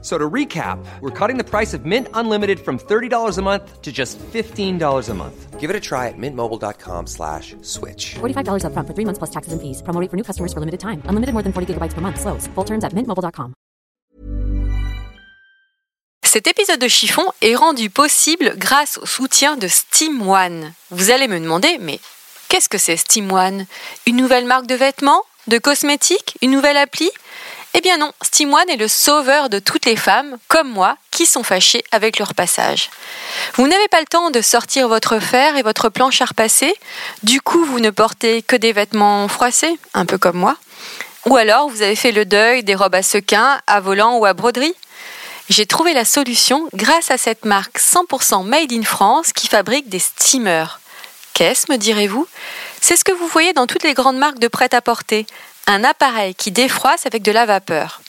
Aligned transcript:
So 0.00 0.16
to 0.16 0.30
recap, 0.30 0.78
we're 1.00 1.10
cutting 1.10 1.38
the 1.38 1.44
price 1.44 1.74
of 1.74 1.84
Mint 1.84 2.06
Unlimited 2.14 2.60
from 2.60 2.78
$30 2.78 3.36
a 3.36 3.42
month 3.42 3.82
to 3.82 3.90
just 3.90 4.16
$15 4.32 5.08
a 5.08 5.14
month. 5.14 5.58
Give 5.58 5.70
it 5.70 5.74
a 5.74 5.80
try 5.80 6.06
at 6.06 6.14
mintmobile.com 6.16 7.08
slash 7.08 7.56
switch. 7.62 8.14
$45 8.20 8.62
upfront 8.62 8.86
for 8.86 8.94
three 8.94 9.04
months 9.04 9.18
plus 9.18 9.30
taxes 9.30 9.52
and 9.52 9.60
fees. 9.60 9.82
Promo 9.82 10.00
rate 10.00 10.08
for 10.08 10.16
new 10.16 10.22
customers 10.22 10.52
for 10.52 10.60
limited 10.60 10.78
time. 10.78 11.02
Unlimited 11.08 11.32
more 11.34 11.42
than 11.42 11.52
40 11.52 11.74
gigabytes 11.74 11.94
per 11.94 12.00
month. 12.00 12.20
Slows. 12.20 12.46
Full 12.54 12.64
terms 12.64 12.84
at 12.84 12.92
mintmobile.com. 12.94 13.54
Cet 16.22 16.46
épisode 16.46 16.78
de 16.78 16.88
chiffon 16.88 17.24
est 17.42 17.56
rendu 17.56 17.90
possible 17.90 18.52
grâce 18.56 18.98
au 18.98 19.06
soutien 19.06 19.56
de 19.56 19.66
Steam 19.66 20.28
One. 20.28 20.72
Vous 20.90 21.10
allez 21.10 21.26
me 21.26 21.40
demander, 21.40 21.78
mais 21.80 21.98
qu'est-ce 22.48 22.68
que 22.68 22.78
c'est 22.78 22.96
Steam 22.98 23.32
One? 23.32 23.66
Une 24.06 24.16
nouvelle 24.16 24.44
marque 24.44 24.66
de 24.66 24.74
vêtements? 24.76 25.22
De 25.48 25.58
cosmétiques? 25.58 26.36
Une 26.42 26.50
nouvelle 26.50 26.76
appli? 26.76 27.10
Eh 27.74 27.80
bien 27.80 27.98
non, 27.98 28.12
Steam 28.22 28.52
One 28.52 28.68
est 28.70 28.76
le 28.76 28.88
sauveur 28.88 29.48
de 29.48 29.58
toutes 29.58 29.84
les 29.84 29.96
femmes, 29.96 30.38
comme 30.48 30.68
moi, 30.68 30.96
qui 31.10 31.26
sont 31.26 31.42
fâchées 31.42 31.84
avec 31.92 32.18
leur 32.18 32.34
passage. 32.34 32.90
Vous 33.54 33.68
n'avez 33.68 33.88
pas 33.88 34.00
le 34.00 34.06
temps 34.06 34.30
de 34.30 34.40
sortir 34.40 34.88
votre 34.88 35.20
fer 35.20 35.56
et 35.56 35.62
votre 35.62 35.88
planche 35.88 36.20
à 36.22 36.26
repasser, 36.26 36.74
du 37.22 37.40
coup 37.40 37.64
vous 37.64 37.80
ne 37.80 37.90
portez 37.90 38.42
que 38.42 38.56
des 38.56 38.72
vêtements 38.72 39.28
froissés, 39.28 39.78
un 39.94 40.06
peu 40.06 40.18
comme 40.18 40.38
moi. 40.38 40.56
Ou 41.26 41.36
alors 41.36 41.68
vous 41.68 41.82
avez 41.82 41.96
fait 41.96 42.12
le 42.12 42.24
deuil 42.24 42.64
des 42.64 42.74
robes 42.74 42.94
à 42.94 43.02
sequins, 43.02 43.60
à 43.66 43.80
volant 43.80 44.16
ou 44.16 44.24
à 44.24 44.32
broderie. 44.32 44.74
J'ai 45.48 45.66
trouvé 45.66 45.92
la 45.92 46.04
solution 46.04 46.68
grâce 46.74 47.10
à 47.10 47.18
cette 47.18 47.44
marque 47.44 47.78
100% 47.78 48.44
made 48.44 48.72
in 48.72 48.82
France 48.82 49.32
qui 49.32 49.46
fabrique 49.46 49.88
des 49.88 49.98
steamers. 49.98 50.80
Qu'est-ce, 51.34 51.70
me 51.70 51.76
direz-vous? 51.76 52.26
C'est 52.80 52.96
ce 52.96 53.04
que 53.04 53.12
vous 53.12 53.28
voyez 53.28 53.52
dans 53.52 53.66
toutes 53.66 53.84
les 53.84 53.94
grandes 53.94 54.18
marques 54.18 54.40
de 54.40 54.48
prêt-à-porter, 54.48 55.26
un 55.68 55.84
appareil 55.84 56.34
qui 56.34 56.50
défroisse 56.50 57.06
avec 57.06 57.22
de 57.22 57.30
la 57.30 57.46
vapeur. 57.46 58.00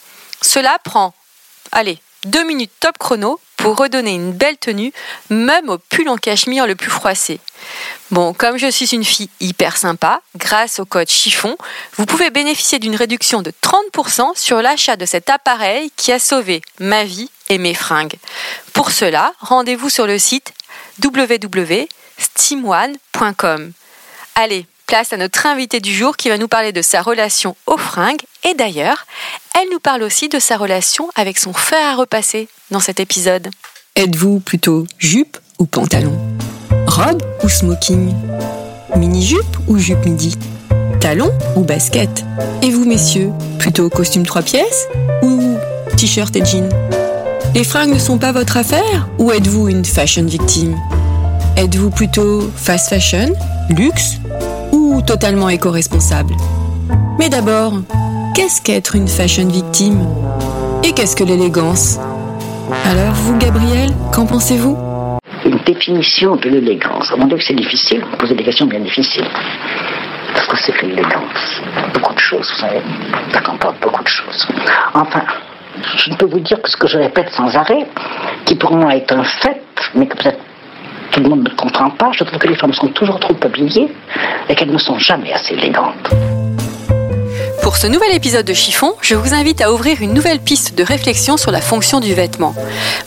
Cela 0.42 0.78
prend, 0.82 1.14
allez, 1.70 2.00
deux 2.24 2.42
minutes 2.44 2.72
top 2.80 2.98
chrono 2.98 3.38
pour 3.56 3.76
redonner 3.76 4.14
une 4.14 4.32
belle 4.32 4.56
tenue, 4.56 4.92
même 5.28 5.68
au 5.68 5.76
pull 5.76 6.08
en 6.08 6.16
cachemire 6.16 6.66
le 6.66 6.74
plus 6.74 6.90
froissé. 6.90 7.38
Bon, 8.10 8.32
comme 8.32 8.56
je 8.56 8.70
suis 8.70 8.94
une 8.94 9.04
fille 9.04 9.28
hyper 9.40 9.76
sympa, 9.76 10.22
grâce 10.36 10.80
au 10.80 10.86
code 10.86 11.10
chiffon, 11.10 11.58
vous 11.96 12.06
pouvez 12.06 12.30
bénéficier 12.30 12.78
d'une 12.78 12.96
réduction 12.96 13.42
de 13.42 13.52
30% 13.62 14.34
sur 14.34 14.62
l'achat 14.62 14.96
de 14.96 15.04
cet 15.04 15.28
appareil 15.28 15.92
qui 15.96 16.10
a 16.10 16.18
sauvé 16.18 16.62
ma 16.78 17.04
vie 17.04 17.28
et 17.50 17.58
mes 17.58 17.74
fringues. 17.74 18.16
Pour 18.72 18.90
cela, 18.90 19.34
rendez-vous 19.40 19.90
sur 19.90 20.06
le 20.06 20.18
site 20.18 20.54
www.steamone.com. 21.04 23.72
Allez, 24.34 24.66
place 24.90 25.12
à 25.12 25.16
notre 25.16 25.46
invitée 25.46 25.78
du 25.78 25.94
jour 25.94 26.16
qui 26.16 26.28
va 26.30 26.36
nous 26.36 26.48
parler 26.48 26.72
de 26.72 26.82
sa 26.82 27.00
relation 27.00 27.54
aux 27.68 27.76
fringues. 27.76 28.22
Et 28.42 28.54
d'ailleurs, 28.54 29.06
elle 29.54 29.68
nous 29.70 29.78
parle 29.78 30.02
aussi 30.02 30.28
de 30.28 30.40
sa 30.40 30.56
relation 30.56 31.08
avec 31.14 31.38
son 31.38 31.52
fer 31.52 31.78
à 31.78 31.94
repasser 31.94 32.48
dans 32.72 32.80
cet 32.80 32.98
épisode. 32.98 33.50
Êtes-vous 33.94 34.40
plutôt 34.40 34.88
jupe 34.98 35.38
ou 35.60 35.66
pantalon? 35.66 36.18
Robe 36.88 37.22
ou 37.44 37.48
smoking? 37.48 38.12
Mini-jupe 38.96 39.58
ou 39.68 39.78
jupe 39.78 40.04
midi? 40.04 40.36
Talon 41.00 41.30
ou 41.54 41.60
basket? 41.60 42.24
Et 42.60 42.70
vous 42.70 42.84
messieurs, 42.84 43.30
plutôt 43.60 43.88
costume 43.90 44.26
trois 44.26 44.42
pièces 44.42 44.88
ou 45.22 45.56
t-shirt 45.96 46.34
et 46.34 46.44
jean 46.44 46.68
Les 47.54 47.62
fringues 47.62 47.94
ne 47.94 47.98
sont 48.00 48.18
pas 48.18 48.32
votre 48.32 48.56
affaire 48.56 49.08
ou 49.18 49.30
êtes-vous 49.30 49.68
une 49.68 49.84
fashion 49.84 50.24
victime? 50.24 50.76
Êtes-vous 51.56 51.90
plutôt 51.90 52.50
fast 52.56 52.88
fashion, 52.88 53.32
luxe 53.68 54.16
totalement 54.98 55.48
éco-responsable 55.48 56.34
Mais 57.18 57.28
d'abord, 57.28 57.74
qu'est-ce 58.34 58.60
qu'être 58.60 58.96
une 58.96 59.06
fashion 59.06 59.46
victime? 59.46 60.04
Et 60.82 60.92
qu'est-ce 60.92 61.14
que 61.14 61.22
l'élégance? 61.22 61.98
Alors 62.90 63.14
vous, 63.14 63.36
Gabriel, 63.38 63.90
qu'en 64.12 64.26
pensez-vous? 64.26 64.76
Une 65.44 65.58
définition 65.64 66.36
de 66.36 66.48
l'élégance. 66.48 67.12
Mon 67.16 67.26
Dieu 67.26 67.38
c'est 67.40 67.54
difficile, 67.54 68.04
vous 68.10 68.16
posez 68.16 68.34
des 68.34 68.44
questions 68.44 68.66
bien 68.66 68.80
difficiles. 68.80 69.26
Parce 70.34 70.46
que 70.46 70.56
c'est 70.58 70.72
que 70.72 70.86
l'élégance 70.86 71.62
Beaucoup 71.94 72.14
de 72.14 72.18
choses, 72.18 72.50
vous 72.50 72.60
savez. 72.60 72.82
Ça 73.32 73.40
comporte 73.40 73.80
beaucoup 73.80 74.02
de 74.02 74.08
choses. 74.08 74.46
Enfin, 74.94 75.22
je 75.96 76.10
ne 76.10 76.16
peux 76.16 76.26
vous 76.26 76.40
dire 76.40 76.60
que 76.60 76.68
ce 76.68 76.76
que 76.76 76.88
je 76.88 76.98
répète 76.98 77.30
sans 77.30 77.54
arrêt, 77.56 77.86
qui 78.44 78.56
pour 78.56 78.72
moi 78.72 78.96
est 78.96 79.10
un 79.12 79.22
fait, 79.24 79.62
mais 79.94 80.06
que 80.06 80.16
peut-être 80.16 80.39
tout 81.20 81.28
le 81.28 81.36
monde 81.36 81.48
ne 81.48 81.54
comprend 81.54 81.90
pas, 81.90 82.10
je 82.12 82.24
trouve 82.24 82.38
que 82.38 82.48
les 82.48 82.56
femmes 82.56 82.72
sont 82.72 82.88
toujours 82.88 83.20
trop 83.20 83.36
habillées 83.42 83.88
et 84.48 84.54
qu'elles 84.54 84.72
ne 84.72 84.78
sont 84.78 84.98
jamais 84.98 85.32
assez 85.32 85.52
élégantes. 85.52 86.10
Pour 87.62 87.76
ce 87.76 87.86
nouvel 87.86 88.14
épisode 88.14 88.46
de 88.46 88.54
Chiffon, 88.54 88.94
je 89.02 89.14
vous 89.14 89.34
invite 89.34 89.60
à 89.60 89.70
ouvrir 89.70 90.00
une 90.00 90.14
nouvelle 90.14 90.40
piste 90.40 90.78
de 90.78 90.82
réflexion 90.82 91.36
sur 91.36 91.50
la 91.50 91.60
fonction 91.60 92.00
du 92.00 92.14
vêtement. 92.14 92.54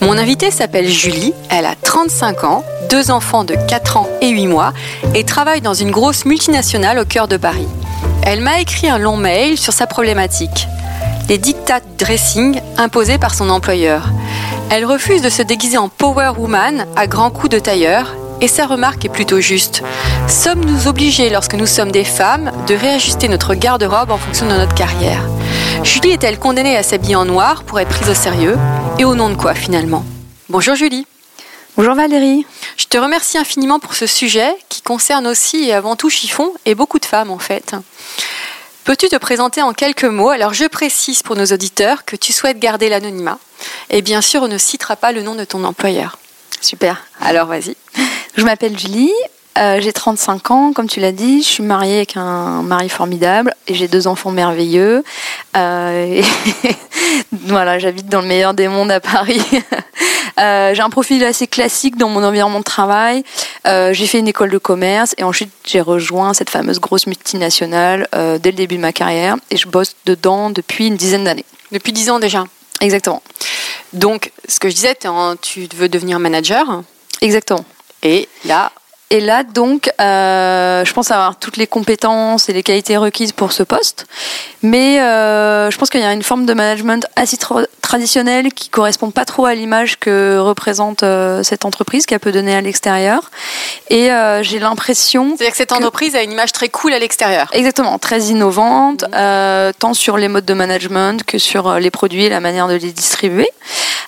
Mon 0.01 0.16
invitée 0.16 0.51
s'appelle 0.51 0.88
Julie, 0.88 1.34
elle 1.50 1.66
a 1.66 1.74
35 1.75 2.44
ans, 2.44 2.63
deux 2.90 3.09
enfants 3.09 3.44
de 3.44 3.56
4 3.68 3.97
ans 3.97 4.07
et 4.22 4.30
8 4.30 4.45
mois 4.45 4.74
et 5.16 5.24
travaille 5.24 5.62
dans 5.62 5.74
une 5.74 5.90
grosse 5.90 6.25
multinationale 6.25 7.00
au 7.00 7.06
cœur 7.06 7.28
de 7.28 7.38
Paris. 7.38 7.68
Elle 8.25 8.41
m'a 8.41 8.59
écrit 8.59 8.90
un 8.90 9.00
long 9.00 9.18
mail 9.18 9.57
sur 9.57 9.74
sa 9.74 9.88
problématique. 9.88 10.68
Les 11.30 11.40
dictats 11.40 11.81
dressing 11.97 12.59
imposés 12.78 13.18
par 13.18 13.34
son 13.34 13.50
employeur. 13.50 14.03
Elle 14.75 14.85
refuse 14.85 15.22
de 15.22 15.29
se 15.29 15.44
déguiser 15.44 15.78
en 15.78 15.88
power 15.88 16.31
woman 16.35 16.88
à 16.95 17.06
grands 17.06 17.29
coups 17.29 17.50
de 17.50 17.59
tailleur 17.59 18.16
et 18.41 18.47
sa 18.47 18.66
remarque 18.66 19.06
est 19.06 19.09
plutôt 19.09 19.39
juste. 19.39 19.84
Sommes-nous 20.28 20.88
obligés, 20.88 21.29
lorsque 21.29 21.53
nous 21.53 21.67
sommes 21.67 21.91
des 21.91 22.03
femmes, 22.03 22.51
de 22.66 22.73
réajuster 22.73 23.28
notre 23.28 23.53
garde-robe 23.53 24.09
en 24.09 24.17
fonction 24.17 24.47
de 24.47 24.53
notre 24.53 24.73
carrière? 24.73 25.29
Julie 25.83 26.09
est-elle 26.09 26.39
condamnée 26.39 26.75
à 26.75 26.81
s'habiller 26.81 27.16
en 27.16 27.25
noir 27.25 27.66
pour 27.66 27.79
être 27.79 27.89
prise 27.89 28.09
au 28.09 28.16
sérieux? 28.16 28.57
Et 28.97 29.06
au 29.06 29.13
nom 29.13 29.29
de 29.29 29.35
quoi 29.35 29.53
finalement? 29.53 30.03
Bonjour 30.50 30.73
Julie. 30.73 31.06
Bonjour 31.78 31.94
Valérie. 31.94 32.44
Je 32.75 32.85
te 32.85 32.97
remercie 32.97 33.38
infiniment 33.38 33.78
pour 33.78 33.94
ce 33.94 34.07
sujet 34.07 34.56
qui 34.69 34.81
concerne 34.81 35.28
aussi 35.28 35.66
et 35.66 35.73
avant 35.73 35.95
tout 35.95 36.09
Chiffon 36.09 36.51
et 36.66 36.73
beaucoup 36.73 36.97
de 36.97 37.06
femmes 37.06 37.29
en 37.29 37.38
fait. 37.38 37.75
Peux-tu 38.83 39.07
te 39.07 39.16
présenter 39.16 39.61
en 39.61 39.71
quelques 39.71 40.03
mots? 40.03 40.29
Alors 40.29 40.53
je 40.53 40.66
précise 40.66 41.23
pour 41.23 41.38
nos 41.38 41.45
auditeurs 41.45 42.03
que 42.03 42.17
tu 42.17 42.33
souhaites 42.33 42.59
garder 42.59 42.89
l'anonymat 42.89 43.39
et 43.89 44.01
bien 44.01 44.21
sûr 44.21 44.44
on 44.44 44.49
ne 44.49 44.57
citera 44.57 44.97
pas 44.97 45.13
le 45.13 45.21
nom 45.21 45.35
de 45.35 45.45
ton 45.45 45.63
employeur. 45.63 46.17
Super. 46.59 47.05
Alors 47.21 47.47
vas-y. 47.47 47.77
Je 48.35 48.44
m'appelle 48.44 48.77
Julie, 48.77 49.13
euh, 49.57 49.79
j'ai 49.79 49.94
35 49.94 50.51
ans, 50.51 50.73
comme 50.73 50.89
tu 50.89 50.99
l'as 50.99 51.13
dit, 51.13 51.44
je 51.44 51.47
suis 51.47 51.63
mariée 51.63 51.97
avec 51.97 52.17
un 52.17 52.61
mari 52.61 52.89
formidable 52.89 53.53
et 53.67 53.73
j'ai 53.73 53.88
deux 53.88 54.07
enfants 54.07 54.31
merveilleux. 54.31 55.03
Euh, 55.55 56.21
et 56.63 56.75
voilà, 57.31 57.79
j'habite 57.79 58.07
dans 58.07 58.21
le 58.21 58.27
meilleur 58.27 58.53
des 58.53 58.67
mondes 58.67 58.91
à 58.91 58.99
Paris. 58.99 59.41
Euh, 60.39 60.73
j'ai 60.73 60.81
un 60.81 60.89
profil 60.89 61.23
assez 61.23 61.45
classique 61.45 61.95
dans 61.95 62.09
mon 62.09 62.23
environnement 62.23 62.57
de 62.57 62.63
travail. 62.63 63.23
Euh, 63.67 63.93
j'ai 63.93 64.07
fait 64.07 64.17
une 64.17 64.27
école 64.27 64.49
de 64.49 64.57
commerce 64.57 65.13
et 65.19 65.23
ensuite 65.23 65.51
j'ai 65.63 65.79
rejoint 65.79 66.33
cette 66.33 66.49
fameuse 66.49 66.79
grosse 66.79 67.05
multinationale 67.05 68.07
euh, 68.15 68.39
dès 68.39 68.49
le 68.49 68.57
début 68.57 68.77
de 68.77 68.81
ma 68.81 68.91
carrière 68.91 69.35
et 69.51 69.57
je 69.57 69.67
bosse 69.67 69.95
dedans 70.07 70.49
depuis 70.49 70.87
une 70.87 70.95
dizaine 70.95 71.23
d'années. 71.23 71.45
Depuis 71.71 71.93
dix 71.93 72.09
ans 72.09 72.17
déjà 72.17 72.45
Exactement. 72.81 73.21
Donc, 73.93 74.31
ce 74.47 74.59
que 74.59 74.69
je 74.69 74.73
disais, 74.73 74.97
tu 75.41 75.67
veux 75.75 75.87
devenir 75.87 76.17
manager 76.17 76.81
Exactement. 77.21 77.63
et 78.01 78.27
là, 78.45 78.71
Et 79.16 79.19
là, 79.19 79.44
donc, 79.44 79.91
euh, 80.01 80.84
je 80.84 80.91
pense 80.91 81.12
avoir 81.12 81.38
toutes 81.38 81.57
les 81.57 81.68
compétences 81.68 82.50
et 82.50 82.53
les 82.53 82.63
qualités 82.63 82.97
requises 82.97 83.31
pour 83.31 83.51
ce 83.51 83.62
poste. 83.62 84.07
Mais 84.63 85.00
euh, 85.01 85.69
je 85.69 85.78
pense 85.78 85.91
qu'il 85.91 86.01
y 86.01 86.03
a 86.03 86.12
une 86.13 86.24
forme 86.24 86.47
de 86.47 86.53
management 86.56 87.06
assez 87.16 87.38
tra- 87.38 87.68
traditionnelle 87.84 88.51
qui 88.54 88.69
correspond 88.69 89.12
pas 89.12 89.24
trop 89.25 89.45
à 89.45 89.54
l'image 89.54 90.00
que 90.00 90.39
représente 90.39 91.04
euh, 91.04 91.44
cette 91.44 91.63
entreprise 91.63 92.07
qu'elle 92.07 92.21
peut 92.21 92.31
donner 92.31 92.56
à 92.56 92.62
l'extérieur. 92.62 93.30
Et 93.92 94.10
j'ai 94.42 94.57
l'impression 94.57 95.36
c'est-à-dire 95.38 95.51
que 95.51 95.57
cette 95.57 95.69
Que- 95.69 95.75
entreprise 95.75 96.16
a 96.16 96.24
une 96.24 96.31
image 96.31 96.51
très 96.51 96.69
cool 96.69 96.92
à 96.94 96.98
l'extérieur. 96.98 97.50
Exactement, 97.54 98.00
très 98.00 98.19
innovante, 98.33 99.06
euh, 99.13 99.71
tant 99.77 99.94
sur 99.94 100.18
les 100.18 100.27
modes 100.27 100.45
de 100.45 100.56
management 100.56 101.24
que 101.24 101.38
sur 101.38 101.75
les 101.80 101.92
produits 101.92 102.24
et 102.25 102.30
la 102.30 102.39
manière 102.39 102.68
de 102.68 102.74
les 102.74 102.92
distribuer. 102.92 103.48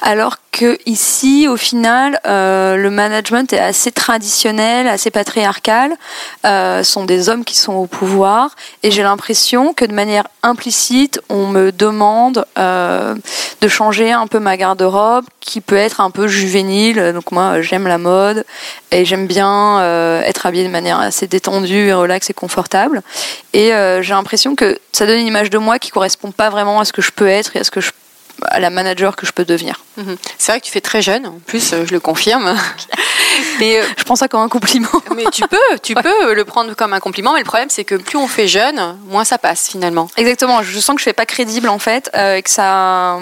Alors 0.01 0.37
que 0.51 0.77
ici, 0.85 1.47
au 1.49 1.57
final, 1.57 2.19
euh, 2.25 2.77
le 2.77 2.89
management 2.89 3.51
est 3.51 3.59
assez 3.59 3.91
traditionnel, 3.91 4.87
assez 4.87 5.11
patriarcal. 5.11 5.91
Euh, 6.45 6.81
ce 6.81 6.91
sont 6.91 7.03
des 7.03 7.27
hommes 7.27 7.43
qui 7.43 7.57
sont 7.57 7.73
au 7.73 7.87
pouvoir, 7.87 8.55
et 8.81 8.89
j'ai 8.89 9.03
l'impression 9.03 9.73
que 9.73 9.83
de 9.83 9.93
manière 9.93 10.27
implicite, 10.43 11.19
on 11.29 11.47
me 11.47 11.71
demande 11.71 12.45
euh, 12.57 13.15
de 13.59 13.67
changer 13.67 14.13
un 14.13 14.27
peu 14.27 14.39
ma 14.39 14.55
garde-robe, 14.55 15.25
qui 15.41 15.59
peut 15.59 15.75
être 15.75 15.99
un 15.99 16.09
peu 16.09 16.27
juvénile. 16.27 17.11
Donc 17.13 17.31
moi, 17.31 17.61
j'aime 17.61 17.87
la 17.87 17.97
mode 17.97 18.45
et 18.91 19.03
j'aime 19.05 19.27
bien 19.27 19.81
être 20.23 20.45
habillée 20.45 20.65
de 20.65 20.71
manière 20.71 20.99
assez 20.99 21.27
détendue, 21.27 21.87
et 21.87 21.93
relaxe 21.93 22.29
et 22.29 22.33
confortable. 22.33 23.01
Et 23.53 23.71
j'ai 24.01 24.13
l'impression 24.13 24.55
que 24.55 24.79
ça 24.93 25.05
donne 25.05 25.19
une 25.19 25.27
image 25.27 25.49
de 25.49 25.57
moi 25.57 25.79
qui 25.79 25.91
correspond 25.91 26.31
pas 26.31 26.49
vraiment 26.49 26.79
à 26.79 26.85
ce 26.85 26.93
que 26.93 27.01
je 27.01 27.11
peux 27.11 27.27
être 27.27 27.55
et 27.55 27.59
à 27.59 27.63
ce 27.63 27.71
que 27.71 27.81
je 27.81 27.91
à 28.43 28.59
la 28.59 28.69
manager 28.69 29.15
que 29.15 29.25
je 29.25 29.31
peux 29.31 29.45
devenir. 29.45 29.83
Mhm. 29.97 30.17
C'est 30.37 30.51
vrai 30.51 30.59
que 30.59 30.65
tu 30.65 30.71
fais 30.71 30.81
très 30.81 31.01
jeune, 31.01 31.25
en 31.25 31.39
plus, 31.45 31.73
euh, 31.73 31.85
je 31.85 31.93
le 31.93 31.99
confirme. 31.99 32.53
mais, 33.59 33.79
euh, 33.79 33.83
Je 33.97 34.03
prends 34.03 34.15
ça 34.15 34.27
comme 34.27 34.41
un 34.41 34.49
compliment. 34.49 34.89
mais 35.15 35.23
tu 35.31 35.43
peux, 35.47 35.57
tu 35.81 35.95
peux 35.95 36.33
le 36.33 36.45
prendre 36.45 36.75
comme 36.75 36.93
un 36.93 36.99
compliment, 36.99 37.33
mais 37.33 37.39
le 37.39 37.45
problème, 37.45 37.69
c'est 37.69 37.83
que 37.83 37.95
plus 37.95 38.17
on 38.17 38.27
fait 38.27 38.47
jeune, 38.47 38.97
moins 39.07 39.23
ça 39.23 39.37
passe 39.37 39.69
finalement. 39.69 40.09
Exactement, 40.17 40.63
je 40.63 40.79
sens 40.79 40.95
que 40.95 40.99
je 40.99 41.05
fais 41.05 41.13
pas 41.13 41.25
crédible 41.25 41.69
en 41.69 41.79
fait, 41.79 42.09
euh, 42.15 42.35
et 42.35 42.41
que 42.41 42.49
ça, 42.49 43.19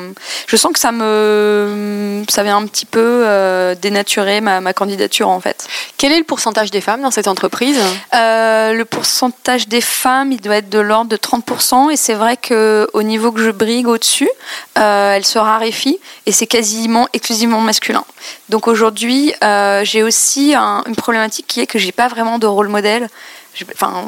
je 0.48 0.56
sens 0.56 0.74
que 0.74 0.80
ça 0.80 0.92
me, 0.92 2.24
ça 2.30 2.44
vient 2.44 2.58
un 2.58 2.66
petit 2.66 2.86
peu 2.86 3.24
euh, 3.26 3.76
dénaturer 3.76 4.42
ma, 4.42 4.62
ma 4.62 4.74
candidature 4.74 5.30
en 5.30 5.40
fait. 5.40 5.68
Quel 5.98 6.12
est 6.12 6.18
le 6.18 6.24
pourcentage 6.24 6.72
des 6.72 6.82
femmes 6.82 7.02
dans 7.02 7.12
cette 7.12 7.28
entreprise? 7.28 7.80
Euh, 8.14 8.74
le 8.74 8.86
pourcentage 8.86 9.68
des 9.68 9.82
femmes, 9.82 10.32
il 10.32 10.42
doit 10.42 10.58
être 10.58 10.70
de 10.70 10.80
l'ordre 10.80 11.10
de 11.10 11.18
30%, 11.18 11.92
et 11.92 11.96
c'est 11.96 12.14
vrai 12.14 12.38
que 12.38 12.88
au 12.94 13.04
niveau 13.04 13.32
que 13.32 13.42
je 13.42 13.52
brigue 13.52 13.88
au-dessus, 13.88 14.30
euh, 14.78 15.03
elle 15.16 15.26
se 15.26 15.40
raréfie, 15.40 16.00
et 16.26 16.32
c'est 16.32 16.48
quasiment 16.48 17.08
exclusivement 17.14 17.62
masculin. 17.62 18.04
Donc 18.50 18.68
aujourd'hui, 18.68 19.34
euh, 19.44 19.84
j'ai 19.84 20.04
aussi 20.04 20.54
un- 20.56 20.84
une 20.88 20.96
problématique 20.96 21.46
qui 21.48 21.60
est 21.62 21.68
que 21.68 21.80
j'ai 21.80 21.92
pas 21.92 22.08
vraiment 22.08 22.40
de 22.40 22.48
rôle 22.48 22.70
modèle. 22.70 23.10
J'ai- 23.56 23.66
Enfin, 23.74 24.06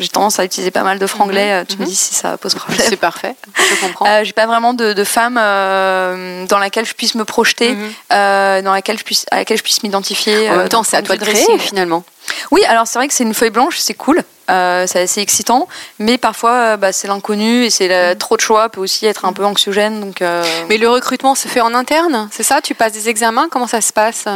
j'ai 0.00 0.08
tendance 0.08 0.38
à 0.38 0.44
utiliser 0.44 0.70
pas 0.70 0.82
mal 0.82 0.98
de 0.98 1.06
franglais. 1.06 1.52
euh, 1.52 1.64
Tu 1.66 1.76
me 1.76 1.82
mhm. 1.82 1.88
dis 1.88 1.94
si 1.96 2.14
ça 2.14 2.36
pose 2.36 2.54
problème. 2.56 2.86
C'est 2.88 2.96
parfait, 2.96 3.34
je 3.56 3.86
comprends. 3.86 4.06
Euh, 4.06 4.24
j'ai 4.24 4.32
pas 4.34 4.46
vraiment 4.46 4.74
de, 4.74 4.92
de 4.92 5.04
femme 5.04 5.38
euh, 5.40 6.46
dans 6.46 6.58
laquelle 6.58 6.84
je 6.86 6.94
puisse 6.94 7.14
me 7.14 7.24
projeter, 7.24 7.72
Mhm. 7.72 7.92
euh, 8.12 8.62
dans 8.62 8.72
laquelle 8.72 8.98
je 8.98 9.04
puisse, 9.04 9.24
à 9.30 9.36
laquelle 9.36 9.56
je 9.58 9.62
puisse 9.62 9.82
m'identifier. 9.82 10.50
en 10.50 10.56
même 10.56 10.68
temps, 10.68 10.82
c'est 10.82 10.96
à 10.96 11.02
toi 11.02 11.16
de 11.16 11.24
créer 11.24 11.58
finalement. 11.58 12.04
Oui, 12.50 12.62
alors 12.66 12.86
c'est 12.86 12.98
vrai 12.98 13.08
que 13.08 13.14
c'est 13.14 13.24
une 13.24 13.34
feuille 13.34 13.50
blanche, 13.50 13.78
c'est 13.78 13.94
cool, 13.94 14.22
c'est 14.48 15.00
assez 15.00 15.20
excitant, 15.20 15.66
mais 15.98 16.18
parfois 16.18 16.76
bah, 16.76 16.92
c'est 16.92 17.08
l'inconnu 17.08 17.64
et 17.64 17.70
c'est 17.70 18.14
trop 18.16 18.36
de 18.36 18.40
choix 18.42 18.68
peut 18.68 18.80
aussi 18.80 19.06
être 19.06 19.24
un 19.24 19.32
peu 19.32 19.44
anxiogène. 19.44 20.00
Donc, 20.00 20.22
Mais 20.68 20.78
le 20.78 20.88
recrutement 20.88 21.34
se 21.34 21.48
fait 21.48 21.60
en 21.60 21.74
interne, 21.74 22.28
c'est 22.30 22.42
ça? 22.42 22.60
Tu 22.60 22.74
passes 22.74 22.92
des 22.92 23.08
examens? 23.08 23.48
Comment 23.50 23.66
ça 23.66 23.80
se 23.80 23.92
passe? 23.92 24.26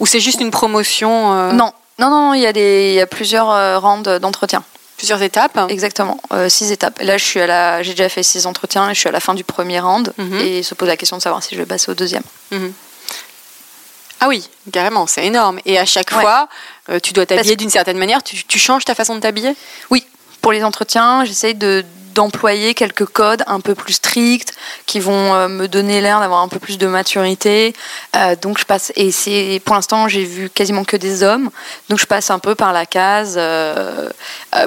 Ou 0.00 0.06
c'est 0.06 0.20
juste 0.20 0.40
une 0.40 0.50
promotion 0.50 1.32
euh, 1.32 1.52
non, 1.52 1.72
non, 2.10 2.28
non, 2.28 2.34
il 2.34 2.40
y 2.42 2.46
a 2.46 2.52
des, 2.52 2.90
il 2.90 2.94
y 2.94 3.00
a 3.00 3.06
plusieurs 3.06 3.50
euh, 3.50 3.78
rounds 3.78 4.08
d'entretien. 4.20 4.62
Plusieurs 4.96 5.22
étapes 5.22 5.58
Exactement, 5.68 6.20
euh, 6.32 6.48
six 6.48 6.70
étapes. 6.70 7.00
Là, 7.02 7.18
je 7.18 7.24
suis 7.24 7.40
à 7.40 7.46
la, 7.46 7.82
j'ai 7.82 7.90
déjà 7.92 8.08
fait 8.08 8.22
six 8.22 8.46
entretiens 8.46 8.88
et 8.90 8.94
je 8.94 9.00
suis 9.00 9.08
à 9.08 9.12
la 9.12 9.18
fin 9.20 9.34
du 9.34 9.42
premier 9.42 9.80
round 9.80 10.12
Mhm. 10.18 10.38
et 10.40 10.62
se 10.62 10.74
pose 10.74 10.86
la 10.88 10.96
question 10.96 11.16
de 11.16 11.22
savoir 11.22 11.42
si 11.42 11.54
je 11.54 11.60
vais 11.60 11.66
passer 11.66 11.90
au 11.90 11.94
deuxième. 11.94 12.22
Ah 14.20 14.28
oui, 14.28 14.48
carrément, 14.72 15.06
c'est 15.08 15.26
énorme. 15.26 15.58
Et 15.66 15.78
à 15.78 15.84
chaque 15.84 16.12
Ouais. 16.12 16.20
fois, 16.20 16.48
euh, 16.90 17.00
tu 17.00 17.12
dois 17.12 17.26
t'habiller 17.26 17.56
d'une 17.56 17.70
certaine 17.70 17.98
manière. 17.98 18.22
Tu, 18.22 18.44
tu 18.44 18.58
changes 18.60 18.84
ta 18.84 18.94
façon 18.94 19.16
de 19.16 19.20
t'habiller? 19.20 19.56
Oui, 19.90 20.06
pour 20.40 20.52
les 20.52 20.62
entretiens, 20.62 21.24
j'essaye 21.24 21.54
de 21.56 21.84
d'employer 22.14 22.74
quelques 22.74 23.06
codes 23.06 23.42
un 23.46 23.60
peu 23.60 23.74
plus 23.74 23.94
stricts 23.94 24.54
qui 24.86 25.00
vont 25.00 25.34
euh, 25.34 25.48
me 25.48 25.68
donner 25.68 26.00
l'air 26.00 26.20
d'avoir 26.20 26.42
un 26.42 26.48
peu 26.48 26.58
plus 26.58 26.78
de 26.78 26.86
maturité. 26.86 27.74
Euh, 28.16 28.36
donc 28.40 28.58
je 28.58 28.64
passe 28.64 28.92
et 28.96 29.10
c'est 29.10 29.60
pour 29.64 29.74
l'instant 29.74 30.08
j'ai 30.08 30.24
vu 30.24 30.50
quasiment 30.50 30.84
que 30.84 30.96
des 30.96 31.22
hommes. 31.22 31.50
Donc 31.88 31.98
je 31.98 32.06
passe 32.06 32.30
un 32.30 32.38
peu 32.38 32.54
par 32.54 32.72
la 32.72 32.86
case 32.86 33.34
euh, 33.38 34.08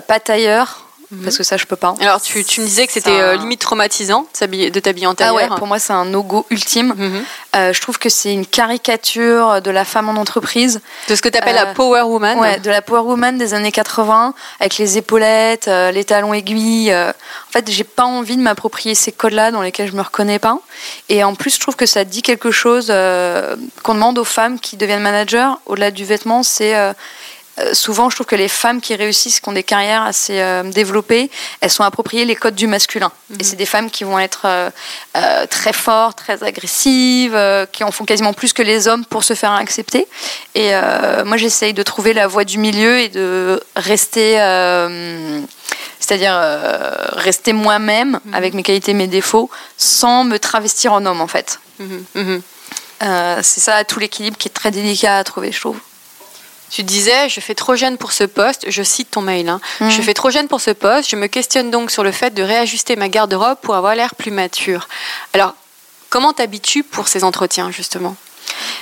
pas 0.07 0.19
tailleur 0.19 0.84
parce 1.23 1.37
que 1.37 1.43
ça 1.43 1.57
je 1.57 1.65
peux 1.65 1.75
pas. 1.75 1.93
Alors, 1.99 2.21
tu, 2.21 2.43
tu 2.43 2.61
me 2.61 2.65
disais 2.65 2.85
que 2.87 2.93
c'était 2.93 3.09
Ça- 3.09 3.15
euh, 3.15 3.35
limite 3.35 3.61
traumatisant 3.61 4.27
de 4.41 4.79
t'habiller 4.79 5.07
en 5.07 5.11
Ah 5.11 5.15
tailleur. 5.15 5.35
ouais, 5.35 5.47
pour 5.57 5.67
moi 5.67 5.79
c'est 5.79 5.93
un 5.93 6.05
no-go 6.05 6.45
ultime. 6.49 6.93
Mhm. 6.95 7.23
Euh, 7.55 7.73
je 7.73 7.81
trouve 7.81 7.97
que 7.97 8.09
c'est 8.09 8.33
une 8.33 8.45
caricature 8.45 9.61
de 9.61 9.71
la 9.71 9.85
femme 9.85 10.09
en 10.09 10.19
entreprise. 10.19 10.81
De 11.07 11.15
ce 11.15 11.21
que 11.21 11.29
tu 11.29 11.37
appelles 11.37 11.55
Euh, 11.57 11.65
la 11.65 11.73
power 11.73 12.01
woman. 12.01 12.37
Ouais, 12.39 12.59
de 12.59 12.69
la 12.69 12.81
Power 12.81 13.01
Woman 13.01 13.37
des 13.37 13.53
années 13.53 13.71
80, 13.71 14.33
avec 14.59 14.77
les 14.77 14.97
épaulettes, 14.97 15.67
euh, 15.67 15.91
les 15.91 16.03
talons 16.03 16.33
aiguilles. 16.33 16.91
euh. 16.91 17.09
En 17.11 17.51
fait, 17.51 17.69
j'ai 17.71 17.83
pas 17.85 18.03
envie 18.03 18.35
de 18.35 18.41
m'approprier 18.41 18.95
ces 18.95 19.11
codes-là 19.11 19.51
dans 19.51 19.61
lesquels 19.61 19.89
je 19.89 19.95
me 19.95 20.01
reconnais 20.01 20.39
pas. 20.39 20.59
Et 21.09 21.23
en 21.23 21.33
plus, 21.35 21.55
je 21.55 21.59
trouve 21.59 21.75
que 21.75 21.85
ça 21.85 22.03
dit 22.03 22.21
quelque 22.21 22.51
chose 22.51 22.87
euh, 22.89 23.55
qu'on 23.83 23.93
demande 23.93 24.17
aux 24.17 24.23
femmes 24.25 24.59
qui 24.59 24.75
deviennent 24.77 25.01
managers. 25.01 25.49
Au-delà 25.65 25.91
du 25.91 26.03
vêtement, 26.05 26.43
c'est 26.43 26.75
euh, 27.59 27.73
souvent, 27.73 28.09
je 28.09 28.15
trouve 28.15 28.27
que 28.27 28.35
les 28.35 28.47
femmes 28.47 28.81
qui 28.81 28.95
réussissent, 28.95 29.39
qui 29.39 29.49
ont 29.49 29.53
des 29.53 29.63
carrières 29.63 30.03
assez 30.03 30.41
euh, 30.41 30.63
développées, 30.63 31.29
elles 31.61 31.69
sont 31.69 31.83
appropriées 31.83 32.25
les 32.25 32.35
codes 32.35 32.55
du 32.55 32.67
masculin. 32.67 33.11
Et 33.39 33.43
c'est 33.43 33.55
des 33.55 33.65
femmes 33.65 33.89
qui 33.89 34.03
vont 34.03 34.19
être 34.19 34.45
euh, 34.45 35.45
très 35.47 35.73
fortes, 35.73 36.17
très 36.17 36.43
agressives, 36.43 37.37
qui 37.71 37.83
en 37.83 37.91
font 37.91 38.05
quasiment 38.05 38.33
plus 38.33 38.53
que 38.53 38.61
les 38.61 38.87
hommes 38.87 39.05
pour 39.05 39.23
se 39.23 39.33
faire 39.33 39.51
accepter. 39.51 40.07
Et 40.53 40.71
moi, 41.25 41.37
j'essaye 41.37 41.73
de 41.73 41.83
trouver 41.83 42.13
la 42.13 42.27
voie 42.27 42.43
du 42.43 42.57
milieu 42.57 42.99
et 42.99 43.09
de 43.09 43.61
rester, 43.75 44.37
c'est-à-dire 46.05 46.33
euh, 46.35 46.91
rester 47.13 47.53
moi-même 47.53 48.19
avec 48.33 48.53
mes 48.53 48.63
qualités, 48.63 48.93
mes 48.93 49.07
défauts, 49.07 49.49
sans 49.77 50.23
me 50.23 50.37
travestir 50.37 50.93
en 50.93 51.05
homme, 51.05 51.21
en 51.21 51.27
fait. 51.27 51.59
Mhm, 51.79 52.05
mhm. 52.15 52.41
Euh, 53.03 53.39
c'est 53.43 53.59
ça 53.59 53.83
tout 53.83 53.99
l'équilibre 53.99 54.37
qui 54.37 54.47
est 54.47 54.51
très 54.51 54.71
délicat 54.71 55.17
à 55.17 55.23
trouver, 55.23 55.51
je 55.51 55.59
trouve. 55.59 55.79
Tu 56.71 56.83
disais, 56.83 57.29
je 57.29 57.39
fais 57.39 57.55
trop 57.55 57.75
jeune 57.75 57.97
pour 57.97 58.11
ce 58.11 58.23
poste, 58.23 58.65
je 58.69 58.83
cite 58.83 59.11
ton 59.11 59.21
mail, 59.21 59.47
hein. 59.49 59.61
Mhm. 59.81 59.89
je 59.91 60.01
fais 60.01 60.13
trop 60.13 60.29
jeune 60.31 60.47
pour 60.47 60.61
ce 60.61 60.71
poste, 60.71 61.09
je 61.09 61.15
me 61.15 61.27
questionne 61.27 61.69
donc 61.71 61.91
sur 61.91 62.03
le 62.03 62.11
fait 62.11 62.33
de 62.33 62.41
réajuster 62.43 62.95
ma 62.95 63.07
garde-robe 63.07 63.57
pour 63.61 63.75
avoir 63.75 63.95
l'air 63.95 64.15
plus 64.15 64.31
mature. 64.31 64.87
Alors, 65.33 65.53
comment 66.09 66.33
t'habitues 66.33 66.83
pour 66.83 67.07
ces 67.07 67.23
entretiens, 67.23 67.71
justement? 67.71 68.15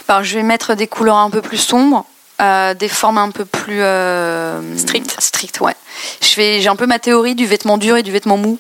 Alors, 0.08 0.24
je 0.24 0.36
vais 0.36 0.44
mettre 0.44 0.76
des 0.76 0.88
couleurs 0.88 1.18
un 1.18 1.30
peu 1.30 1.42
plus 1.42 1.58
sombres, 1.58 2.06
euh, 2.42 2.74
des 2.74 2.88
formes 2.90 3.18
un 3.18 3.32
peu 3.32 3.46
plus 3.46 3.82
euh, 3.82 4.78
Strictes. 4.78 5.16
Strictes, 5.20 5.60
ouais. 5.62 5.76
J'ai 6.22 6.68
un 6.68 6.76
peu 6.76 6.88
ma 6.88 7.00
théorie 7.00 7.36
du 7.36 7.46
vêtement 7.46 7.78
dur 7.78 7.98
et 7.98 8.04
du 8.04 8.12
vêtement 8.12 8.38
mou, 8.38 8.60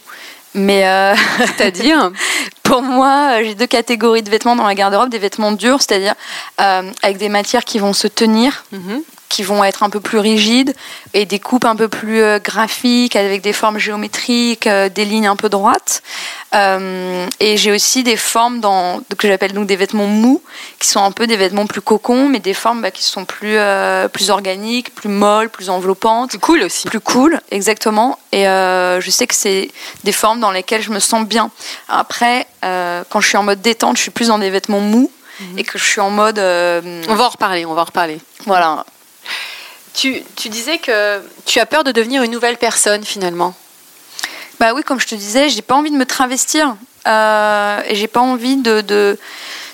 mais 0.54 0.88
euh, 0.88 1.16
C'est-à-dire? 1.58 2.12
pour 2.64 2.81
moi, 2.81 3.42
j'ai 3.44 3.56
deux 3.56 3.68
catégories 3.68 4.22
de 4.24 4.30
vêtements 4.30 4.56
dans 4.56 4.68
la 4.68 4.76
garde-robe 4.76 5.10
des 5.10 5.19
vêtements 5.19 5.52
durs, 5.52 5.81
c'est-à-dire 5.81 6.16
euh, 6.62 6.92
avec 7.02 7.18
des 7.18 7.30
matières 7.30 7.66
qui 7.66 7.80
vont 7.80 7.94
se 7.94 8.08
tenir, 8.08 8.64
Mhm. 8.72 9.02
Qui 9.33 9.41
vont 9.41 9.63
être 9.63 9.81
un 9.81 9.89
peu 9.89 10.00
plus 10.00 10.19
rigides 10.19 10.75
et 11.15 11.25
des 11.25 11.39
coupes 11.39 11.65
un 11.65 11.75
peu 11.75 11.88
plus 11.88 12.21
euh, 12.21 12.38
graphiques 12.38 13.15
avec 13.15 13.41
des 13.41 13.51
formes 13.51 13.80
géométriques, 13.80 14.68
euh, 14.68 14.89
des 14.89 15.06
lignes 15.06 15.25
un 15.25 15.35
peu 15.35 15.50
droites. 15.50 16.03
Euh, 16.53 17.25
et 17.39 17.57
j'ai 17.57 17.71
aussi 17.71 18.03
des 18.03 18.15
formes 18.15 18.59
dans, 18.59 19.01
que 19.18 19.27
j'appelle 19.27 19.53
donc 19.53 19.65
des 19.65 19.75
vêtements 19.75 20.06
mous, 20.06 20.44
qui 20.77 20.88
sont 20.88 21.03
un 21.03 21.12
peu 21.12 21.25
des 21.25 21.35
vêtements 21.35 21.65
plus 21.65 21.81
cocons, 21.81 22.30
mais 22.30 22.38
des 22.38 22.53
formes 22.53 22.83
bah, 22.83 22.91
qui 22.91 23.01
sont 23.01 23.25
plus, 23.25 23.57
plus 24.12 24.30
organiques, 24.30 24.94
plus 24.94 25.09
molles, 25.09 25.50
plus 25.50 25.71
enveloppantes 25.71 26.33
C'est 26.33 26.39
cool 26.39 26.62
aussi. 26.62 26.88
plus 26.88 27.00
cool, 27.00 27.39
exactement. 27.50 28.19
Et 28.31 28.44
je 28.44 29.09
sais 29.09 29.25
que 29.25 29.33
c'est 29.35 29.71
des 30.03 30.12
formes 30.12 30.41
dans 30.41 30.51
lesquelles 30.51 30.83
je 30.83 30.91
me 30.91 31.00
sens 31.00 31.25
bien. 31.25 31.50
Après, 31.89 32.45
quand 32.62 33.19
je 33.19 33.27
suis 33.27 33.38
en 33.38 33.44
mode 33.44 33.62
détente, 33.62 33.97
je 33.97 34.03
suis 34.03 34.12
plus 34.12 34.27
dans 34.27 34.38
des 34.38 34.51
vêtements 34.51 34.80
mous. 34.81 35.09
Et 35.57 35.63
que 35.63 35.78
je 35.78 35.83
suis 35.83 35.99
en 35.99 36.11
mode. 36.11 36.37
euh, 36.40 37.02
On 37.09 37.16
va 37.16 37.25
en 37.25 37.30
reparler, 37.30 37.66
on 37.66 37.73
va 37.73 37.81
en 37.81 37.85
reparler. 37.85 38.19
voilà. 38.45 38.85
Tu, 39.94 40.23
tu 40.35 40.50
disais 40.50 40.78
que 40.80 41.21
tu 41.45 41.59
as 41.59 41.66
peur 41.66 41.83
de 41.83 41.92
devenir 41.92 42.23
une 42.23 42.31
nouvelle 42.31 42.57
personne, 42.57 43.04
finalement. 43.04 43.54
Bah 44.59 44.73
oui, 44.73 44.83
comme 44.83 45.00
je 45.00 45.07
te 45.07 45.16
disais, 45.16 45.50
j'ai 45.50 45.62
pas 45.62 45.76
envie 45.76 45.92
de 45.92 45.95
me 45.97 46.06
travestir. 46.06 46.76
Euh, 47.06 47.80
et 47.85 47.95
j'ai 47.95 48.07
pas 48.07 48.21
envie 48.21 48.56
de, 48.56 48.81
de, 48.81 49.19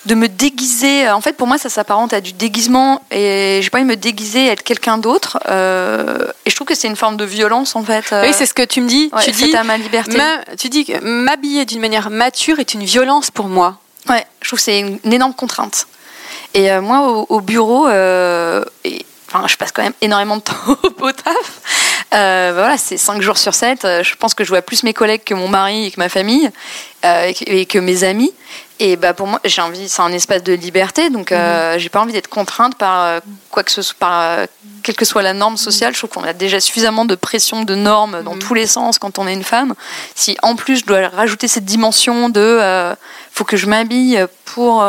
de 0.07 0.15
me 0.15 0.27
déguiser. 0.27 1.09
En 1.09 1.21
fait, 1.21 1.33
pour 1.33 1.47
moi, 1.47 1.57
ça 1.57 1.69
s'apparente 1.69 2.11
à 2.11 2.21
du 2.21 2.33
déguisement. 2.33 3.01
Et 3.11 3.59
j'ai 3.61 3.69
pas 3.69 3.77
envie 3.77 3.85
de 3.87 3.91
me 3.91 3.95
déguiser 3.97 4.45
et 4.45 4.47
être 4.47 4.63
quelqu'un 4.63 4.97
d'autre. 4.97 5.37
Euh, 5.47 6.25
et 6.45 6.49
je 6.49 6.55
trouve 6.55 6.67
que 6.67 6.75
c'est 6.75 6.87
une 6.87 6.95
forme 6.95 7.17
de 7.17 7.25
violence, 7.25 7.75
en 7.75 7.83
fait. 7.83 8.05
Euh, 8.11 8.23
oui, 8.25 8.33
c'est 8.33 8.45
ce 8.47 8.53
que 8.53 8.63
tu 8.63 8.81
me 8.81 8.87
dis. 8.89 9.09
ouais, 9.13 9.23
tu 9.23 9.31
dis, 9.31 9.55
à 9.55 9.63
ma 9.63 9.77
liberté. 9.77 10.17
ma- 10.17 10.43
tu 10.57 10.69
dis 10.69 10.85
que 10.85 10.99
m'habiller 11.03 11.65
d'une 11.65 11.81
manière 11.81 12.09
mature 12.09 12.59
est 12.59 12.73
une 12.73 12.83
violence 12.83 13.31
pour 13.31 13.45
moi. 13.47 13.77
Ouais, 14.09 14.25
je 14.41 14.47
trouve 14.49 14.59
que 14.59 14.63
c'est 14.65 14.79
une, 14.79 14.97
une 15.03 15.13
énorme 15.13 15.33
contrainte. 15.35 15.85
Et 16.55 16.71
euh, 16.71 16.81
moi, 16.81 17.01
au, 17.07 17.27
au 17.29 17.41
bureau, 17.41 17.87
euh, 17.87 18.65
et, 18.83 19.05
enfin, 19.31 19.47
je 19.47 19.55
passe 19.57 19.71
quand 19.71 19.83
même 19.83 19.93
énormément 20.01 20.37
de 20.37 20.41
temps 20.41 20.53
au 21.01 21.11
taf. 21.11 21.61
Euh, 22.13 22.51
voilà, 22.55 22.77
c'est 22.77 22.97
5 22.97 23.21
jours 23.21 23.37
sur 23.37 23.53
7. 23.53 23.85
Euh, 23.85 24.03
Je 24.03 24.15
pense 24.15 24.33
que 24.33 24.43
je 24.43 24.49
vois 24.49 24.61
plus 24.61 24.83
mes 24.83 24.93
collègues 24.93 25.23
que 25.23 25.35
mon 25.35 25.47
mari 25.47 25.85
et 25.85 25.91
que 25.91 25.99
ma 25.99 26.09
famille 26.09 26.49
euh, 27.05 27.25
et, 27.25 27.33
que, 27.33 27.43
et 27.47 27.65
que 27.65 27.77
mes 27.77 28.03
amis. 28.03 28.33
Et 28.79 28.95
bah 28.95 29.13
pour 29.13 29.27
moi, 29.27 29.41
j'ai 29.43 29.61
envie, 29.61 29.89
c'est 29.89 30.01
un 30.01 30.11
espace 30.13 30.41
de 30.41 30.53
liberté, 30.53 31.09
donc 31.09 31.33
euh, 31.33 31.77
j'ai 31.77 31.89
pas 31.89 31.99
envie 31.99 32.13
d'être 32.13 32.29
contrainte 32.29 32.77
par 32.77 33.19
quoi 33.51 33.61
que 33.63 33.71
ce 33.71 33.81
soit, 33.81 33.97
par 33.99 34.45
quelle 34.83 34.95
que 34.95 35.03
soit 35.03 35.21
la 35.21 35.33
norme 35.33 35.57
sociale. 35.57 35.93
Je 35.93 35.99
trouve 35.99 36.11
qu'on 36.11 36.23
a 36.23 36.31
déjà 36.31 36.61
suffisamment 36.61 37.03
de 37.03 37.15
pression, 37.15 37.63
de 37.63 37.75
normes 37.75 38.23
dans 38.23 38.37
tous 38.37 38.53
les 38.53 38.67
sens 38.67 38.97
quand 38.97 39.19
on 39.19 39.27
est 39.27 39.33
une 39.33 39.43
femme. 39.43 39.73
Si 40.15 40.37
en 40.43 40.55
plus 40.55 40.77
je 40.77 40.85
dois 40.85 41.09
rajouter 41.09 41.49
cette 41.49 41.65
dimension 41.65 42.29
de, 42.29 42.95
faut 43.33 43.43
que 43.43 43.57
je 43.57 43.67
m'habille 43.67 44.25
pour 44.45 44.81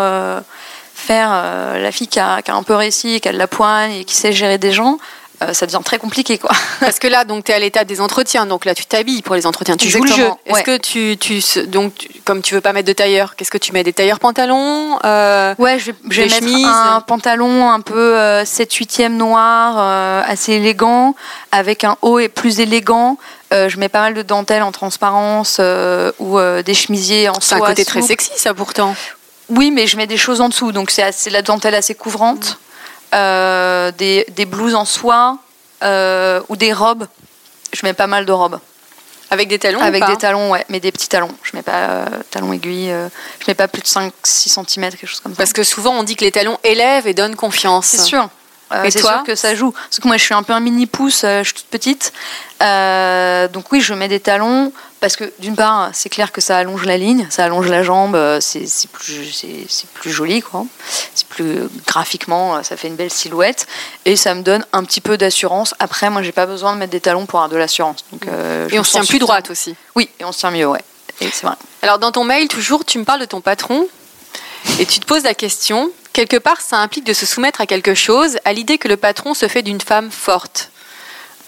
faire 1.10 1.30
euh, 1.32 1.78
la 1.82 1.90
fille 1.90 2.06
qui 2.06 2.20
a, 2.20 2.40
qui 2.40 2.52
a 2.52 2.54
un 2.54 2.62
peu 2.62 2.74
réussi, 2.74 3.20
qui 3.20 3.28
a 3.28 3.32
de 3.32 3.38
la 3.38 3.48
poigne 3.48 3.92
et 3.92 4.04
qui 4.04 4.14
sait 4.14 4.30
gérer 4.30 4.58
des 4.58 4.70
gens, 4.70 4.98
euh, 5.42 5.52
ça 5.52 5.66
devient 5.66 5.80
très 5.84 5.98
compliqué 5.98 6.38
quoi. 6.38 6.52
Parce 6.80 7.00
que 7.00 7.08
là, 7.08 7.24
donc, 7.24 7.44
tu 7.44 7.50
es 7.50 7.54
à 7.54 7.58
l'état 7.58 7.82
des 7.82 8.00
entretiens. 8.00 8.46
Donc 8.46 8.64
là, 8.64 8.76
tu 8.76 8.84
t'habilles 8.84 9.22
pour 9.22 9.34
les 9.34 9.44
entretiens. 9.44 9.76
Tu 9.76 9.88
joues 9.88 10.04
le 10.04 10.12
jeu. 10.12 10.28
Est-ce 10.46 10.54
ouais. 10.54 10.62
que 10.62 10.76
tu, 10.76 11.16
tu, 11.18 11.40
donc, 11.66 11.94
tu- 11.94 12.20
comme 12.24 12.42
tu 12.42 12.54
veux 12.54 12.60
pas 12.60 12.72
mettre 12.72 12.86
de 12.86 12.92
tailleur, 12.92 13.34
qu'est-ce 13.34 13.50
que 13.50 13.58
tu 13.58 13.72
mets 13.72 13.82
Des 13.82 13.92
tailleurs 13.92 14.20
pantalons 14.20 15.00
euh, 15.04 15.52
Ouais, 15.58 15.80
je 15.80 15.90
je 16.08 16.20
vais 16.20 16.28
Des 16.28 16.34
mettre 16.34 16.46
chemises. 16.46 16.66
un 16.66 17.00
pantalon 17.00 17.70
un 17.70 17.80
peu 17.80 18.16
euh, 18.16 18.44
7 18.44 18.72
8 18.72 19.00
noir, 19.08 19.76
euh, 19.78 20.22
assez 20.24 20.52
élégant, 20.52 21.16
avec 21.50 21.82
un 21.82 21.96
haut 22.02 22.20
et 22.20 22.28
plus 22.28 22.60
élégant, 22.60 23.18
je 23.50 23.76
mets 23.78 23.88
pas 23.88 24.02
mal 24.02 24.14
de 24.14 24.22
dentelles 24.22 24.62
en 24.62 24.70
transparence 24.70 25.60
ou 26.20 26.38
des 26.64 26.74
chemisiers 26.74 27.28
en 27.28 27.34
C'est 27.40 27.56
un 27.56 27.58
soie 27.58 27.66
côté 27.66 27.84
très 27.84 28.00
sexy, 28.00 28.30
ça 28.36 28.54
pourtant. 28.54 28.94
Oui, 29.50 29.70
mais 29.70 29.86
je 29.86 29.96
mets 29.96 30.06
des 30.06 30.16
choses 30.16 30.40
en 30.40 30.48
dessous, 30.48 30.72
donc 30.72 30.90
c'est 30.90 31.02
assez- 31.02 31.30
la 31.30 31.42
dentelle 31.42 31.74
assez 31.74 31.94
couvrante, 31.94 32.58
Euh, 33.12 33.90
des, 33.98 34.24
des 34.36 34.44
blouses 34.46 34.76
en 34.76 34.84
soie 34.84 35.38
euh, 35.82 36.40
ou 36.48 36.54
des 36.56 36.72
robes. 36.72 37.06
Je 37.72 37.84
mets 37.84 37.92
pas 37.92 38.06
mal 38.06 38.24
de 38.24 38.30
robes. 38.30 38.60
Avec 39.32 39.48
des 39.48 39.58
talons 39.58 39.80
ou 39.80 39.82
Avec 39.82 40.00
pas 40.00 40.10
des 40.10 40.16
talons, 40.16 40.50
ouais, 40.52 40.64
mais 40.68 40.78
des 40.78 40.92
petits 40.92 41.08
talons. 41.08 41.30
Je 41.42 41.56
mets 41.56 41.62
pas 41.62 41.72
euh, 41.72 42.06
talons 42.30 42.52
aiguilles. 42.52 42.92
euh, 42.92 43.08
je 43.40 43.44
mets 43.48 43.54
pas 43.54 43.66
plus 43.66 43.82
de 43.82 43.88
5-6 43.88 44.10
cm, 44.24 44.90
quelque 44.90 45.06
chose 45.08 45.18
comme 45.20 45.32
ça. 45.32 45.38
Parce 45.38 45.52
que 45.52 45.64
souvent 45.64 45.92
on 45.98 46.04
dit 46.04 46.14
que 46.14 46.24
les 46.24 46.30
talons 46.30 46.56
élèvent 46.62 47.08
et 47.08 47.14
donnent 47.14 47.34
confiance. 47.36 47.86
C'est 47.86 47.98
sûr. 48.02 48.28
Euh, 48.72 48.84
Et 48.84 48.92
c'est 48.92 49.00
toi 49.00 49.14
sûr 49.14 49.22
que 49.24 49.34
ça 49.34 49.56
joue. 49.56 49.72
Parce 49.72 49.98
que 49.98 50.06
moi, 50.06 50.16
je 50.16 50.22
suis 50.22 50.34
un 50.34 50.44
peu 50.44 50.52
un 50.52 50.60
mini 50.60 50.86
pouce, 50.86 51.22
je 51.22 51.42
suis 51.42 51.54
toute 51.54 51.66
petite. 51.66 52.12
Donc 53.52 53.72
oui, 53.72 53.80
je 53.80 53.92
mets 53.94 54.06
des 54.08 54.20
talons 54.20 54.72
parce 55.00 55.16
que 55.16 55.32
d'une 55.38 55.56
part, 55.56 55.90
c'est 55.92 56.10
clair 56.10 56.30
que 56.30 56.40
ça 56.40 56.58
allonge 56.58 56.84
la 56.84 56.98
ligne, 56.98 57.26
ça 57.30 57.44
allonge 57.44 57.68
la 57.68 57.82
jambe, 57.82 58.14
euh, 58.14 58.38
c'est 58.40 58.66
plus, 58.90 59.46
plus 59.94 60.10
joli, 60.10 60.42
quoi. 60.42 60.66
C'est 61.14 61.26
plus 61.26 61.68
graphiquement, 61.86 62.56
euh, 62.56 62.62
ça 62.62 62.76
fait 62.76 62.88
une 62.88 62.96
belle 62.96 63.10
silhouette 63.10 63.66
et 64.04 64.16
ça 64.16 64.34
me 64.34 64.42
donne 64.42 64.64
un 64.72 64.84
petit 64.84 65.00
peu 65.00 65.16
d'assurance. 65.16 65.74
Après, 65.78 66.10
moi, 66.10 66.22
j'ai 66.22 66.32
pas 66.32 66.46
besoin 66.46 66.74
de 66.74 66.78
mettre 66.78 66.92
des 66.92 67.00
talons 67.00 67.26
pour 67.26 67.38
avoir 67.38 67.48
de 67.48 67.56
l'assurance. 67.56 68.04
Donc, 68.12 68.26
euh, 68.26 68.68
Et 68.70 68.78
on 68.78 68.84
se 68.84 68.92
tient 68.92 69.04
plus 69.04 69.18
droite 69.18 69.50
aussi. 69.50 69.74
Oui, 69.94 70.10
et 70.20 70.24
on 70.24 70.32
se 70.32 70.38
tient 70.40 70.50
mieux, 70.50 70.66
ouais. 70.66 70.84
C'est 71.18 71.42
vrai. 71.42 71.56
Alors 71.82 71.98
dans 71.98 72.12
ton 72.12 72.24
mail, 72.24 72.48
toujours, 72.48 72.84
tu 72.84 72.98
me 72.98 73.04
parles 73.04 73.20
de 73.20 73.26
ton 73.26 73.40
patron 73.40 73.86
et 74.78 74.86
tu 74.86 75.00
te 75.00 75.06
poses 75.06 75.24
la 75.24 75.34
question, 75.34 75.90
quelque 76.12 76.36
part 76.36 76.60
ça 76.60 76.78
implique 76.78 77.04
de 77.04 77.12
se 77.12 77.26
soumettre 77.26 77.60
à 77.60 77.66
quelque 77.66 77.94
chose, 77.94 78.38
à 78.44 78.52
l'idée 78.52 78.78
que 78.78 78.88
le 78.88 78.96
patron 78.96 79.34
se 79.34 79.46
fait 79.48 79.62
d'une 79.62 79.80
femme 79.80 80.10
forte. 80.10 80.70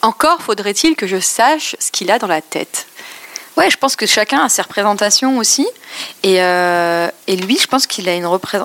Encore 0.03 0.43
faudrait-il 0.43 0.97
que 0.97 1.07
je 1.07 1.21
sache 1.21 1.77
ce 1.79 1.91
qu'il 1.91 2.11
a 2.11 2.19
dans 2.19 2.27
la 2.27 2.43
tête. 2.43 2.87
Ouais, 3.57 3.71
je 3.71 3.77
pense 3.77 3.97
que 3.97 4.07
chacun 4.07 4.41
a 4.45 4.49
ses 4.49 4.63
représentations 4.63 5.37
aussi. 5.39 5.67
Et, 6.23 6.43
euh, 6.43 7.09
et 7.27 7.37
lui, 7.37 7.59
je 7.59 7.67
pense 7.67 7.87
qu'il 7.87 8.09
a 8.09 8.15
une 8.15 8.27
repré- 8.27 8.59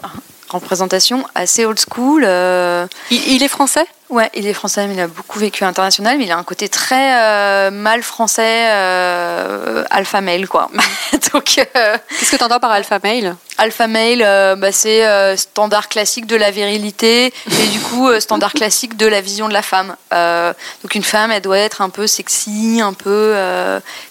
représentation 0.50 1.26
assez 1.36 1.66
old 1.66 1.80
school. 1.80 2.24
euh, 2.26 2.86
Il, 3.12 3.34
il 3.34 3.44
est 3.44 3.48
français? 3.48 3.86
Ouais, 4.10 4.30
il 4.34 4.48
est 4.48 4.54
français, 4.54 4.88
mais 4.88 4.94
il 4.94 5.00
a 5.02 5.08
beaucoup 5.08 5.38
vécu 5.38 5.66
à 5.66 5.68
l'international, 5.68 6.18
mais 6.18 6.24
il 6.24 6.32
a 6.32 6.38
un 6.38 6.44
côté 6.44 6.70
très 6.70 7.14
euh, 7.22 7.72
mal 7.72 8.02
français, 8.04 8.70
euh, 8.72 9.84
alpha 9.90 10.22
male, 10.22 10.48
quoi. 10.48 10.70
Donc, 11.34 11.58
euh, 11.76 11.98
Qu'est-ce 12.18 12.32
que 12.32 12.38
tu 12.38 12.44
entends 12.44 12.62
par 12.62 12.72
alpha 12.72 13.00
male? 13.04 13.36
alpha 13.58 13.88
male, 13.88 14.20
bah, 14.60 14.72
c'est 14.72 15.36
standard 15.36 15.90
classique 15.90 16.26
de 16.26 16.38
la 16.38 16.52
virilité, 16.52 17.34
et 17.52 17.68
du 17.68 17.82
coup, 17.82 18.10
standard 18.22 18.54
classique 18.62 18.96
de 18.96 19.08
la 19.08 19.20
vision 19.20 19.50
de 19.50 19.54
la 19.54 19.62
femme. 19.62 19.96
Donc, 20.12 20.96
une 20.96 21.04
femme, 21.04 21.32
elle 21.32 21.42
doit 21.42 21.58
être 21.58 21.82
un 21.82 21.90
peu 21.90 22.08
sexy, 22.08 22.80
un 22.82 22.94
peu 22.94 23.36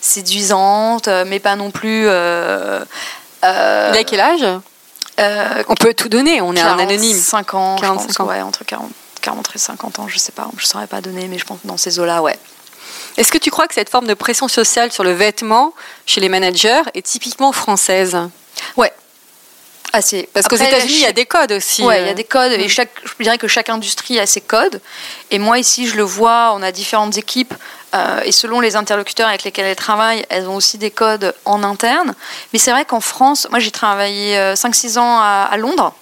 séduisante, 0.02 1.08
mais 1.26 1.38
pas 1.40 1.56
non 1.56 1.70
plus. 1.70 2.02
Il 2.04 2.08
a 3.42 4.04
quel 4.06 4.20
âge? 4.20 4.44
Euh, 5.20 5.62
On 5.68 5.75
peut 5.75 5.94
tout 5.94 6.08
donner, 6.08 6.40
on 6.40 6.54
est 6.54 6.61
un 6.61 6.78
anonyme. 6.78 7.16
5 7.16 7.54
ans, 7.54 7.76
45 7.76 8.02
je 8.02 8.06
pense, 8.16 8.20
ans. 8.20 8.28
ouais, 8.28 8.42
entre 8.42 8.64
40, 8.64 8.90
40 9.23 9.49
et 9.54 9.58
50 9.58 9.99
ans, 9.99 10.08
je 10.08 10.18
sais 10.18 10.32
pas, 10.32 10.49
je 10.58 10.66
saurais 10.66 10.87
pas 10.87 11.00
donner, 11.00 11.28
mais 11.28 11.38
je 11.38 11.44
pense 11.44 11.61
que 11.62 11.66
dans 11.66 11.76
ces 11.76 11.99
eaux-là, 11.99 12.23
ouais. 12.23 12.38
Est-ce 13.16 13.32
que 13.32 13.38
tu 13.38 13.50
crois 13.50 13.66
que 13.66 13.75
cette 13.75 13.88
forme 13.88 14.06
de 14.06 14.14
pression 14.14 14.46
sociale 14.49 14.92
sur 14.92 15.02
le 15.02 15.12
vêtement 15.12 15.73
chez 16.04 16.20
les 16.20 16.28
managers 16.28 16.82
est 16.94 17.04
typiquement 17.04 17.52
française? 17.52 18.16
Ouais. 18.76 18.92
Assez. 19.92 20.28
Parce 20.35 20.46
qu'aux 20.49 20.56
États-Unis, 20.56 20.92
il 20.94 21.00
y 21.00 21.06
a 21.06 21.12
des 21.12 21.25
codes 21.25 21.52
aussi. 21.52 21.82
Ouais, 21.82 22.02
il 22.02 22.06
y 22.06 22.11
a 22.11 22.14
des 22.14 22.25
codes 22.25 22.52
et 22.52 22.68
chaque, 22.68 22.90
je 23.04 23.23
dirais 23.23 23.38
que 23.38 23.49
chaque 23.49 23.70
industrie 23.70 24.18
a 24.18 24.26
ses 24.26 24.42
codes. 24.42 24.82
Et 25.30 25.38
moi 25.38 25.58
ici, 25.58 25.87
je 25.87 25.96
le 25.96 26.02
vois, 26.02 26.52
on 26.54 26.62
a 26.62 26.70
différentes 26.73 27.16
équipes 27.16 27.54
euh, 27.94 28.20
et 28.24 28.32
selon 28.32 28.60
les 28.60 28.76
interlocuteurs 28.76 29.28
avec 29.28 29.44
lesquels 29.44 29.66
elles 29.66 29.76
travaillent, 29.76 30.24
elles 30.28 30.48
ont 30.48 30.56
aussi 30.56 30.78
des 30.78 30.90
codes 30.90 31.34
en 31.44 31.62
interne. 31.62 32.14
Mais 32.52 32.58
c'est 32.58 32.70
vrai 32.70 32.84
qu'en 32.84 33.00
France, 33.00 33.46
moi 33.50 33.58
j'ai 33.58 33.70
travaillé 33.70 34.36
euh, 34.38 34.54
5-6 34.54 34.98
ans 34.98 35.18
à, 35.18 35.48
à 35.50 35.56
Londres 35.56 35.94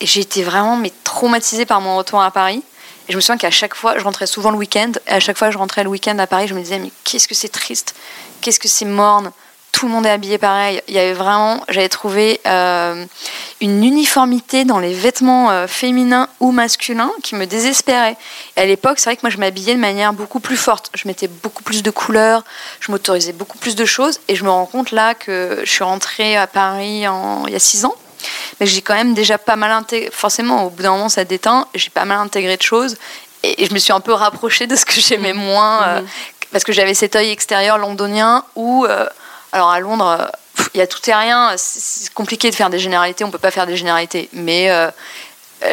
et 0.00 0.06
j'ai 0.06 0.20
été 0.20 0.42
vraiment 0.42 0.76
mais 0.76 0.92
traumatisée 1.04 1.66
par 1.66 1.80
mon 1.80 1.96
retour 1.96 2.22
à 2.22 2.30
Paris. 2.30 2.62
Et 3.08 3.12
je 3.12 3.16
me 3.16 3.20
souviens 3.20 3.38
qu'à 3.38 3.50
chaque 3.50 3.74
fois, 3.74 3.98
je 3.98 4.04
rentrais 4.04 4.26
souvent 4.26 4.50
le 4.50 4.56
week-end. 4.56 4.92
Et 5.06 5.12
à 5.12 5.20
chaque 5.20 5.38
fois, 5.38 5.50
je 5.50 5.58
rentrais 5.58 5.84
le 5.84 5.90
week-end 5.90 6.18
à 6.18 6.26
Paris, 6.26 6.48
je 6.48 6.54
me 6.54 6.60
disais 6.60 6.78
mais 6.78 6.90
qu'est-ce 7.04 7.28
que 7.28 7.34
c'est 7.34 7.48
triste, 7.48 7.94
qu'est-ce 8.40 8.60
que 8.60 8.68
c'est 8.68 8.84
morne? 8.84 9.32
Tout 9.72 9.86
le 9.88 9.92
monde 9.92 10.06
est 10.06 10.10
habillé 10.10 10.38
pareil. 10.38 10.80
Il 10.88 10.94
y 10.94 10.98
avait 10.98 11.12
vraiment, 11.12 11.62
j'avais 11.68 11.90
trouvé 11.90 12.40
euh, 12.46 13.04
une 13.60 13.84
uniformité 13.84 14.64
dans 14.64 14.78
les 14.78 14.94
vêtements 14.94 15.50
euh, 15.50 15.66
féminins 15.66 16.28
ou 16.40 16.50
masculins 16.50 17.10
qui 17.22 17.34
me 17.34 17.44
désespérait. 17.44 18.16
Et 18.56 18.60
à 18.62 18.64
l'époque, 18.64 18.98
c'est 18.98 19.10
vrai 19.10 19.16
que 19.16 19.20
moi, 19.22 19.28
je 19.30 19.36
m'habillais 19.36 19.74
de 19.74 19.78
manière 19.80 20.14
beaucoup 20.14 20.40
plus 20.40 20.56
forte. 20.56 20.90
Je 20.94 21.06
mettais 21.06 21.28
beaucoup 21.28 21.62
plus 21.62 21.82
de 21.82 21.90
couleurs, 21.90 22.42
je 22.80 22.90
m'autorisais 22.90 23.34
beaucoup 23.34 23.58
plus 23.58 23.76
de 23.76 23.84
choses. 23.84 24.18
Et 24.28 24.34
je 24.36 24.44
me 24.44 24.50
rends 24.50 24.64
compte 24.64 24.92
là 24.92 25.12
que 25.14 25.60
je 25.62 25.70
suis 25.70 25.84
rentrée 25.84 26.38
à 26.38 26.46
Paris 26.46 27.06
en- 27.06 27.44
il 27.46 27.52
y 27.52 27.56
a 27.56 27.58
six 27.58 27.84
ans. 27.84 27.94
Mais 28.60 28.66
j'ai 28.66 28.80
quand 28.80 28.94
même 28.94 29.12
déjà 29.12 29.36
pas 29.36 29.56
mal 29.56 29.72
intégré. 29.72 30.08
Forcément, 30.10 30.64
au 30.64 30.70
bout 30.70 30.82
d'un 30.84 30.92
moment, 30.92 31.10
ça 31.10 31.24
déteint. 31.24 31.66
J'ai 31.74 31.90
pas 31.90 32.06
mal 32.06 32.18
intégré 32.18 32.56
de 32.56 32.62
choses. 32.62 32.96
Et 33.42 33.62
et 33.62 33.66
je 33.66 33.74
me 33.74 33.78
suis 33.78 33.92
un 33.92 34.00
peu 34.00 34.14
rapprochée 34.14 34.66
de 34.66 34.74
ce 34.74 34.86
que 34.86 34.98
j'aimais 35.02 35.34
moins. 35.34 35.82
euh, 35.82 36.00
parce 36.50 36.64
que 36.64 36.72
j'avais 36.72 36.94
cet 36.94 37.14
œil 37.14 37.28
extérieur 37.30 37.76
londonien 37.76 38.42
où. 38.54 38.86
Alors 39.56 39.70
à 39.70 39.80
Londres, 39.80 40.30
il 40.74 40.78
y 40.78 40.80
a 40.82 40.86
tout 40.86 41.00
et 41.08 41.14
rien. 41.14 41.52
C'est 41.56 42.12
compliqué 42.12 42.50
de 42.50 42.54
faire 42.54 42.70
des 42.70 42.78
généralités. 42.78 43.24
On 43.24 43.30
peut 43.30 43.38
pas 43.38 43.50
faire 43.50 43.66
des 43.66 43.76
généralités. 43.76 44.28
Mais. 44.32 44.70
euh, 44.70 44.90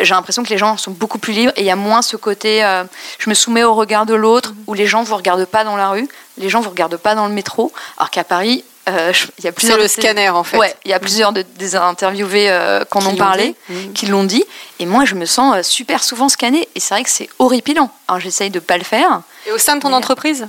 j'ai 0.02 0.13
l'impression 0.13 0.44
que 0.44 0.50
les 0.50 0.58
gens 0.58 0.78
sont 0.78 0.92
beaucoup 0.92 1.18
plus 1.18 1.34
libres 1.34 1.52
et 1.58 1.60
il 1.60 1.66
y 1.66 1.70
a 1.70 1.75
moins 1.75 2.02
ce 2.02 2.16
côté 2.16 2.63
euh, 2.63 2.86
je 3.20 3.30
me 3.30 3.36
soumets 3.36 3.66
au 3.66 3.74
regard 3.75 4.06
de 4.06 4.13
l'autre 4.13 4.54
où 4.66 4.74
les 4.74 4.88
gens 4.88 5.04
vous 5.04 5.18
regardent 5.18 5.44
pas 5.44 5.66
dans 5.66 5.75
la 5.75 5.90
rue, 5.90 6.08
les 6.38 6.48
gens 6.48 6.62
vous 6.62 6.70
regardent 6.70 6.96
pas 6.96 7.16
dans 7.16 7.28
le 7.28 7.34
métro, 7.34 7.74
alors 7.98 8.10
qu'à 8.10 8.24
Paris 8.24 8.63
euh, 8.88 9.12
il 9.40 9.44
y 9.44 9.48
a 9.48 9.52
C'est 9.52 9.52
plusieurs 9.52 9.78
le 9.78 9.90
scanner 9.90 10.30
en 10.30 10.46
fait. 10.46 10.58
Ouais, 10.58 10.74
il 10.86 10.92
y 10.92 10.94
a 10.94 11.00
plusieurs 11.02 11.34
de- 11.34 11.42
des 11.42 11.75
interviewés 11.75 12.50
euh, 12.50 12.86
qui 12.86 12.98
en 12.98 13.02
Qui 13.02 13.08
ont 13.08 13.16
parlé. 13.18 13.56
Mhm. 13.68 13.92
qui 13.92 14.06
l'ont 14.06 14.24
dit. 14.24 14.46
Et 14.80 14.86
moi, 14.86 15.04
je 15.04 15.16
me 15.16 15.25
sens 15.25 15.68
super 15.68 16.02
souvent 16.02 16.30
scannée. 16.30 16.68
Et 16.75 16.80
c'est 16.80 16.94
vrai 16.94 17.04
que 17.04 17.10
c'est 17.10 17.28
horripilant. 17.40 17.92
Alors, 18.08 18.22
j'essaye 18.22 18.50
de 18.52 18.60
pas 18.60 18.78
le 18.78 18.84
faire. 18.86 19.22
Et 19.48 19.52
au 19.52 19.58
sein 19.58 19.75
de 19.75 19.82
ton 19.82 19.90
Mais- 19.90 19.96
entreprise? 19.96 20.48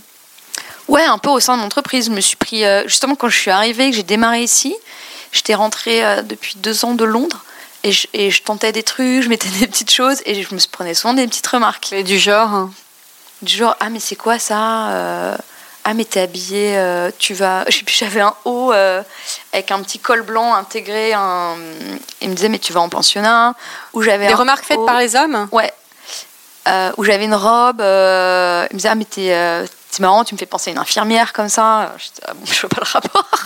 Ouais, 0.89 1.05
un 1.05 1.19
peu 1.19 1.31
au 1.31 1.41
sein 1.41 1.55
de 1.55 1.61
mon 1.61 1.67
entreprise. 1.67 2.07
Je 2.07 2.11
me 2.11 2.21
suis 2.21 2.37
pris, 2.37 2.65
euh, 2.65 2.83
justement, 2.87 3.15
quand 3.15 3.29
je 3.29 3.39
suis 3.39 3.51
arrivée, 3.51 3.91
que 3.91 3.97
j'ai 3.97 4.03
démarré 4.03 4.43
ici, 4.43 4.77
j'étais 5.33 5.55
rentrée 5.55 6.05
euh, 6.05 6.23
depuis 6.23 6.57
deux 6.57 6.85
ans 6.85 6.95
de 6.95 7.05
Londres. 7.05 7.43
Et 7.83 7.93
je, 7.93 8.07
et 8.15 8.31
je 8.31 8.43
tentais 8.43 8.73
des 8.73 8.83
trucs, 8.83 9.23
je 9.23 9.29
mettais 9.29 9.49
des 9.61 9.67
petites 9.67 9.91
choses. 9.93 10.19
Et 10.27 10.43
je 10.43 10.55
me 10.55 10.61
prenais 10.71 10.95
souvent 10.95 11.15
des 11.15 11.27
petites 11.27 11.47
remarques. 11.47 11.93
Et 11.93 12.03
du 12.03 12.19
genre 12.19 12.53
hein. 12.53 12.71
Du 13.43 13.55
genre, 13.55 13.77
ah, 13.81 13.91
mais 13.91 14.01
c'est 14.01 14.17
quoi 14.17 14.39
ça 14.39 14.89
Euh, 14.91 15.37
Ah, 15.85 15.93
mais 15.93 16.07
t'es 16.07 16.21
habillée, 16.21 16.79
euh, 16.79 17.11
tu 17.19 17.35
vas. 17.35 17.65
J'avais 17.87 18.23
un 18.23 18.35
haut 18.47 18.73
euh, 18.73 19.03
avec 19.53 19.71
un 19.71 19.83
petit 19.83 19.99
col 19.99 20.23
blanc 20.23 20.55
intégré. 20.55 21.13
Un... 21.13 21.57
Il 22.23 22.31
me 22.31 22.35
disait, 22.35 22.49
mais 22.49 22.59
tu 22.59 22.73
vas 22.73 22.81
en 22.81 22.89
pensionnat. 22.89 23.55
Ou 23.93 24.01
j'avais 24.03 24.29
Des 24.29 24.35
remarques 24.35 24.65
faites 24.65 24.85
par 24.87 24.99
les 24.99 25.15
hommes? 25.15 25.49
Ouais. 25.53 25.71
Euh, 26.67 26.93
où 26.97 27.05
j'avais 27.05 27.25
une 27.25 27.35
robe. 27.35 27.81
euh, 27.81 28.67
il 28.71 28.75
me 28.75 28.79
disait, 28.79 28.89
ah, 28.89 28.95
mais 28.95 29.05
t'es 29.05 29.35
euh, 29.35 29.67
c'est 29.91 30.01
marrant, 30.01 30.25
tu 30.25 30.35
me 30.35 30.39
fais 30.39 30.47
penser 30.47 30.71
à 30.71 30.73
une 30.73 30.79
infirmière 30.79 31.33
comme 31.33 31.49
ça. 31.49 31.93
Je 31.99 32.05
disais, 32.09 32.23
ah, 32.27 32.35
bon, 32.35 32.47
je 32.53 32.61
vois 32.61 32.71
pas 32.71 32.81
le 32.81 32.91
rapport. 32.91 33.29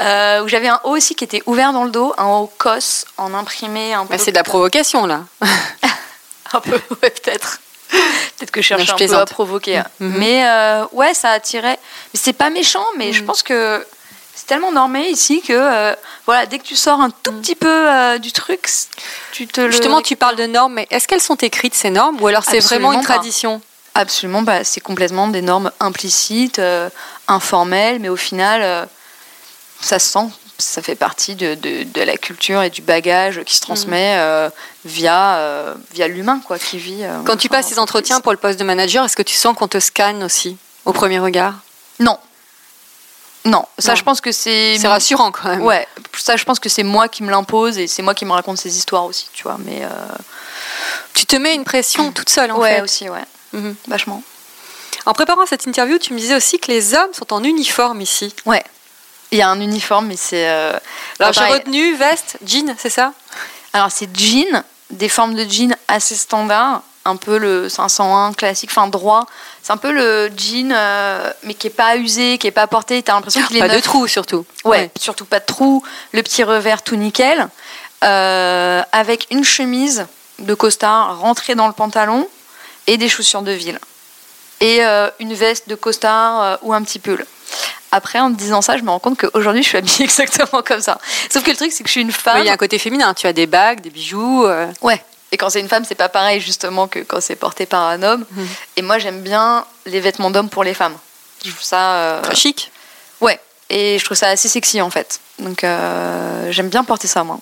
Euh, 0.00 0.42
où 0.42 0.48
j'avais 0.48 0.68
un 0.68 0.80
haut 0.84 0.96
aussi 0.96 1.14
qui 1.16 1.24
était 1.24 1.42
ouvert 1.46 1.72
dans 1.72 1.84
le 1.84 1.90
dos, 1.90 2.12
un 2.18 2.26
haut 2.26 2.52
cos 2.58 3.04
en 3.16 3.34
imprimé 3.34 3.94
un. 3.94 4.04
Bah, 4.04 4.16
C'est 4.18 4.30
de 4.30 4.36
la 4.36 4.44
provocation 4.44 5.06
là. 5.06 5.22
Un 6.52 6.60
peu, 6.60 6.80
ouais, 7.02 7.10
peut-être. 7.10 7.60
Peut-être 7.90 8.50
que 8.50 8.62
je 8.62 8.66
cherche 8.66 8.80
Non, 8.88 8.96
je 8.96 9.04
un 9.04 9.08
peu 9.08 9.16
à 9.16 9.26
provoquer. 9.26 9.82
Mhm. 10.00 10.18
Mais 10.18 10.46
euh, 10.46 10.84
ouais, 10.92 11.14
ça 11.14 11.30
attirait. 11.30 11.78
Mais 12.12 12.20
c'est 12.20 12.32
pas 12.32 12.50
méchant, 12.50 12.84
mais 12.96 13.12
je 13.12 13.24
pense 13.24 13.42
que 13.42 13.84
c'est 14.38 14.46
tellement 14.46 14.70
normé 14.70 15.08
ici 15.08 15.42
que 15.42 15.52
euh, 15.52 15.94
voilà, 16.26 16.46
dès 16.46 16.58
que 16.60 16.64
tu 16.64 16.76
sors 16.76 17.00
un 17.00 17.10
tout 17.10 17.32
petit 17.32 17.56
peu 17.56 17.66
euh, 17.90 18.18
du 18.18 18.30
truc, 18.30 18.68
tu 19.32 19.48
te 19.48 19.60
le. 19.60 19.70
Justement, 19.72 20.00
tu 20.00 20.14
parles 20.14 20.36
de 20.36 20.46
normes, 20.46 20.74
mais 20.74 20.86
est-ce 20.90 21.08
qu'elles 21.08 21.20
sont 21.20 21.34
écrites 21.36 21.74
ces 21.74 21.90
normes 21.90 22.20
ou 22.20 22.26
alors 22.28 22.44
c'est 22.44 22.60
vraiment 22.60 22.92
une 22.92 23.00
pas. 23.00 23.14
tradition? 23.14 23.60
Absolument, 23.96 24.42
bah, 24.42 24.62
c'est 24.62 24.80
complètement 24.80 25.26
des 25.26 25.42
normes 25.42 25.72
implicites, 25.80 26.60
euh, 26.60 26.88
informelles, 27.26 27.98
mais 27.98 28.08
au 28.08 28.16
final, 28.16 28.86
ça 29.80 29.98
se 29.98 30.06
sent. 30.08 30.28
Ça 30.60 30.82
fait 30.82 30.94
partie 30.96 31.34
de, 31.36 31.54
de- 31.54 31.84
de 31.84 32.02
la 32.02 32.16
culture 32.16 32.62
et 32.62 32.70
du 32.70 32.82
bagage 32.82 33.42
qui 33.44 33.54
se 33.54 33.60
transmet 33.60 34.14
euh, 34.18 34.50
via, 34.84 35.74
via 35.92 36.08
l'humain 36.08 36.40
quoi, 36.44 36.58
qui 36.58 36.78
vit. 36.78 37.02
Quand 37.24 37.36
tu 37.36 37.48
passes 37.48 37.66
ces 37.68 37.78
entretiens 37.78 38.20
pour 38.20 38.32
le 38.32 38.38
poste 38.38 38.58
de 38.58 38.64
manager, 38.64 39.04
est-ce 39.04 39.16
que 39.16 39.22
tu 39.22 39.36
sens 39.36 39.56
qu'on 39.56 39.68
te 39.68 39.78
scanne 39.80 40.22
aussi 40.24 40.56
au 40.84 40.92
premier 40.92 41.18
regard? 41.20 41.54
Non. 42.00 42.18
Non, 43.44 43.64
ça 43.78 43.90
Non. 43.92 43.96
je 43.96 44.02
pense 44.02 44.20
que 44.20 44.32
c'est. 44.32 44.76
C'est 44.78 44.88
rassurant 44.88 45.30
quand 45.30 45.48
même. 45.48 45.62
Ouais, 45.62 45.86
ça 46.16 46.36
je 46.36 46.44
pense 46.44 46.58
que 46.58 46.68
c'est 46.68 46.82
moi 46.82 47.08
qui 47.08 47.22
me 47.22 47.30
l'impose 47.30 47.78
et 47.78 47.86
c'est 47.86 48.02
moi 48.02 48.14
qui 48.14 48.24
me 48.24 48.32
raconte 48.32 48.58
ces 48.58 48.76
histoires 48.76 49.04
aussi, 49.04 49.28
tu 49.32 49.44
vois. 49.44 49.56
Mais 49.64 49.84
euh, 49.84 49.88
Tu 51.14 51.24
te 51.26 51.36
mets 51.36 51.54
une 51.54 51.64
pression 51.64 52.12
toute 52.12 52.28
seule 52.28 52.50
en 52.52 52.58
ouais, 52.58 52.76
fait. 52.76 52.82
aussi, 52.82 53.08
ouais, 53.08 53.24
Mhm. 53.52 53.74
vachement. 53.86 54.22
En 55.06 55.12
préparant 55.14 55.46
cette 55.46 55.64
interview, 55.66 55.98
tu 55.98 56.12
me 56.12 56.18
disais 56.18 56.34
aussi 56.36 56.58
que 56.58 56.70
les 56.70 56.94
hommes 56.94 57.12
sont 57.12 57.32
en 57.32 57.42
uniforme 57.42 58.00
ici. 58.00 58.34
Ouais. 58.44 58.62
Il 59.30 59.38
y 59.38 59.42
a 59.42 59.48
un 59.48 59.60
uniforme, 59.60 60.06
mais 60.08 60.16
c'est. 60.16 60.48
euh, 60.48 60.72
Alors 61.20 61.32
j'ai 61.32 61.40
pareil. 61.40 61.54
retenu 61.54 61.94
veste, 61.96 62.38
jean, 62.44 62.74
c'est 62.78 62.90
ça? 62.90 63.12
Alors 63.72 63.90
c'est 63.90 64.08
jean, 64.16 64.62
des 64.90 65.08
formes 65.08 65.34
de 65.34 65.44
jean 65.48 65.74
assez 65.86 66.14
standards, 66.16 66.82
un 67.08 67.16
peu 67.16 67.38
le 67.38 67.68
501 67.68 68.34
classique, 68.34 68.70
enfin 68.70 68.86
droit. 68.86 69.26
C'est 69.62 69.72
un 69.72 69.76
peu 69.76 69.90
le 69.90 70.30
jean, 70.36 70.72
euh, 70.72 71.32
mais 71.42 71.54
qui 71.54 71.66
est 71.66 71.70
pas 71.70 71.96
usé, 71.96 72.38
qui 72.38 72.46
est 72.46 72.52
pas 72.52 72.66
porté. 72.66 73.02
T'as 73.02 73.14
l'impression 73.14 73.42
qu'il 73.42 73.56
est 73.56 73.60
Pas 73.60 73.68
de 73.68 73.80
trous 73.80 74.06
surtout. 74.06 74.44
Ouais, 74.64 74.90
surtout 74.98 75.24
pas 75.24 75.40
de 75.40 75.46
trous, 75.46 75.82
le 76.12 76.22
petit 76.22 76.44
revers 76.44 76.82
tout 76.82 76.96
nickel, 76.96 77.48
euh, 78.04 78.82
avec 78.92 79.26
une 79.30 79.44
chemise 79.44 80.06
de 80.38 80.54
costard 80.54 81.18
rentrée 81.18 81.54
dans 81.54 81.66
le 81.66 81.72
pantalon 81.72 82.28
et 82.86 82.96
des 82.96 83.08
chaussures 83.08 83.42
de 83.42 83.52
ville. 83.52 83.80
Et 84.60 84.84
euh, 84.84 85.08
une 85.18 85.34
veste 85.34 85.68
de 85.68 85.74
costard 85.74 86.58
ou 86.62 86.72
un 86.72 86.82
petit 86.82 86.98
pull. 86.98 87.24
Après, 87.90 88.18
en 88.20 88.30
te 88.30 88.36
disant 88.36 88.60
ça, 88.60 88.76
je 88.76 88.82
me 88.82 88.90
rends 88.90 88.98
compte 88.98 89.18
qu'aujourd'hui, 89.18 89.62
je 89.62 89.68
suis 89.68 89.78
habillée 89.78 90.04
exactement 90.04 90.62
comme 90.62 90.80
ça. 90.80 90.98
Sauf 91.30 91.42
que 91.42 91.50
le 91.50 91.56
truc, 91.56 91.72
c'est 91.72 91.82
que 91.82 91.88
je 91.88 91.92
suis 91.92 92.02
une 92.02 92.12
femme. 92.12 92.38
il 92.40 92.44
y 92.44 92.50
a 92.50 92.52
un 92.52 92.58
côté 92.58 92.78
féminin. 92.78 93.14
Tu 93.14 93.26
as 93.26 93.32
des 93.32 93.46
bagues, 93.46 93.80
des 93.80 93.90
bijoux. 93.90 94.46
Ouais. 94.82 95.02
Et 95.32 95.36
quand 95.36 95.50
c'est 95.50 95.60
une 95.60 95.68
femme, 95.68 95.84
c'est 95.86 95.94
pas 95.94 96.08
pareil 96.08 96.40
justement 96.40 96.88
que 96.88 97.00
quand 97.00 97.20
c'est 97.20 97.36
porté 97.36 97.66
par 97.66 97.82
un 97.82 98.02
homme. 98.02 98.24
Mhm. 98.32 98.48
Et 98.76 98.82
moi, 98.82 98.98
j'aime 98.98 99.20
bien 99.20 99.64
les 99.86 100.00
vêtements 100.00 100.30
d'homme 100.30 100.48
pour 100.48 100.64
les 100.64 100.74
femmes. 100.74 100.96
Je 101.44 101.50
trouve 101.50 101.62
ça. 101.62 101.94
euh, 101.96 102.22
très 102.22 102.34
chic. 102.34 102.70
Ouais. 103.20 103.38
Et 103.70 103.98
je 103.98 104.04
trouve 104.04 104.16
ça 104.16 104.28
assez 104.28 104.48
sexy 104.48 104.80
en 104.80 104.88
fait. 104.90 105.20
Donc 105.38 105.62
euh, 105.64 106.50
j'aime 106.50 106.68
bien 106.70 106.84
porter 106.84 107.06
ça 107.08 107.22
moi. 107.24 107.38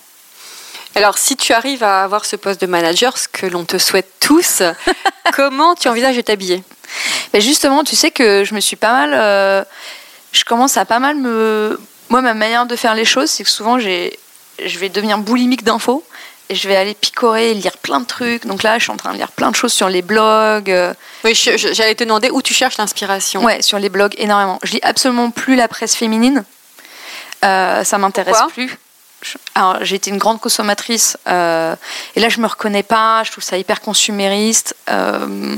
Alors, 0.96 1.18
si 1.18 1.36
tu 1.36 1.52
arrives 1.52 1.84
à 1.84 2.02
avoir 2.04 2.24
ce 2.24 2.36
poste 2.36 2.60
de 2.60 2.66
manager, 2.66 3.18
ce 3.18 3.28
que 3.28 3.44
l'on 3.46 3.64
te 3.66 3.76
souhaite 3.76 4.10
tous, 4.18 4.62
comment 5.34 5.74
tu 5.74 5.88
envisages 5.88 6.16
de 6.16 6.22
t'habiller? 6.22 6.64
Mais 7.34 7.40
justement, 7.42 7.84
tu 7.84 7.94
sais 7.96 8.10
que 8.10 8.44
je 8.44 8.54
me 8.54 8.60
suis 8.60 8.76
pas 8.76 8.92
mal. 8.92 9.10
euh, 9.14 9.62
je 10.32 10.42
commence 10.44 10.76
à 10.78 10.84
pas 10.86 10.98
mal 10.98 11.16
me. 11.16 11.78
Moi, 12.08 12.22
ma 12.22 12.34
manière 12.34 12.64
de 12.66 12.76
faire 12.76 12.94
les 12.94 13.04
choses, 13.04 13.30
c'est 13.30 13.44
que 13.44 13.50
souvent, 13.50 13.78
j'ai, 13.78 14.18
je 14.64 14.78
vais 14.78 14.88
devenir 14.88 15.18
boulimique 15.18 15.64
d'infos 15.64 16.02
et 16.48 16.54
je 16.54 16.68
vais 16.68 16.76
aller 16.76 16.94
picorer, 16.94 17.54
lire 17.54 17.76
plein 17.78 18.00
de 18.00 18.06
trucs. 18.06 18.46
Donc 18.46 18.62
là, 18.62 18.78
je 18.78 18.84
suis 18.84 18.92
en 18.92 18.96
train 18.96 19.12
de 19.12 19.18
lire 19.18 19.32
plein 19.32 19.50
de 19.50 19.56
choses 19.56 19.72
sur 19.72 19.88
les 19.88 20.02
blogs. 20.02 20.70
euh, 20.70 20.94
Oui, 21.24 21.34
j'allais 21.34 21.94
te 21.94 22.04
demander 22.04 22.30
où 22.30 22.42
tu 22.42 22.54
cherches 22.54 22.78
l'inspiration. 22.78 23.42
Ouais, 23.44 23.62
sur 23.62 23.78
les 23.78 23.88
blogs 23.88 24.14
énormément. 24.18 24.58
Je 24.62 24.72
lis 24.72 24.80
absolument 24.82 25.30
plus 25.30 25.56
la 25.56 25.68
presse 25.68 25.94
féminine. 25.96 26.44
Euh, 27.44 27.84
ça 27.84 27.98
m'intéresse 27.98 28.38
plus. 28.52 28.76
Alors, 29.54 29.78
j'ai 29.82 29.96
été 29.96 30.10
une 30.10 30.18
grande 30.18 30.40
consommatrice 30.40 31.16
euh, 31.26 31.74
et 32.14 32.20
là, 32.20 32.28
je 32.28 32.38
me 32.40 32.46
reconnais 32.46 32.82
pas. 32.82 33.22
Je 33.24 33.32
trouve 33.32 33.42
ça 33.42 33.56
hyper 33.56 33.80
consumériste. 33.80 34.76
Euh, 34.88 35.56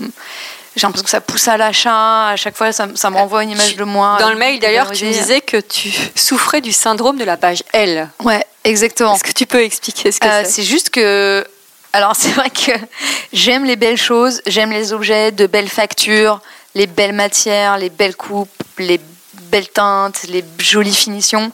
j'ai 0.76 0.86
l'impression 0.86 1.04
que 1.04 1.10
ça 1.10 1.20
pousse 1.20 1.48
à 1.48 1.56
l'achat. 1.56 2.28
À 2.28 2.36
chaque 2.36 2.56
fois, 2.56 2.72
ça, 2.72 2.86
ça 2.94 3.10
me 3.10 3.16
renvoie 3.16 3.42
une 3.42 3.50
image 3.50 3.76
de 3.76 3.84
moi. 3.84 4.16
Dans 4.20 4.30
le 4.30 4.36
mail, 4.36 4.60
d'ailleurs, 4.60 4.90
tu 4.92 5.04
me 5.04 5.12
disais 5.12 5.40
que 5.40 5.56
tu 5.58 5.90
souffrais 6.14 6.60
du 6.60 6.72
syndrome 6.72 7.16
de 7.18 7.24
la 7.24 7.36
page 7.36 7.62
L. 7.72 8.08
Ouais, 8.20 8.44
exactement. 8.68 9.14
Est-ce 9.14 9.24
que 9.24 9.32
tu 9.32 9.46
peux 9.46 9.62
expliquer 9.62 10.12
ce 10.12 10.20
que 10.20 10.26
Euh, 10.26 10.42
c'est 10.44 10.50
c'est 10.50 10.62
juste 10.62 10.90
que. 10.90 11.44
Alors, 11.92 12.14
c'est 12.14 12.30
vrai 12.30 12.50
que 12.50 12.72
j'aime 13.32 13.64
les 13.64 13.76
belles 13.76 13.96
choses, 13.96 14.42
j'aime 14.46 14.70
les 14.70 14.92
objets 14.92 15.32
de 15.32 15.46
belles 15.46 15.70
factures, 15.70 16.40
les 16.74 16.86
belles 16.86 17.14
matières, 17.14 17.78
les 17.78 17.88
belles 17.90 18.14
coupes, 18.16 18.50
les 18.78 19.00
belles 19.50 19.68
teintes, 19.68 20.24
les 20.28 20.44
jolies 20.58 20.94
finitions. 20.94 21.50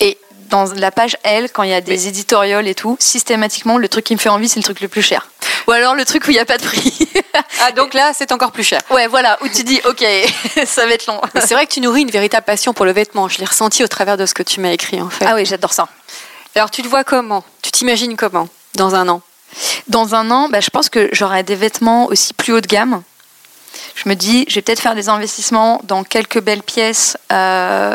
Et 0.00 0.16
dans 0.48 0.64
la 0.74 0.90
page 0.90 1.16
L, 1.22 1.50
quand 1.52 1.64
il 1.64 1.70
y 1.70 1.74
a 1.74 1.80
des 1.80 2.08
éditorials 2.08 2.66
et 2.66 2.74
tout, 2.74 2.96
systématiquement, 2.98 3.76
le 3.76 3.88
truc 3.88 4.04
qui 4.04 4.14
me 4.14 4.18
fait 4.20 4.28
envie, 4.30 4.48
c'est 4.48 4.58
le 4.60 4.64
truc 4.64 4.80
le 4.80 4.88
plus 4.88 5.02
cher. 5.02 5.28
Ou 5.66 5.72
alors 5.72 5.94
le 5.94 6.04
truc 6.04 6.26
où 6.26 6.30
il 6.30 6.34
n'y 6.34 6.40
a 6.40 6.44
pas 6.46 6.58
de 6.58 6.64
prix. 6.64 7.08
Ah, 7.60 7.72
donc 7.72 7.94
là, 7.94 8.12
c'est 8.14 8.30
encore 8.30 8.52
plus 8.52 8.62
cher. 8.62 8.80
ouais, 8.90 9.06
voilà, 9.08 9.38
où 9.42 9.48
tu 9.48 9.64
dis, 9.64 9.80
ok, 9.86 10.04
ça 10.66 10.86
va 10.86 10.92
être 10.92 11.06
long. 11.06 11.20
C'est 11.40 11.54
vrai 11.54 11.66
que 11.66 11.72
tu 11.72 11.80
nourris 11.80 12.02
une 12.02 12.10
véritable 12.10 12.44
passion 12.44 12.72
pour 12.74 12.84
le 12.84 12.92
vêtement. 12.92 13.28
Je 13.28 13.38
l'ai 13.38 13.44
ressenti 13.44 13.82
au 13.82 13.88
travers 13.88 14.16
de 14.16 14.26
ce 14.26 14.34
que 14.34 14.42
tu 14.42 14.60
m'as 14.60 14.70
écrit, 14.70 15.00
en 15.00 15.08
fait. 15.08 15.24
Ah 15.26 15.34
oui, 15.34 15.44
j'adore 15.46 15.72
ça. 15.72 15.88
Alors, 16.54 16.70
tu 16.70 16.82
te 16.82 16.88
vois 16.88 17.04
comment? 17.04 17.44
Tu 17.62 17.70
t'imagines 17.70 18.16
comment? 18.16 18.48
Dans 18.74 18.94
un 18.94 19.08
an? 19.08 19.22
Dans 19.88 20.14
un 20.14 20.30
an, 20.30 20.48
bah, 20.48 20.60
je 20.60 20.70
pense 20.70 20.88
que 20.88 21.08
j'aurai 21.12 21.42
des 21.42 21.54
vêtements 21.56 22.06
aussi 22.06 22.32
plus 22.34 22.52
haut 22.52 22.60
de 22.60 22.66
gamme. 22.66 23.02
Je 23.96 24.08
me 24.08 24.14
dis, 24.14 24.44
je 24.48 24.56
vais 24.56 24.62
peut-être 24.62 24.80
faire 24.80 24.94
des 24.94 25.08
investissements 25.08 25.80
dans 25.84 26.04
quelques 26.04 26.40
belles 26.40 26.62
pièces. 26.62 27.16
Euh, 27.32 27.94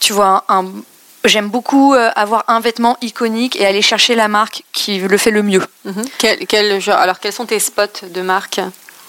tu 0.00 0.12
vois, 0.12 0.44
un- 0.48 0.66
j'aime 1.24 1.48
beaucoup 1.48 1.94
euh, 1.94 2.10
avoir 2.16 2.44
un 2.48 2.60
vêtement 2.60 2.96
iconique 3.02 3.56
et 3.56 3.66
aller 3.66 3.82
chercher 3.82 4.14
la 4.14 4.28
marque 4.28 4.62
qui 4.72 4.98
le 4.98 5.18
fait 5.18 5.30
le 5.30 5.42
mieux. 5.42 5.62
Quel, 6.18 6.46
quel 6.46 6.80
genre 6.80 6.98
Alors, 6.98 7.18
quels 7.20 7.32
sont 7.32 7.46
tes 7.46 7.58
spots 7.58 8.06
de 8.10 8.20
marque? 8.22 8.60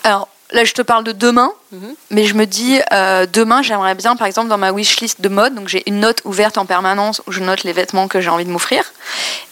Alors 0.03 0.27
là, 0.51 0.63
je 0.63 0.73
te 0.73 0.81
parle 0.81 1.03
de 1.03 1.12
demain, 1.12 1.51
Mhm. 1.71 1.95
mais 2.09 2.25
je 2.25 2.33
me 2.33 2.45
dis, 2.45 2.79
euh, 2.91 3.25
demain, 3.31 3.62
j'aimerais 3.62 3.93
bien, 3.95 4.15
par 4.15 4.25
exemple, 4.27 4.47
dans 4.49 4.57
ma 4.57 4.71
wishlist 4.71 5.21
de 5.21 5.29
mode, 5.29 5.53
donc 5.55 5.67
j'ai 5.67 5.83
une 5.88 5.99
note 5.99 6.21
ouverte 6.25 6.57
en 6.57 6.65
permanence 6.65 7.21
où 7.27 7.31
je 7.31 7.39
note 7.41 7.63
les 7.63 7.73
vêtements 7.73 8.07
que 8.07 8.19
j'ai 8.21 8.29
envie 8.29 8.45
de 8.45 8.49
m'offrir. 8.49 8.83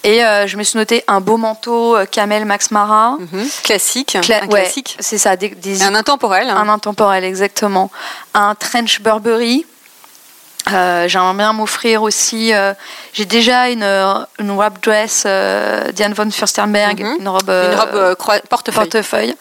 Et 0.03 0.23
euh, 0.25 0.47
je 0.47 0.57
me 0.57 0.63
suis 0.63 0.77
noté 0.77 1.03
un 1.07 1.21
beau 1.21 1.37
manteau 1.37 1.95
euh, 1.95 2.05
Camel 2.05 2.45
Max 2.45 2.71
Mara. 2.71 3.17
Mhm. 3.19 3.47
Classique. 3.63 4.17
Cla- 4.21 4.43
un 4.43 4.47
ouais, 4.47 4.61
classique. 4.63 4.97
c'est 4.99 5.17
ça, 5.17 5.35
des, 5.35 5.49
des- 5.49 5.83
Un 5.83 5.93
intemporel. 5.95 6.49
hein. 6.49 6.57
Un 6.57 6.69
intemporel, 6.69 7.23
exactement. 7.23 7.91
Un 8.33 8.55
trench 8.55 9.01
Burberry. 9.01 9.65
Euh, 10.73 11.07
J'aimerais 11.07 11.33
bien 11.33 11.53
m'offrir 11.53 12.01
aussi. 12.03 12.53
euh, 12.53 12.73
J'ai 13.13 13.25
déjà 13.25 13.69
une, 13.69 13.83
euh, 13.83 14.15
une 14.39 14.51
wrap 14.51 14.81
dress 14.83 15.23
euh, 15.25 15.91
Diane 15.91 16.13
von 16.13 16.29
Furstenberg, 16.29 17.01
Mhm. 17.03 17.17
une 17.21 17.27
robe, 17.29 17.49
Une 17.49 17.79
robe 17.79 18.15
portefeuille. 18.49 18.83
portefeuille. 18.87 19.35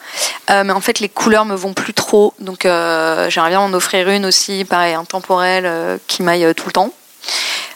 Mais 0.49 0.71
en 0.71 0.81
fait, 0.81 0.99
les 0.99 1.09
couleurs 1.09 1.45
me 1.45 1.55
vont 1.55 1.73
plus 1.73 1.93
trop. 1.93 2.33
Donc, 2.39 2.59
j'aimerais 2.63 3.49
bien 3.49 3.59
en 3.59 3.73
offrir 3.73 4.09
une 4.09 4.25
aussi, 4.25 4.63
pareil, 4.65 4.93
intemporelle, 4.93 5.99
qui 6.07 6.23
m'aille 6.23 6.53
tout 6.55 6.67
le 6.67 6.71
temps. 6.71 6.91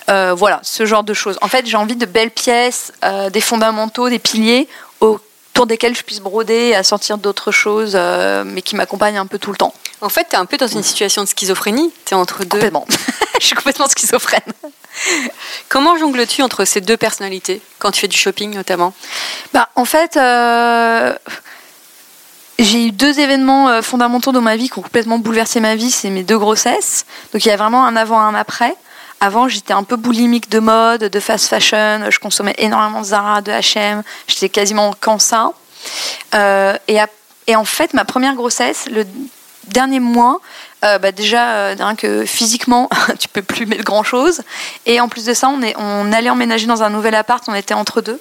Voilà, 0.08 0.60
ce 0.64 0.86
genre 0.86 1.04
de 1.04 1.14
choses. 1.14 1.38
En 1.42 1.48
fait, 1.48 1.66
j'ai 1.68 1.78
envie 1.78 1.96
de 1.96 2.06
belles 2.06 2.32
pièces, 2.32 2.92
des 3.32 3.42
fondamentaux, 3.42 4.10
des 4.10 4.20
piliers 4.20 4.68
autour 5.52 5.66
desquels 5.66 5.96
je 5.96 6.04
puisse 6.04 6.22
broder 6.22 6.70
et 6.70 6.76
assortir 6.76 7.18
d'autres 7.18 7.52
choses, 7.52 7.94
euh, 7.96 8.44
mais 8.46 8.62
qui 8.62 8.76
m'accompagnent 8.76 9.18
un 9.18 9.26
peu 9.26 9.38
tout 9.38 9.52
le 9.52 9.58
temps. 9.58 9.74
En 10.00 10.10
fait, 10.10 10.28
tu 10.30 10.36
es 10.36 10.40
un 10.40 10.46
peu 10.46 10.58
dans 10.58 10.68
une 10.68 10.84
situation 10.84 11.24
de 11.24 11.28
schizophrénie. 11.28 11.92
Tu 12.06 12.14
es 12.14 12.18
entre 12.18 12.46
deux. 12.46 12.58
Complètement. 12.58 12.86
je 13.40 13.46
suis 13.46 13.56
complètement 13.56 13.88
schizophrène. 13.88 14.42
Comment 15.70 15.98
jongles-tu 15.98 16.42
entre 16.42 16.66
ces 16.66 16.82
deux 16.82 16.98
personnalités 16.98 17.62
quand 17.80 17.92
tu 17.92 18.02
fais 18.02 18.08
du 18.08 18.18
shopping 18.18 18.54
notamment? 18.56 18.94
Bah, 19.54 19.70
en 19.76 19.86
fait, 19.86 20.16
euh, 20.18 21.14
j'ai 22.60 22.88
eu 22.88 22.92
deux 22.92 23.20
événements 23.20 23.70
euh, 23.70 23.82
fondamentaux 23.82 24.32
dans 24.32 24.42
ma 24.42 24.56
vie 24.56 24.70
qui 24.70 24.80
ont 24.80 24.84
complètement 24.84 25.20
bouleversé 25.20 25.60
ma 25.60 25.76
vie. 25.76 25.92
C'est 25.92 26.10
mes 26.10 26.24
deux 26.24 26.38
grossesses. 26.38 27.06
Donc 27.34 27.44
il 27.46 27.50
y 27.50 27.52
a 27.52 27.58
vraiment 27.58 27.86
un 27.86 27.96
avant, 27.96 28.20
un 28.20 28.36
après. 28.36 28.76
Avant, 29.22 29.48
j'étais 29.48 29.74
un 29.74 29.84
peu 29.84 29.96
boulimique 29.96 30.50
de 30.50 30.60
mode, 30.60 31.04
de 31.04 31.20
fast 31.20 31.48
fashion. 31.48 32.10
Je 32.10 32.20
consommais 32.20 32.56
énormément 32.58 33.02
de 33.02 33.06
Zara, 33.06 33.42
de 33.42 33.52
H&M. 33.52 34.02
J'étais 34.28 34.50
quasiment 34.50 34.94
qu'en 35.00 35.20
ça. 35.20 35.52
Euh, 36.34 36.76
et, 36.88 37.56
en 37.56 37.66
fait, 37.66 37.94
ma 37.94 38.04
première 38.04 38.34
grossesse, 38.34 38.88
le 38.92 39.06
dernier 39.68 40.00
mois, 40.00 40.42
euh, 40.84 40.98
bah 40.98 41.12
déjà, 41.12 41.50
euh, 41.52 41.76
rien 41.78 41.96
que 41.96 42.26
physiquement, 42.26 42.90
tu 43.20 43.28
peux 43.28 43.44
plus 43.44 43.68
mettre 43.68 43.84
grand 43.84 44.04
chose. 44.04 44.42
Et 44.88 45.00
en 45.00 45.08
plus 45.08 45.26
de 45.26 45.34
ça, 45.36 45.50
on, 45.50 45.62
est, 45.62 45.76
on 45.78 46.12
allait 46.12 46.32
emménager 46.32 46.66
dans 46.66 46.82
un 46.82 46.90
nouvel 46.90 47.14
appart. 47.14 47.44
On 47.48 47.54
était 47.54 47.76
entre 47.76 48.02
deux. 48.02 48.20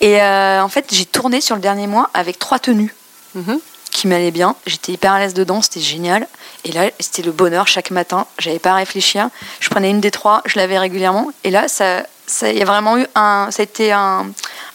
Et 0.00 0.22
en 0.22 0.68
fait, 0.68 0.86
j'ai 0.90 1.04
tourné 1.04 1.40
sur 1.42 1.54
le 1.54 1.60
dernier 1.60 1.86
mois 1.86 2.08
avec 2.14 2.38
trois 2.38 2.58
tenues 2.58 2.94
Mhm. 3.34 3.60
qui 3.90 4.06
m'allaient 4.06 4.30
bien. 4.30 4.56
J'étais 4.66 4.92
hyper 4.92 5.12
à 5.12 5.18
l'aise 5.18 5.34
dedans, 5.34 5.60
c'était 5.60 5.80
génial. 5.80 6.26
Et 6.64 6.72
là, 6.72 6.90
c'était 6.98 7.22
le 7.22 7.32
bonheur 7.32 7.68
chaque 7.68 7.90
matin. 7.90 8.26
J'avais 8.38 8.58
pas 8.58 8.72
à 8.72 8.76
réfléchir. 8.76 9.28
Je 9.60 9.68
prenais 9.68 9.90
une 9.90 10.00
des 10.00 10.10
trois, 10.10 10.42
je 10.44 10.58
l'avais 10.58 10.78
régulièrement. 10.78 11.30
Et 11.44 11.50
là, 11.50 11.68
ça, 11.68 12.02
ça, 12.26 12.52
y 12.52 12.60
a 12.60 12.64
vraiment 12.64 12.98
eu 12.98 13.06
un, 13.14 13.48
ça 13.50 13.62
a 13.62 13.64
été 13.64 13.92
un, 13.92 14.26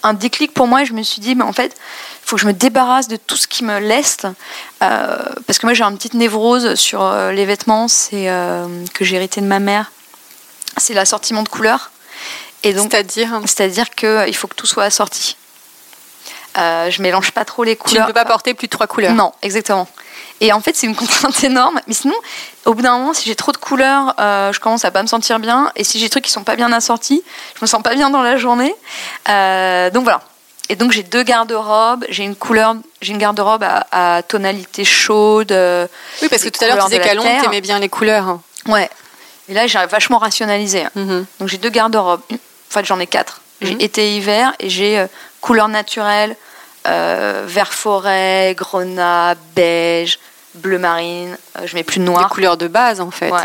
un 0.01 0.13
déclic 0.13 0.53
pour 0.53 0.67
moi. 0.67 0.83
Et 0.83 0.85
je 0.85 0.93
me 0.93 1.03
suis 1.03 1.21
dit, 1.21 1.35
mais 1.35 1.43
en 1.43 1.53
fait, 1.53 1.75
il 2.23 2.29
faut 2.29 2.35
que 2.37 2.41
je 2.41 2.47
me 2.47 2.53
débarrasse 2.53 3.07
de 3.07 3.17
tout 3.17 3.35
ce 3.35 3.47
qui 3.47 3.63
me 3.63 3.79
leste. 3.79 4.27
Euh, 4.81 5.17
parce 5.45 5.59
que 5.59 5.65
moi, 5.65 5.73
j'ai 5.73 5.83
une 5.83 5.97
petite 5.97 6.13
névrose 6.13 6.75
sur 6.75 7.03
euh, 7.03 7.31
les 7.31 7.45
vêtements, 7.45 7.87
c'est 7.87 8.29
euh, 8.29 8.65
que 8.93 9.03
j'ai 9.03 9.17
hérité 9.17 9.41
de 9.41 9.45
ma 9.45 9.59
mère. 9.59 9.91
C'est 10.77 10.93
l'assortiment 10.93 11.43
de 11.43 11.49
couleurs. 11.49 11.91
Et 12.63 12.73
donc, 12.73 12.91
C'est-à-dire 12.91 13.41
c'est-à-dire 13.45 13.89
qu'il 13.89 14.35
faut 14.35 14.47
que 14.47 14.55
tout 14.55 14.65
soit 14.65 14.85
assorti. 14.85 15.35
Euh, 16.57 16.89
je 16.91 17.01
mélange 17.01 17.31
pas 17.31 17.45
trop 17.45 17.63
les 17.63 17.75
Tu 17.75 17.81
ne 17.83 17.89
couleurs. 17.89 18.07
peux 18.07 18.13
pas 18.13 18.25
porter 18.25 18.53
plus 18.53 18.67
de 18.67 18.71
trois 18.71 18.87
couleurs. 18.87 19.13
Non, 19.13 19.31
exactement. 19.41 19.87
Et 20.41 20.51
en 20.53 20.59
fait, 20.61 20.75
c'est 20.75 20.85
une 20.87 20.95
contrainte 20.95 21.43
énorme. 21.43 21.79
Mais 21.87 21.93
sinon, 21.93 22.15
au 22.65 22.73
bout 22.73 22.81
d'un 22.81 22.97
moment, 22.97 23.13
si 23.13 23.25
j'ai 23.27 23.35
trop 23.35 23.51
de 23.51 23.57
couleurs, 23.57 24.13
euh, 24.19 24.51
je 24.53 24.59
commence 24.59 24.85
à 24.85 24.91
pas 24.91 25.01
me 25.01 25.07
sentir 25.07 25.39
bien. 25.39 25.71
Et 25.75 25.83
si 25.83 25.97
j'ai 25.99 26.05
des 26.05 26.09
trucs 26.09 26.25
qui 26.25 26.31
sont 26.31 26.43
pas 26.43 26.55
bien 26.55 26.71
assortis, 26.71 27.23
je 27.55 27.59
me 27.61 27.67
sens 27.67 27.81
pas 27.81 27.95
bien 27.95 28.09
dans 28.09 28.21
la 28.21 28.37
journée. 28.37 28.73
Euh, 29.29 29.89
donc 29.89 30.03
voilà. 30.03 30.21
Et 30.69 30.75
donc 30.75 30.91
j'ai 30.91 31.03
deux 31.03 31.23
garde-robes. 31.23 32.05
J'ai 32.09 32.23
une 32.23 32.35
couleur, 32.35 32.75
j'ai 33.01 33.11
une 33.13 33.17
garde-robe 33.17 33.63
à, 33.63 34.17
à 34.17 34.21
tonalité 34.23 34.85
chaude. 34.85 35.51
euh, 35.51 35.87
Oui, 36.21 36.29
parce 36.29 36.43
que 36.43 36.49
tout 36.49 36.63
à 36.63 36.67
l'heure, 36.67 36.77
tu 36.77 36.83
couleurs 36.83 36.89
disais 36.99 37.01
qu'à 37.09 37.15
Londres, 37.15 37.27
terre. 37.29 37.41
tu 37.41 37.47
aimais 37.47 37.61
bien 37.61 37.79
les 37.79 37.89
couleurs. 37.89 38.27
hein. 38.27 38.41
Ouais. 38.67 38.89
Et 39.49 39.53
là, 39.53 39.67
j'ai 39.67 39.83
vachement 39.87 40.19
rationalisé. 40.19 40.85
Mhm. 40.95 41.25
Donc 41.39 41.49
j'ai 41.49 41.57
deux 41.57 41.69
garde-robes. 41.69 42.21
En 42.31 42.37
fait, 42.69 42.85
j'en 42.85 42.99
ai 42.99 43.07
quatre. 43.07 43.41
J'ai 43.63 43.75
Mhm. 43.75 43.81
été-hiver 43.81 44.53
et 44.59 44.69
j'ai 44.69 44.99
euh, 44.99 45.07
couleur 45.41 45.67
naturelle, 45.67 46.35
euh, 46.87 47.43
vert 47.47 47.73
forêt, 47.73 48.53
grenat, 48.57 49.35
beige, 49.55 50.19
bleu 50.55 50.77
marine. 50.77 51.37
Euh, 51.57 51.61
je 51.65 51.75
mets 51.75 51.83
plus 51.83 51.99
de 51.99 52.05
Des 52.05 52.11
noir. 52.11 52.29
couleurs 52.29 52.57
de 52.57 52.67
base, 52.67 52.99
en 53.01 53.11
fait. 53.11 53.31
Ouais. 53.31 53.39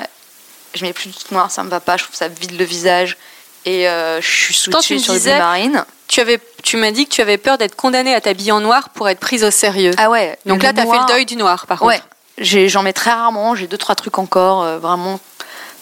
Je 0.74 0.84
mets 0.84 0.92
plus 0.92 1.08
de 1.10 1.14
noir, 1.34 1.50
ça 1.50 1.62
me 1.62 1.70
va 1.70 1.80
pas. 1.80 1.96
Je 1.96 2.04
trouve 2.04 2.16
ça 2.16 2.28
vide 2.28 2.58
le 2.58 2.64
visage. 2.64 3.16
Et 3.64 3.88
euh, 3.88 4.20
je 4.20 4.26
suis 4.26 4.70
me 4.70 4.80
sur 4.80 5.12
le 5.14 5.20
bleu 5.20 5.38
marine. 5.38 5.84
tu 6.08 6.20
avais, 6.20 6.40
tu 6.62 6.76
m'as 6.76 6.90
dit 6.90 7.06
que 7.06 7.10
tu 7.14 7.20
avais 7.20 7.38
peur 7.38 7.58
d'être 7.58 7.74
condamnée 7.76 8.14
à 8.14 8.20
t'habiller 8.20 8.52
en 8.52 8.60
noir 8.60 8.88
pour 8.90 9.08
être 9.08 9.20
prise 9.20 9.44
au 9.44 9.50
sérieux. 9.50 9.92
Ah 9.98 10.10
ouais. 10.10 10.38
Donc 10.46 10.62
là, 10.62 10.72
tu 10.72 10.80
as 10.80 10.86
fait 10.86 10.98
le 10.98 11.06
deuil 11.06 11.26
du 11.26 11.36
noir, 11.36 11.66
par 11.66 11.78
contre. 11.78 11.88
Ouais. 11.90 12.00
J'ai- 12.38 12.68
J'en 12.68 12.82
mets 12.82 12.92
très 12.92 13.10
rarement. 13.10 13.54
J'ai 13.56 13.66
deux 13.66 13.76
trois 13.78 13.94
trucs 13.94 14.18
encore, 14.18 14.64
vraiment. 14.78 15.20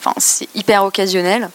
Enfin, 0.00 0.14
c'est 0.18 0.48
hyper 0.54 0.84
occasionnel. 0.84 1.50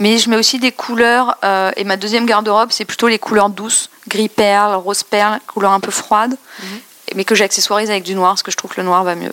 Mais 0.00 0.18
je 0.18 0.28
mets 0.28 0.36
aussi 0.36 0.58
des 0.58 0.72
couleurs. 0.72 1.36
euh, 1.44 1.70
et 1.76 1.84
ma 1.84 1.96
deuxième 1.96 2.26
garde-robe, 2.26 2.70
c'est 2.72 2.84
plutôt 2.84 3.06
les 3.06 3.18
couleurs 3.20 3.50
douces, 3.50 3.88
gris 4.08 4.28
perle, 4.28 4.74
rose 4.74 5.02
perle, 5.04 5.38
couleurs 5.46 5.70
un 5.72 5.80
peu 5.80 5.90
froides, 5.92 6.36
Mhm. 6.62 6.80
mais 7.14 7.24
que 7.24 7.34
j'accessoirise 7.36 7.90
avec 7.90 8.02
du 8.02 8.14
noir, 8.16 8.32
parce 8.32 8.42
que 8.42 8.50
je 8.50 8.56
trouve 8.56 8.72
que 8.72 8.80
le 8.80 8.86
noir 8.86 9.04
va 9.04 9.14
mieux. 9.14 9.32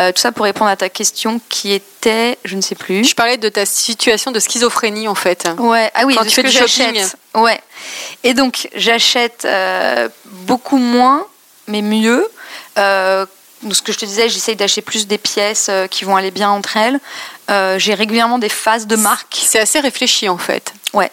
Euh, 0.00 0.12
tout 0.12 0.20
ça 0.20 0.32
pour 0.32 0.44
répondre 0.44 0.70
à 0.70 0.76
ta 0.76 0.88
question 0.88 1.40
qui 1.50 1.72
était, 1.72 2.38
je 2.44 2.56
ne 2.56 2.62
sais 2.62 2.74
plus. 2.74 3.04
Je 3.04 3.14
parlais 3.14 3.36
de 3.36 3.48
ta 3.48 3.64
situation 3.66 4.30
de 4.32 4.40
schizophrénie, 4.40 5.06
en 5.08 5.14
fait. 5.14 5.46
Ouais, 5.58 5.90
ah 5.94 6.04
oui, 6.06 6.14
Quand 6.14 6.22
de 6.22 6.28
tu 6.28 6.34
ce 6.34 6.40
fais 6.40 6.42
que 6.42 6.48
du 6.48 6.56
shopping. 6.56 7.04
Ouais. 7.34 7.60
Et 8.24 8.32
donc 8.34 8.68
j'achète 8.74 9.44
euh, 9.44 10.08
beaucoup 10.24 10.78
moins, 10.78 11.26
mais 11.68 11.82
mieux. 11.82 12.26
Euh, 12.78 13.26
ce 13.70 13.82
que 13.82 13.92
je 13.92 13.98
te 13.98 14.06
disais, 14.06 14.30
j'essaye 14.30 14.56
d'acheter 14.56 14.80
plus 14.80 15.06
des 15.06 15.18
pièces 15.18 15.70
qui 15.90 16.04
vont 16.06 16.16
aller 16.16 16.30
bien 16.30 16.48
entre 16.50 16.78
elles. 16.78 16.98
Euh, 17.50 17.78
J'ai 17.78 17.94
régulièrement 17.94 18.38
des 18.38 18.48
phases 18.48 18.86
de 18.86 18.96
marque. 18.96 19.38
C'est 19.44 19.60
assez 19.60 19.80
réfléchi, 19.80 20.28
en 20.28 20.38
fait. 20.38 20.72
Ouais. 20.92 21.10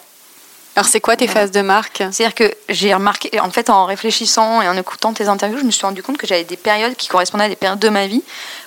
Alors, 0.76 0.86
c'est 0.86 1.00
quoi 1.00 1.16
tes 1.16 1.26
phases 1.26 1.50
de 1.50 1.60
marque? 1.60 2.04
C'est-à-dire 2.12 2.34
que 2.34 2.54
j'ai 2.68 2.94
remarqué, 2.94 3.40
en 3.40 3.50
fait, 3.50 3.68
en 3.68 3.84
réfléchissant 3.84 4.62
et 4.62 4.68
en 4.68 4.76
écoutant 4.76 5.12
tes 5.12 5.26
interviews, 5.26 5.58
je 5.58 5.64
me 5.64 5.72
suis 5.72 5.84
rendu 5.84 6.02
compte 6.02 6.18
que 6.18 6.26
j'avais 6.26 6.44
des 6.44 6.56
périodes 6.56 6.94
qui 6.94 7.08
correspondaient 7.08 7.44
à 7.44 7.48
des 7.48 7.56
périodes 7.56 7.80
de 7.80 7.88
ma 7.88 8.06
vie 8.06 8.22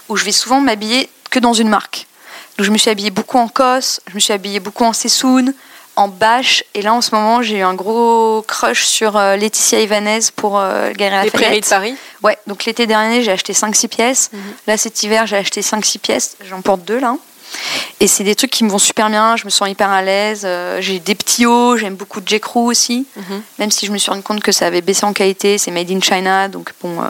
où 0.10 0.18
je 0.18 0.26
vais 0.26 0.34
souvent 0.34 0.60
m'habiller 0.60 1.10
que 1.30 1.40
dans 1.40 1.54
une 1.54 1.70
marque. 1.70 2.08
Donc, 2.58 2.66
je 2.66 2.72
me 2.72 2.78
suis 2.78 2.90
habillée 2.90 3.12
beaucoup 3.12 3.38
en 3.38 3.48
COS, 3.48 4.02
je 4.08 4.16
me 4.16 4.20
suis 4.20 4.34
habillée 4.34 4.60
beaucoup 4.60 4.84
en 4.84 4.92
Sessoun, 4.92 5.54
en 5.96 6.08
Bache, 6.10 6.64
et 6.74 6.82
là, 6.82 6.94
en 6.94 7.02
ce 7.02 7.16
moment, 7.16 7.42
j'ai 7.42 7.60
eu 7.60 7.62
un 7.62 7.74
gros 7.74 8.44
crush 8.46 8.84
sur 8.84 9.16
euh, 9.16 9.36
Laetitia 9.38 9.80
Ivanez 9.82 10.20
pour 10.36 10.60
euh, 10.60 10.92
Galeries 10.94 11.26
Les 11.26 11.32
prairies 11.32 11.62
de. 11.62 11.66
Paris? 11.66 11.96
Ouais, 12.24 12.38
donc 12.48 12.66
l'été 12.66 12.88
dernier, 12.88 13.24
j'ai 13.24 13.32
acheté 13.32 13.54
5-6 13.54 13.88
pièces. 13.88 14.30
Mhm. 14.34 14.42
Là, 14.68 14.78
cet 14.78 15.02
hiver, 15.04 15.28
j'ai 15.28 15.38
acheté 15.38 15.62
5-6 15.62 16.00
pièces. 16.00 16.38
J'en 16.50 16.62
porte 16.62 16.84
deux, 16.84 17.00
là. 17.00 17.16
Et 18.00 18.08
c'est 18.08 18.24
des 18.24 18.36
trucs 18.36 18.52
qui 18.52 18.64
me 18.64 18.70
vont 18.70 18.80
super 18.80 19.10
bien. 19.10 19.36
Je 19.36 19.46
me 19.46 19.50
sens 19.50 19.70
hyper 19.70 19.90
à 19.90 20.02
l'aise. 20.02 20.42
Euh, 20.46 20.80
j'ai 20.82 21.00
des 21.00 21.16
petits 21.16 21.46
hauts. 21.46 21.78
J'aime 21.78 21.96
beaucoup 21.96 22.20
J. 22.26 22.40
Crew 22.40 22.58
aussi. 22.68 23.06
Mhm. 23.16 23.42
Même 23.60 23.72
si 23.72 23.86
je 23.86 23.92
me 23.92 23.98
suis 23.98 24.10
rendu 24.10 24.24
compte 24.24 24.42
que 24.42 24.52
ça 24.52 24.66
avait 24.68 24.82
baissé 24.82 25.06
en 25.06 25.14
qualité. 25.14 25.58
C'est 25.58 25.72
made 25.72 25.92
in 25.92 26.02
China. 26.02 26.48
Donc, 26.48 26.72
bon, 26.82 27.02
euh, 27.02 27.08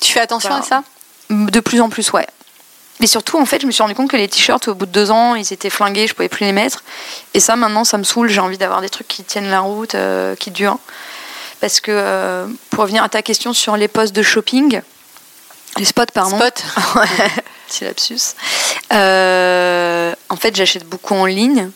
Tu 0.00 0.12
fais 0.12 0.20
attention 0.20 0.48
Voilà. 0.50 0.64
à 0.64 0.68
ça? 0.68 0.82
De 1.30 1.60
plus 1.60 1.80
en 1.80 1.88
plus, 1.88 2.12
ouais. 2.12 2.26
Mais 3.00 3.06
surtout, 3.06 3.38
en 3.38 3.46
fait, 3.46 3.60
je 3.62 3.66
me 3.66 3.72
suis 3.72 3.82
rendu 3.82 3.94
compte 3.94 4.10
que 4.10 4.16
les 4.16 4.28
t-shirts, 4.28 4.68
au 4.68 4.74
bout 4.74 4.86
de 4.86 4.90
deux 4.92 5.10
ans, 5.10 5.34
ils 5.34 5.52
étaient 5.52 5.70
flingués. 5.70 6.06
Je 6.06 6.14
pouvais 6.14 6.28
plus 6.28 6.44
les 6.44 6.52
mettre. 6.52 6.84
Et 7.34 7.40
ça, 7.40 7.56
maintenant, 7.56 7.84
ça 7.84 7.98
me 7.98 8.04
saoule. 8.04 8.28
J'ai 8.28 8.40
envie 8.40 8.58
d'avoir 8.58 8.80
des 8.80 8.90
trucs 8.90 9.08
qui 9.08 9.24
tiennent 9.24 9.50
la 9.50 9.60
route, 9.60 9.94
euh, 9.94 10.36
qui 10.36 10.50
durent. 10.50 10.78
Parce 11.60 11.80
que, 11.80 11.90
euh, 11.92 12.46
pour 12.70 12.80
revenir 12.80 13.02
à 13.02 13.08
ta 13.08 13.22
question 13.22 13.52
sur 13.52 13.76
les 13.76 13.88
postes 13.88 14.14
de 14.14 14.22
shopping, 14.22 14.82
les 15.78 15.84
spots, 15.84 16.06
pardon. 16.12 16.36
Spot 16.36 16.64
Ouais, 16.96 17.28
petit 17.68 17.84
lapsus. 17.84 18.34
Euh, 18.92 20.14
en 20.28 20.36
fait, 20.36 20.54
j'achète 20.54 20.84
beaucoup 20.86 21.14
en 21.14 21.24
ligne, 21.24 21.70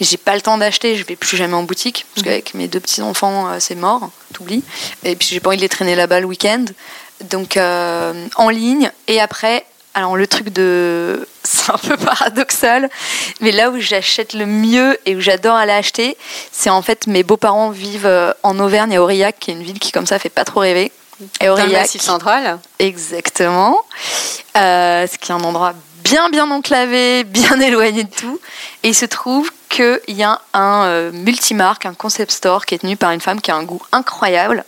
mais 0.00 0.06
j'ai 0.06 0.16
pas 0.16 0.34
le 0.34 0.40
temps 0.40 0.56
d'acheter. 0.58 0.96
Je 0.96 1.04
vais 1.04 1.16
plus 1.16 1.36
jamais 1.36 1.54
en 1.54 1.62
boutique 1.62 2.06
parce 2.14 2.24
qu'avec 2.24 2.54
mes 2.54 2.68
deux 2.68 2.80
petits 2.80 3.02
enfants, 3.02 3.48
euh, 3.48 3.56
c'est 3.60 3.74
mort, 3.74 4.10
t'oublies. 4.32 4.64
Et 5.04 5.16
puis 5.16 5.28
j'ai 5.30 5.40
pas 5.40 5.50
envie 5.50 5.58
de 5.58 5.62
les 5.62 5.68
traîner 5.68 5.94
là-bas 5.94 6.20
le 6.20 6.26
week-end, 6.26 6.64
donc 7.24 7.56
euh, 7.56 8.26
en 8.36 8.48
ligne. 8.48 8.90
Et 9.06 9.20
après, 9.20 9.66
alors 9.92 10.16
le 10.16 10.26
truc 10.26 10.48
de, 10.48 11.28
c'est 11.44 11.70
un 11.70 11.78
peu 11.78 11.98
paradoxal, 11.98 12.88
mais 13.42 13.52
là 13.52 13.70
où 13.70 13.78
j'achète 13.78 14.32
le 14.32 14.46
mieux 14.46 14.98
et 15.04 15.14
où 15.14 15.20
j'adore 15.20 15.56
aller 15.56 15.72
acheter, 15.72 16.16
c'est 16.52 16.70
en 16.70 16.80
fait 16.80 17.06
mes 17.06 17.22
beaux-parents 17.22 17.68
vivent 17.68 18.34
en 18.42 18.58
Auvergne 18.58 18.96
à 18.96 19.02
Aurillac, 19.02 19.36
qui 19.38 19.50
est 19.50 19.54
une 19.54 19.62
ville 19.62 19.78
qui 19.78 19.92
comme 19.92 20.06
ça 20.06 20.18
fait 20.18 20.30
pas 20.30 20.46
trop 20.46 20.60
rêver. 20.60 20.90
Et 21.40 21.46
Dans 21.46 21.56
le 21.56 21.62
Aurillac, 21.62 21.82
Massif 21.82 22.02
central. 22.02 22.58
Exactement. 22.78 23.78
Euh, 24.56 25.06
ce 25.06 25.18
qui 25.18 25.32
est 25.32 25.34
un 25.34 25.42
endroit 25.42 25.74
bien 26.04 26.28
bien 26.30 26.50
enclavé, 26.50 27.24
bien 27.24 27.60
éloigné 27.60 28.04
de 28.04 28.14
tout. 28.14 28.40
Et 28.82 28.88
il 28.88 28.94
se 28.94 29.06
trouve 29.06 29.50
qu'il 29.68 30.00
y 30.08 30.22
a 30.22 30.40
un 30.52 30.84
euh, 30.84 31.12
multimarque, 31.12 31.86
un 31.86 31.94
concept 31.94 32.32
store 32.32 32.66
qui 32.66 32.74
est 32.74 32.78
tenu 32.78 32.96
par 32.96 33.10
une 33.10 33.20
femme 33.20 33.40
qui 33.40 33.50
a 33.50 33.56
un 33.56 33.64
goût 33.64 33.82
incroyable 33.92 34.64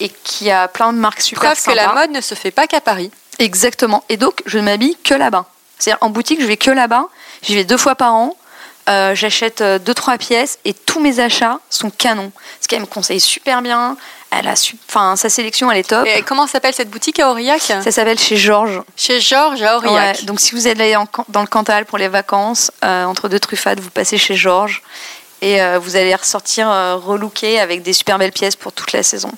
et 0.00 0.10
qui 0.24 0.50
a 0.50 0.68
plein 0.68 0.92
de 0.92 0.98
marques 0.98 1.22
super 1.22 1.52
Preuve 1.52 1.62
que 1.62 1.70
la 1.70 1.84
sympas. 1.84 2.00
mode 2.00 2.10
ne 2.10 2.20
se 2.20 2.34
fait 2.34 2.50
pas 2.50 2.66
qu'à 2.66 2.80
Paris. 2.80 3.10
Exactement. 3.38 4.04
Et 4.08 4.16
donc, 4.16 4.42
je 4.46 4.58
ne 4.58 4.64
m'habille 4.64 4.96
que 5.02 5.14
là-bas. 5.14 5.46
C'est-à-dire, 5.78 5.98
en 6.02 6.10
boutique, 6.10 6.40
je 6.40 6.46
vais 6.46 6.56
que 6.56 6.70
là-bas. 6.70 7.08
J'y 7.42 7.54
vais 7.54 7.64
deux 7.64 7.76
fois 7.76 7.94
par 7.94 8.14
an. 8.14 8.36
Euh, 8.88 9.14
J'achète 9.14 9.60
euh, 9.62 9.78
deux, 9.78 9.94
trois 9.94 10.16
pièces 10.16 10.58
et 10.64 10.72
tous 10.72 11.00
mes 11.00 11.18
achats 11.18 11.58
sont 11.70 11.90
canons. 11.90 12.30
Ce 12.60 12.68
qu'elle 12.68 12.80
me 12.80 12.86
conseille 12.86 13.20
super 13.20 13.60
bien. 13.62 13.96
Elle 14.30 14.48
a 14.48 14.56
su... 14.56 14.76
enfin, 14.88 15.16
sa 15.16 15.28
sélection, 15.28 15.70
elle 15.70 15.78
est 15.78 15.88
top. 15.88 16.06
Et 16.06 16.22
comment 16.22 16.46
s'appelle 16.46 16.74
cette 16.74 16.90
boutique 16.90 17.18
à 17.20 17.30
Aurillac? 17.30 17.60
Ça 17.62 17.90
s'appelle 17.90 18.18
chez 18.18 18.36
Georges. 18.36 18.82
Chez 18.96 19.20
Georges 19.20 19.62
à 19.62 19.76
Aurillac. 19.76 20.18
Ouais, 20.18 20.24
donc 20.24 20.40
si 20.40 20.54
vous 20.54 20.68
êtes 20.68 20.80
en- 20.96 21.06
dans 21.28 21.40
le 21.40 21.46
Cantal 21.46 21.84
pour 21.84 21.98
les 21.98 22.08
vacances, 22.08 22.70
euh, 22.84 23.04
entre 23.04 23.28
deux 23.28 23.40
truffades, 23.40 23.80
vous 23.80 23.90
passez 23.90 24.18
chez 24.18 24.34
Georges 24.34 24.82
et 25.42 25.62
euh, 25.62 25.78
vous 25.78 25.96
allez 25.96 26.14
ressortir 26.14 26.68
euh, 26.70 26.96
relooké 26.96 27.58
avec 27.60 27.82
des 27.82 27.92
super 27.92 28.18
belles 28.18 28.32
pièces 28.32 28.56
pour 28.56 28.72
toute 28.72 28.92
la 28.92 29.02
saison. 29.02 29.30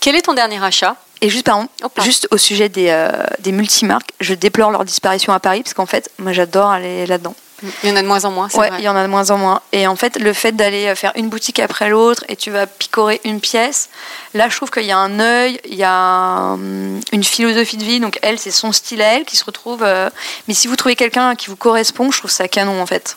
Quel 0.00 0.14
est 0.16 0.22
ton 0.22 0.32
dernier 0.34 0.62
achat? 0.62 0.96
Et 1.20 1.28
juste, 1.30 1.44
pardon, 1.46 1.68
Oh, 1.82 1.88
pardon. 1.88 2.04
juste 2.08 2.28
au 2.30 2.36
sujet 2.38 2.68
des, 2.68 2.88
euh, 2.90 3.10
des 3.38 3.52
multimarques, 3.52 4.10
je 4.20 4.34
déplore 4.34 4.70
leur 4.70 4.84
disparition 4.84 5.32
à 5.32 5.40
Paris 5.40 5.62
parce 5.62 5.74
qu'en 5.74 5.86
fait, 5.86 6.10
moi 6.18 6.32
j'adore 6.32 6.70
aller 6.70 7.06
là-dedans. 7.06 7.34
Il 7.82 7.88
y 7.88 7.92
en 7.92 7.96
a 7.96 8.02
de 8.02 8.06
moins 8.06 8.24
en 8.24 8.30
moins, 8.30 8.48
c'est 8.48 8.58
Ouais, 8.58 8.68
vrai. 8.68 8.78
il 8.80 8.84
y 8.84 8.88
en 8.88 8.96
a 8.96 9.02
de 9.02 9.08
moins 9.08 9.30
en 9.30 9.38
moins. 9.38 9.60
Et 9.72 9.86
en 9.86 9.96
fait, 9.96 10.18
le 10.18 10.32
fait 10.32 10.52
d'aller 10.52 10.86
euh, 10.88 10.94
faire 10.94 11.12
une 11.14 11.28
boutique 11.28 11.60
après 11.60 11.88
l'autre 11.88 12.24
et 12.28 12.36
tu 12.36 12.50
vas 12.50 12.66
picorer 12.66 13.20
une 13.24 13.40
pièce, 13.40 13.88
là, 14.34 14.48
je 14.48 14.56
trouve 14.56 14.70
qu'il 14.70 14.84
y 14.84 14.90
a 14.92 14.98
un 14.98 15.18
œil, 15.20 15.60
il 15.64 15.74
y 15.76 15.84
a 15.84 16.52
hum, 16.54 17.00
une 17.12 17.24
philosophie 17.24 17.76
de 17.76 17.84
vie. 17.84 18.00
Donc, 18.00 18.18
elle, 18.22 18.38
c'est 18.38 18.50
son 18.50 18.72
style 18.72 19.00
à 19.00 19.14
elle 19.14 19.24
qui 19.24 19.36
se 19.36 19.44
retrouve. 19.44 19.82
euh, 19.82 20.10
Mais 20.48 20.54
si 20.54 20.66
vous 20.66 20.76
trouvez 20.76 20.96
quelqu'un 20.96 21.34
qui 21.36 21.48
vous 21.48 21.56
correspond, 21.56 22.10
je 22.10 22.18
trouve 22.18 22.30
ça 22.30 22.48
canon, 22.48 22.82
en 22.82 22.86
fait. 22.86 23.16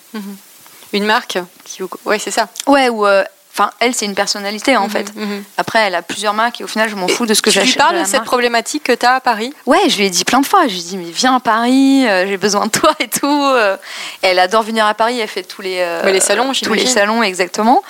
Une 0.94 1.06
marque 1.06 1.38
qui 1.66 1.82
vous... 1.82 1.90
Ouais, 2.06 2.20
c'est 2.20 2.32
ça. 2.32 2.48
Ouais, 2.68 2.88
ou. 2.90 3.06
euh, 3.06 3.24
Enfin, 3.60 3.72
elle, 3.80 3.96
c'est 3.96 4.06
une 4.06 4.14
personnalité, 4.14 4.78
en 4.78 4.88
fait. 4.88 5.16
Mhm. 5.16 5.44
Après, 5.58 5.80
elle 5.80 5.96
a 5.96 6.04
plusieurs 6.04 6.36
marques 6.36 6.62
et 6.62 6.64
au 6.64 6.68
final, 6.68 6.90
je 6.90 6.96
m'en 6.96 7.08
fous 7.08 7.26
de 7.26 7.34
ce 7.34 7.42
que 7.42 7.50
tu 7.50 7.58
lui 7.58 7.66
j'achète. 7.66 7.80
parles 7.82 7.98
de 8.00 8.04
cette 8.04 8.14
marque. 8.14 8.26
problématique 8.26 8.84
que 8.84 8.92
tu 8.92 9.04
as 9.04 9.16
à 9.16 9.20
Paris? 9.20 9.52
Ouais, 9.66 9.80
je 9.88 9.98
lui 9.98 10.06
ai 10.06 10.10
dit 10.12 10.26
plein 10.26 10.42
de 10.42 10.46
fois. 10.46 10.68
Je 10.68 10.74
lui 10.74 10.80
ai 10.80 10.84
dit, 10.84 10.98
mais 10.98 11.10
viens 11.10 11.36
à 11.36 11.40
Paris, 11.40 12.06
euh, 12.08 12.28
j'ai 12.28 12.38
besoin 12.38 12.68
de 12.68 12.72
toi 12.72 12.92
et 13.00 13.08
tout. 13.08 13.26
euh. 13.26 13.76
Elle 14.22 14.38
adore 14.38 14.62
venir 14.62 14.86
à 14.86 14.94
Paris, 14.94 15.20
elle 15.20 15.28
fait 15.28 15.42
tous 15.42 15.64
les, 15.64 15.78
euh, 15.80 16.04
les 16.12 16.20
salons, 16.20 16.52
tous 16.52 16.74
les 16.74 16.86
salons, 16.86 17.24
exactement. 17.24 17.82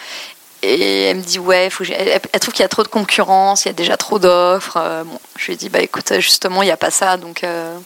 Et 0.64 1.04
elle 1.10 1.18
me 1.18 1.22
dit, 1.22 1.38
ouais, 1.38 1.70
faut 1.70 1.80
que 1.80 1.90
j'ai- 1.90 1.96
elle, 1.96 2.40
trouve 2.40 2.54
qu'il 2.54 2.64
y 2.64 2.66
a 2.66 2.70
trop 2.70 2.84
de 2.84 2.88
concurrence, 2.88 3.66
il 3.66 3.68
y 3.68 3.72
a 3.72 3.74
déjà 3.74 3.98
trop 3.98 4.20
d'offres. 4.20 4.80
Bon, 5.06 5.20
je 5.38 5.48
lui 5.48 5.54
ai 5.54 5.56
dit, 5.58 5.68
bah 5.68 5.80
écoute, 5.82 6.14
justement, 6.20 6.64
il 6.64 6.68
n'y 6.68 6.72
a 6.72 6.78
pas 6.78 6.92
ça. 6.92 7.18
Donc, 7.18 7.44
euh, 7.44 7.78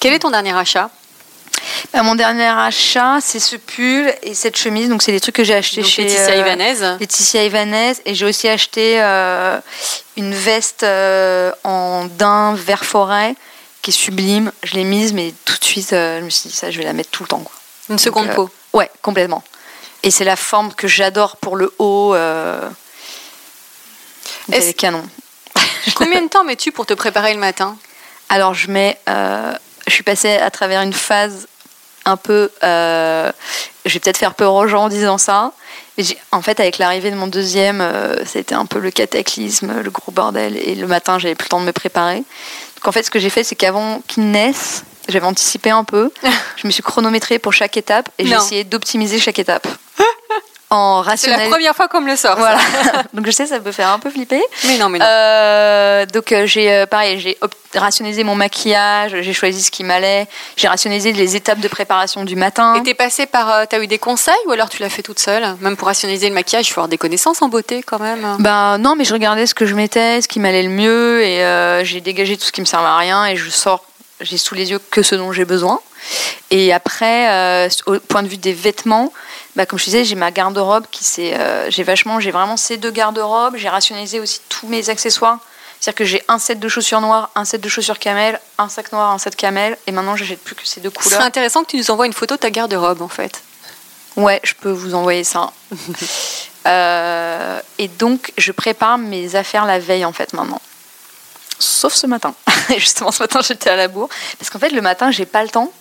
Quel 0.00 0.12
est 0.12 0.18
ton 0.18 0.30
dernier 0.30 0.54
achat? 0.56 0.90
Bah, 1.92 2.02
mon 2.02 2.14
dernier 2.14 2.46
achat, 2.46 3.18
c'est 3.20 3.38
ce 3.40 3.56
pull 3.56 4.12
et 4.22 4.34
cette 4.34 4.56
chemise. 4.56 4.88
Donc, 4.88 5.02
c'est 5.02 5.12
des 5.12 5.20
trucs 5.20 5.34
que 5.36 5.44
j'ai 5.44 5.54
achetés 5.54 5.82
Donc, 5.82 5.90
chez 5.90 6.04
Laetitia 6.04 6.30
euh, 6.30 6.36
Ivanez. 6.36 6.74
Laetitia 7.00 7.44
Ivanez. 7.44 7.92
Et 8.04 8.14
j'ai 8.14 8.26
aussi 8.26 8.48
acheté 8.48 9.00
euh, 9.02 9.58
une 10.16 10.34
veste 10.34 10.82
euh, 10.82 11.52
en 11.64 12.04
daim 12.06 12.54
vert 12.54 12.84
forêt 12.84 13.34
qui 13.82 13.90
est 13.90 13.94
sublime. 13.94 14.52
Je 14.62 14.74
l'ai 14.74 14.84
mise, 14.84 15.12
mais 15.12 15.32
tout 15.44 15.56
de 15.58 15.64
suite, 15.64 15.92
euh, 15.92 16.20
je 16.20 16.24
me 16.24 16.30
suis 16.30 16.48
dit, 16.50 16.54
ça, 16.56 16.70
je 16.70 16.78
vais 16.78 16.84
la 16.84 16.92
mettre 16.92 17.10
tout 17.10 17.22
le 17.22 17.28
temps. 17.28 17.40
Quoi. 17.40 17.52
Une 17.90 17.98
seconde 17.98 18.30
peau. 18.34 18.50
Ouais, 18.72 18.90
complètement. 19.02 19.42
Et 20.02 20.10
c'est 20.10 20.24
la 20.24 20.36
forme 20.36 20.72
que 20.74 20.86
j'adore 20.88 21.36
pour 21.36 21.56
le 21.56 21.72
haut. 21.78 22.14
Euh... 22.14 22.60
donc 24.48 24.56
Est-ce- 24.56 24.64
Elle 24.64 24.70
est 24.70 24.74
canon. 24.74 25.04
Combien 25.94 26.22
de 26.22 26.28
temps 26.28 26.44
mets-tu 26.44 26.72
pour 26.72 26.86
te 26.86 26.94
préparer 26.94 27.32
le 27.34 27.40
matin? 27.40 27.76
Alors, 28.28 28.54
je 28.54 28.70
mets. 28.70 28.98
euh, 29.08 29.52
je 29.86 29.92
suis 29.92 30.02
passée 30.02 30.36
à 30.36 30.50
travers 30.50 30.82
une 30.82 30.92
phase 30.92 31.46
un 32.06 32.16
peu. 32.16 32.50
euh, 32.62 33.30
je 33.84 33.92
vais 33.92 34.00
peut-être 34.00 34.16
faire 34.16 34.34
peur 34.34 34.54
aux 34.54 34.66
gens 34.66 34.84
en 34.84 34.88
disant 34.88 35.18
ça. 35.18 35.52
Mais 35.98 36.04
en 36.32 36.42
fait, 36.42 36.60
avec 36.60 36.78
l'arrivée 36.78 37.10
de 37.10 37.16
mon 37.16 37.26
deuxième, 37.26 37.80
euh, 37.80 38.16
c'était 38.24 38.54
un 38.54 38.66
peu 38.66 38.78
le 38.78 38.90
cataclysme, 38.90 39.82
le 39.82 39.90
gros 39.90 40.12
bordel. 40.12 40.56
Et 40.56 40.74
le 40.74 40.86
matin, 40.86 41.18
j'avais 41.18 41.34
plus 41.34 41.46
le 41.46 41.50
temps 41.50 41.60
de 41.60 41.66
me 41.66 41.72
préparer. 41.72 42.16
Donc, 42.16 42.86
en 42.86 42.92
fait, 42.92 43.02
ce 43.02 43.10
que 43.10 43.18
j'ai 43.18 43.30
fait, 43.30 43.44
c'est 43.44 43.54
qu'avant 43.56 44.02
qu'il 44.06 44.30
naisse, 44.30 44.84
j'avais 45.08 45.26
anticipé 45.26 45.70
un 45.70 45.84
peu. 45.84 46.10
Je 46.56 46.66
me 46.66 46.72
suis 46.72 46.82
chronométrée 46.82 47.38
pour 47.38 47.52
chaque 47.52 47.76
étape 47.76 48.08
et 48.18 48.26
j'ai 48.26 48.34
essayé 48.34 48.64
d'optimiser 48.64 49.18
chaque 49.18 49.38
étape. 49.38 49.68
En 50.70 51.04
C'est 51.16 51.30
la 51.30 51.48
première 51.48 51.76
fois 51.76 51.86
qu'on 51.86 52.00
me 52.00 52.10
le 52.10 52.16
sort. 52.16 52.36
Voilà. 52.36 52.58
Donc 53.14 53.26
je 53.26 53.30
sais, 53.30 53.46
ça 53.46 53.60
peut 53.60 53.72
faire 53.72 53.90
un 53.90 53.98
peu 53.98 54.10
flipper. 54.10 54.42
Mais 54.66 54.78
non, 54.78 54.88
mais 54.88 54.98
non. 54.98 55.06
Euh, 55.06 56.06
donc 56.06 56.32
euh, 56.32 56.46
j'ai 56.46 56.72
euh, 56.72 56.86
pareil, 56.86 57.20
j'ai 57.20 57.38
rationalisé 57.74 58.24
mon 58.24 58.34
maquillage, 58.34 59.16
j'ai 59.20 59.32
choisi 59.32 59.62
ce 59.62 59.70
qui 59.70 59.84
m'allait, 59.84 60.26
j'ai 60.56 60.66
rationalisé 60.68 61.12
les 61.12 61.36
étapes 61.36 61.60
de 61.60 61.68
préparation 61.68 62.24
du 62.24 62.36
matin. 62.36 62.74
Et 62.74 62.82
t'es 62.82 62.94
passé 62.94 63.26
par. 63.26 63.68
T'as 63.68 63.80
eu 63.80 63.86
des 63.86 63.98
conseils 63.98 64.34
ou 64.46 64.52
alors 64.52 64.68
tu 64.68 64.82
l'as 64.82 64.88
fait 64.88 65.02
toute 65.02 65.20
seule? 65.20 65.56
Même 65.60 65.76
pour 65.76 65.86
rationaliser 65.86 66.28
le 66.28 66.34
maquillage, 66.34 66.68
il 66.68 66.72
faut 66.72 66.80
avoir 66.80 66.88
des 66.88 66.98
connaissances 66.98 67.42
en 67.42 67.48
beauté 67.48 67.82
quand 67.82 68.00
même. 68.00 68.36
Ben 68.40 68.78
non, 68.78 68.96
mais 68.96 69.04
je 69.04 69.12
regardais 69.12 69.46
ce 69.46 69.54
que 69.54 69.66
je 69.66 69.74
mettais, 69.74 70.20
ce 70.20 70.28
qui 70.28 70.40
m'allait 70.40 70.62
le 70.62 70.70
mieux, 70.70 71.22
et 71.22 71.44
euh, 71.44 71.84
j'ai 71.84 72.00
dégagé 72.00 72.36
tout 72.36 72.44
ce 72.44 72.52
qui 72.52 72.60
me 72.60 72.66
servait 72.66 72.88
à 72.88 72.96
rien, 72.96 73.26
et 73.26 73.36
je 73.36 73.50
sors 73.50 73.84
j'ai 74.20 74.38
sous 74.38 74.54
les 74.54 74.70
yeux 74.70 74.80
que 74.90 75.02
ce 75.02 75.14
dont 75.14 75.32
j'ai 75.32 75.44
besoin. 75.44 75.80
Et 76.50 76.72
après, 76.72 77.30
euh, 77.30 77.68
au 77.86 77.98
point 77.98 78.22
de 78.22 78.28
vue 78.28 78.36
des 78.36 78.52
vêtements, 78.52 79.12
bah, 79.56 79.66
comme 79.66 79.78
je 79.78 79.84
disais, 79.84 80.04
j'ai 80.04 80.14
ma 80.14 80.30
garde-robe 80.30 80.86
qui 80.90 81.04
c'est, 81.04 81.34
euh, 81.34 81.70
j'ai 81.70 81.82
vachement, 81.82 82.20
j'ai 82.20 82.30
vraiment 82.30 82.56
ces 82.56 82.76
deux 82.76 82.90
garde-robes. 82.90 83.56
J'ai 83.56 83.68
rationalisé 83.68 84.20
aussi 84.20 84.40
tous 84.48 84.68
mes 84.68 84.88
accessoires. 84.88 85.38
C'est-à-dire 85.80 85.96
que 85.98 86.04
j'ai 86.04 86.22
un 86.28 86.38
set 86.38 86.58
de 86.58 86.68
chaussures 86.68 87.00
noires, 87.00 87.30
un 87.34 87.44
set 87.44 87.60
de 87.60 87.68
chaussures 87.68 87.98
camel, 87.98 88.40
un 88.58 88.68
sac 88.68 88.92
noir, 88.92 89.12
un 89.12 89.18
set 89.18 89.36
camel, 89.36 89.76
et 89.86 89.92
maintenant 89.92 90.16
j'achète 90.16 90.40
plus 90.40 90.54
que 90.54 90.66
ces 90.66 90.80
deux 90.80 90.90
couleurs. 90.90 91.12
serait 91.18 91.24
intéressant 91.24 91.64
que 91.64 91.70
tu 91.70 91.76
nous 91.76 91.90
envoies 91.90 92.06
une 92.06 92.14
photo 92.14 92.34
de 92.36 92.40
ta 92.40 92.50
garde-robe 92.50 93.02
en 93.02 93.08
fait. 93.08 93.42
Ouais, 94.16 94.40
je 94.42 94.54
peux 94.54 94.70
vous 94.70 94.94
envoyer 94.94 95.24
ça. 95.24 95.52
Euh, 96.66 97.60
et 97.78 97.86
donc, 97.86 98.32
je 98.36 98.50
prépare 98.50 98.98
mes 98.98 99.36
affaires 99.36 99.66
la 99.66 99.78
veille, 99.78 100.04
en 100.04 100.12
fait, 100.12 100.32
maintenant. 100.32 100.60
Sauf 101.58 101.94
ce 101.94 102.06
matin. 102.06 102.34
Et 102.70 102.78
Justement, 102.78 103.10
ce 103.12 103.22
matin, 103.22 103.40
j'étais 103.42 103.70
à 103.70 103.76
la 103.76 103.88
bourre. 103.88 104.08
Parce 104.38 104.50
qu'en 104.50 104.58
fait, 104.58 104.70
le 104.70 104.80
matin, 104.82 105.10
j'ai 105.10 105.26
pas 105.26 105.42
le 105.42 105.48
temps. 105.48 105.72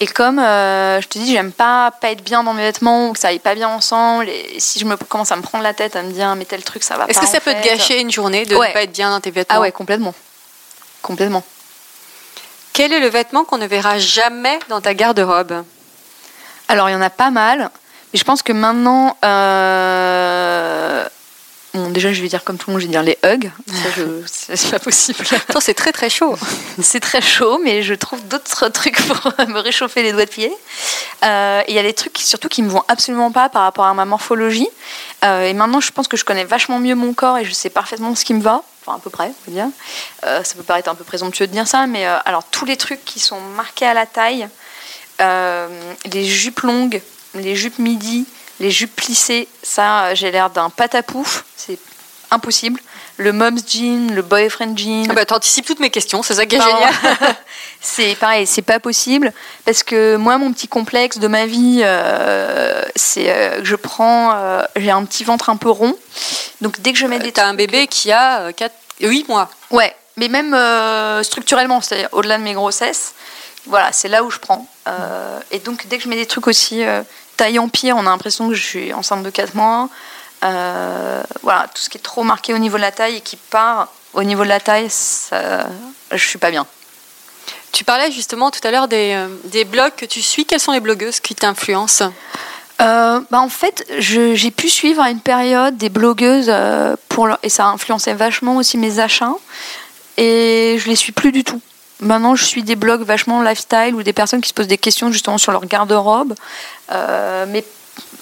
Et 0.00 0.06
comme 0.06 0.38
euh, 0.40 1.00
je 1.00 1.06
te 1.06 1.18
dis, 1.18 1.32
j'aime 1.32 1.52
pas 1.52 1.92
pas 1.92 2.10
être 2.10 2.24
bien 2.24 2.42
dans 2.42 2.54
mes 2.54 2.62
vêtements 2.62 3.08
ou 3.08 3.12
que 3.12 3.20
ça 3.20 3.28
aille 3.28 3.38
pas 3.38 3.54
bien 3.54 3.68
ensemble. 3.68 4.28
Et 4.28 4.56
si 4.58 4.80
je 4.80 4.84
me 4.84 4.96
commence 4.96 5.30
à 5.30 5.36
me 5.36 5.42
prendre 5.42 5.62
la 5.62 5.74
tête 5.74 5.94
à 5.94 6.02
me 6.02 6.10
dire, 6.10 6.34
mais 6.34 6.44
tel 6.44 6.64
truc, 6.64 6.82
ça 6.82 6.96
va 6.96 7.04
pas. 7.04 7.10
Est-ce 7.10 7.20
que 7.20 7.28
ça 7.28 7.38
peut 7.40 7.54
te 7.54 7.64
gâcher 7.64 8.00
une 8.00 8.10
journée 8.10 8.44
de 8.44 8.56
Ouais. 8.56 8.68
ne 8.68 8.72
pas 8.72 8.82
être 8.82 8.92
bien 8.92 9.10
dans 9.10 9.20
tes 9.20 9.30
vêtements 9.30 9.58
Ah 9.58 9.60
ouais, 9.60 9.70
complètement. 9.70 10.12
Complètement. 11.02 11.44
Quel 12.72 12.92
est 12.92 13.00
le 13.00 13.08
vêtement 13.08 13.44
qu'on 13.44 13.58
ne 13.58 13.66
verra 13.66 13.98
jamais 13.98 14.58
dans 14.68 14.80
ta 14.80 14.94
garde-robe? 14.94 15.62
Alors, 16.68 16.88
il 16.88 16.92
y 16.92 16.96
en 16.96 17.02
a 17.02 17.10
pas 17.10 17.30
mal. 17.30 17.70
Mais 18.12 18.18
je 18.18 18.24
pense 18.24 18.42
que 18.42 18.52
maintenant. 18.52 19.16
euh, 19.24 21.06
Bon, 21.74 21.88
déjà, 21.88 22.12
je 22.12 22.20
vais 22.20 22.28
dire 22.28 22.44
comme 22.44 22.58
tout 22.58 22.68
le 22.68 22.74
monde, 22.74 22.82
je 22.82 22.86
vais 22.86 22.92
dire 22.92 23.02
les 23.02 23.18
hugs. 23.24 23.50
Ça, 24.26 24.56
c'est 24.56 24.70
pas 24.70 24.78
possible. 24.78 25.18
Attends, 25.48 25.60
c'est 25.60 25.74
très 25.74 25.92
très 25.92 26.10
chaud. 26.10 26.36
C'est 26.80 27.00
très 27.00 27.22
chaud, 27.22 27.58
mais 27.64 27.82
je 27.82 27.94
trouve 27.94 28.22
d'autres 28.28 28.68
trucs 28.70 29.00
pour 29.06 29.32
me 29.48 29.58
réchauffer 29.58 30.02
les 30.02 30.12
doigts 30.12 30.26
de 30.26 30.30
pied. 30.30 30.52
Euh, 31.24 31.62
Il 31.68 31.74
y 31.74 31.78
a 31.78 31.82
des 31.82 31.94
trucs 31.94 32.18
surtout 32.18 32.48
qui 32.48 32.62
me 32.62 32.68
vont 32.68 32.84
absolument 32.88 33.30
pas 33.30 33.48
par 33.48 33.62
rapport 33.62 33.86
à 33.86 33.94
ma 33.94 34.04
morphologie. 34.04 34.68
Euh, 35.24 35.44
et 35.44 35.54
maintenant, 35.54 35.80
je 35.80 35.90
pense 35.92 36.08
que 36.08 36.16
je 36.16 36.24
connais 36.24 36.44
vachement 36.44 36.78
mieux 36.78 36.94
mon 36.94 37.14
corps 37.14 37.38
et 37.38 37.44
je 37.44 37.52
sais 37.52 37.70
parfaitement 37.70 38.14
ce 38.14 38.24
qui 38.24 38.34
me 38.34 38.42
va. 38.42 38.62
Enfin, 38.84 38.96
à 38.96 39.00
peu 39.00 39.10
près, 39.10 39.30
on 39.46 39.50
va 39.50 39.62
dire. 39.62 39.72
Euh, 40.26 40.42
ça 40.42 40.54
peut 40.56 40.64
paraître 40.64 40.90
un 40.90 40.94
peu 40.94 41.04
présomptueux 41.04 41.46
de 41.46 41.52
dire 41.52 41.68
ça, 41.68 41.86
mais 41.86 42.06
euh, 42.06 42.18
alors 42.24 42.44
tous 42.44 42.64
les 42.64 42.76
trucs 42.76 43.04
qui 43.04 43.20
sont 43.20 43.40
marqués 43.40 43.86
à 43.86 43.94
la 43.94 44.06
taille, 44.06 44.48
euh, 45.20 45.68
les 46.12 46.24
jupes 46.24 46.60
longues, 46.60 47.00
les 47.34 47.54
jupes 47.54 47.78
midi, 47.78 48.26
les 48.60 48.70
jupes 48.70 48.94
plissées, 48.94 49.48
ça, 49.62 50.14
j'ai 50.14 50.30
l'air 50.30 50.50
d'un 50.50 50.70
patapouf. 50.70 51.44
C'est 51.56 51.78
impossible. 52.30 52.80
Le 53.18 53.32
mom's 53.32 53.62
jean, 53.68 54.14
le 54.14 54.22
boyfriend 54.22 54.76
jean. 54.76 55.06
Ah 55.10 55.14
bah, 55.14 55.24
T'anticipes 55.24 55.66
toutes 55.66 55.80
mes 55.80 55.90
questions, 55.90 56.22
c'est 56.22 56.34
ça 56.34 56.46
qui 56.46 56.56
est 56.56 56.58
Pardon. 56.58 56.76
génial. 56.76 57.36
c'est 57.80 58.16
pareil, 58.16 58.46
c'est 58.46 58.62
pas 58.62 58.80
possible 58.80 59.32
parce 59.64 59.82
que 59.82 60.16
moi, 60.16 60.38
mon 60.38 60.52
petit 60.52 60.66
complexe 60.66 61.18
de 61.18 61.28
ma 61.28 61.46
vie, 61.46 61.82
euh, 61.84 62.82
c'est 62.96 63.28
euh, 63.28 63.58
que 63.58 63.64
je 63.64 63.76
prends, 63.76 64.32
euh, 64.34 64.62
j'ai 64.76 64.90
un 64.90 65.04
petit 65.04 65.24
ventre 65.24 65.50
un 65.50 65.56
peu 65.56 65.70
rond, 65.70 65.94
donc 66.62 66.80
dès 66.80 66.92
que 66.92 66.98
je 66.98 67.06
mets 67.06 67.18
des 67.18 67.32
T'as 67.32 67.46
un 67.46 67.54
bébé 67.54 67.86
qui 67.86 68.12
a 68.12 68.52
4... 68.52 68.74
8 69.00 69.28
mois. 69.28 69.50
ouais, 69.70 69.94
mais 70.16 70.28
même 70.28 70.56
structurellement, 71.22 71.80
c'est-à-dire 71.80 72.08
au-delà 72.12 72.38
de 72.38 72.42
mes 72.42 72.54
grossesses, 72.54 73.14
voilà, 73.66 73.92
c'est 73.92 74.08
là 74.08 74.22
où 74.22 74.30
je 74.30 74.38
prends. 74.38 74.66
Et 75.50 75.58
donc 75.58 75.86
dès 75.88 75.98
que 75.98 76.04
je 76.04 76.08
mets 76.08 76.16
des 76.16 76.26
trucs 76.26 76.46
aussi 76.46 76.82
taille 77.42 77.58
en 77.58 77.68
pire, 77.68 77.96
on 77.96 78.00
a 78.06 78.10
l'impression 78.10 78.48
que 78.48 78.54
je 78.54 78.62
suis 78.62 78.92
enceinte 78.92 79.24
de 79.24 79.30
4 79.30 79.54
mois. 79.56 79.88
Euh, 80.44 81.20
voilà, 81.42 81.66
tout 81.74 81.82
ce 81.82 81.88
qui 81.88 81.98
est 81.98 82.00
trop 82.00 82.22
marqué 82.22 82.54
au 82.54 82.58
niveau 82.58 82.76
de 82.76 82.82
la 82.82 82.92
taille 82.92 83.16
et 83.16 83.20
qui 83.20 83.34
part 83.36 83.88
au 84.14 84.22
niveau 84.22 84.44
de 84.44 84.48
la 84.48 84.60
taille, 84.60 84.86
ça, 84.90 85.66
je 86.12 86.24
suis 86.24 86.38
pas 86.38 86.52
bien. 86.52 86.66
Tu 87.72 87.82
parlais 87.82 88.12
justement 88.12 88.52
tout 88.52 88.60
à 88.62 88.70
l'heure 88.70 88.86
des, 88.86 89.14
euh, 89.16 89.26
des 89.46 89.64
blogs 89.64 89.94
que 89.96 90.04
tu 90.06 90.22
suis. 90.22 90.44
Quelles 90.44 90.60
sont 90.60 90.70
les 90.70 90.78
blogueuses 90.78 91.18
qui 91.18 91.34
t'influencent? 91.34 92.12
Euh, 92.80 93.20
bah 93.30 93.40
en 93.40 93.48
fait, 93.48 93.84
j'ai 93.98 94.50
pu 94.52 94.68
suivre 94.68 95.02
à 95.02 95.10
une 95.10 95.20
période 95.20 95.76
des 95.76 95.88
blogueuses 95.88 96.52
pour 97.08 97.26
leur- 97.26 97.38
et 97.42 97.48
ça 97.48 97.64
a 97.66 97.68
influencé 97.68 98.12
vachement 98.14 98.56
aussi 98.56 98.78
mes 98.78 99.00
achats. 99.00 99.34
Et 100.16 100.76
je 100.78 100.88
les 100.88 100.96
suis 100.96 101.12
plus 101.12 101.32
du 101.32 101.42
tout. 101.42 101.60
Maintenant, 102.02 102.34
je 102.34 102.44
suis 102.44 102.62
des 102.62 102.76
blogs 102.76 103.02
vachement 103.02 103.42
lifestyle 103.42 103.94
ou 103.94 104.02
des 104.02 104.12
personnes 104.12 104.40
qui 104.40 104.48
se 104.48 104.54
posent 104.54 104.66
des 104.68 104.76
questions 104.78 105.10
justement 105.12 105.38
sur 105.38 105.52
leur 105.52 105.64
garde-robe. 105.64 106.34
Euh, 106.90 107.46
mais 107.48 107.64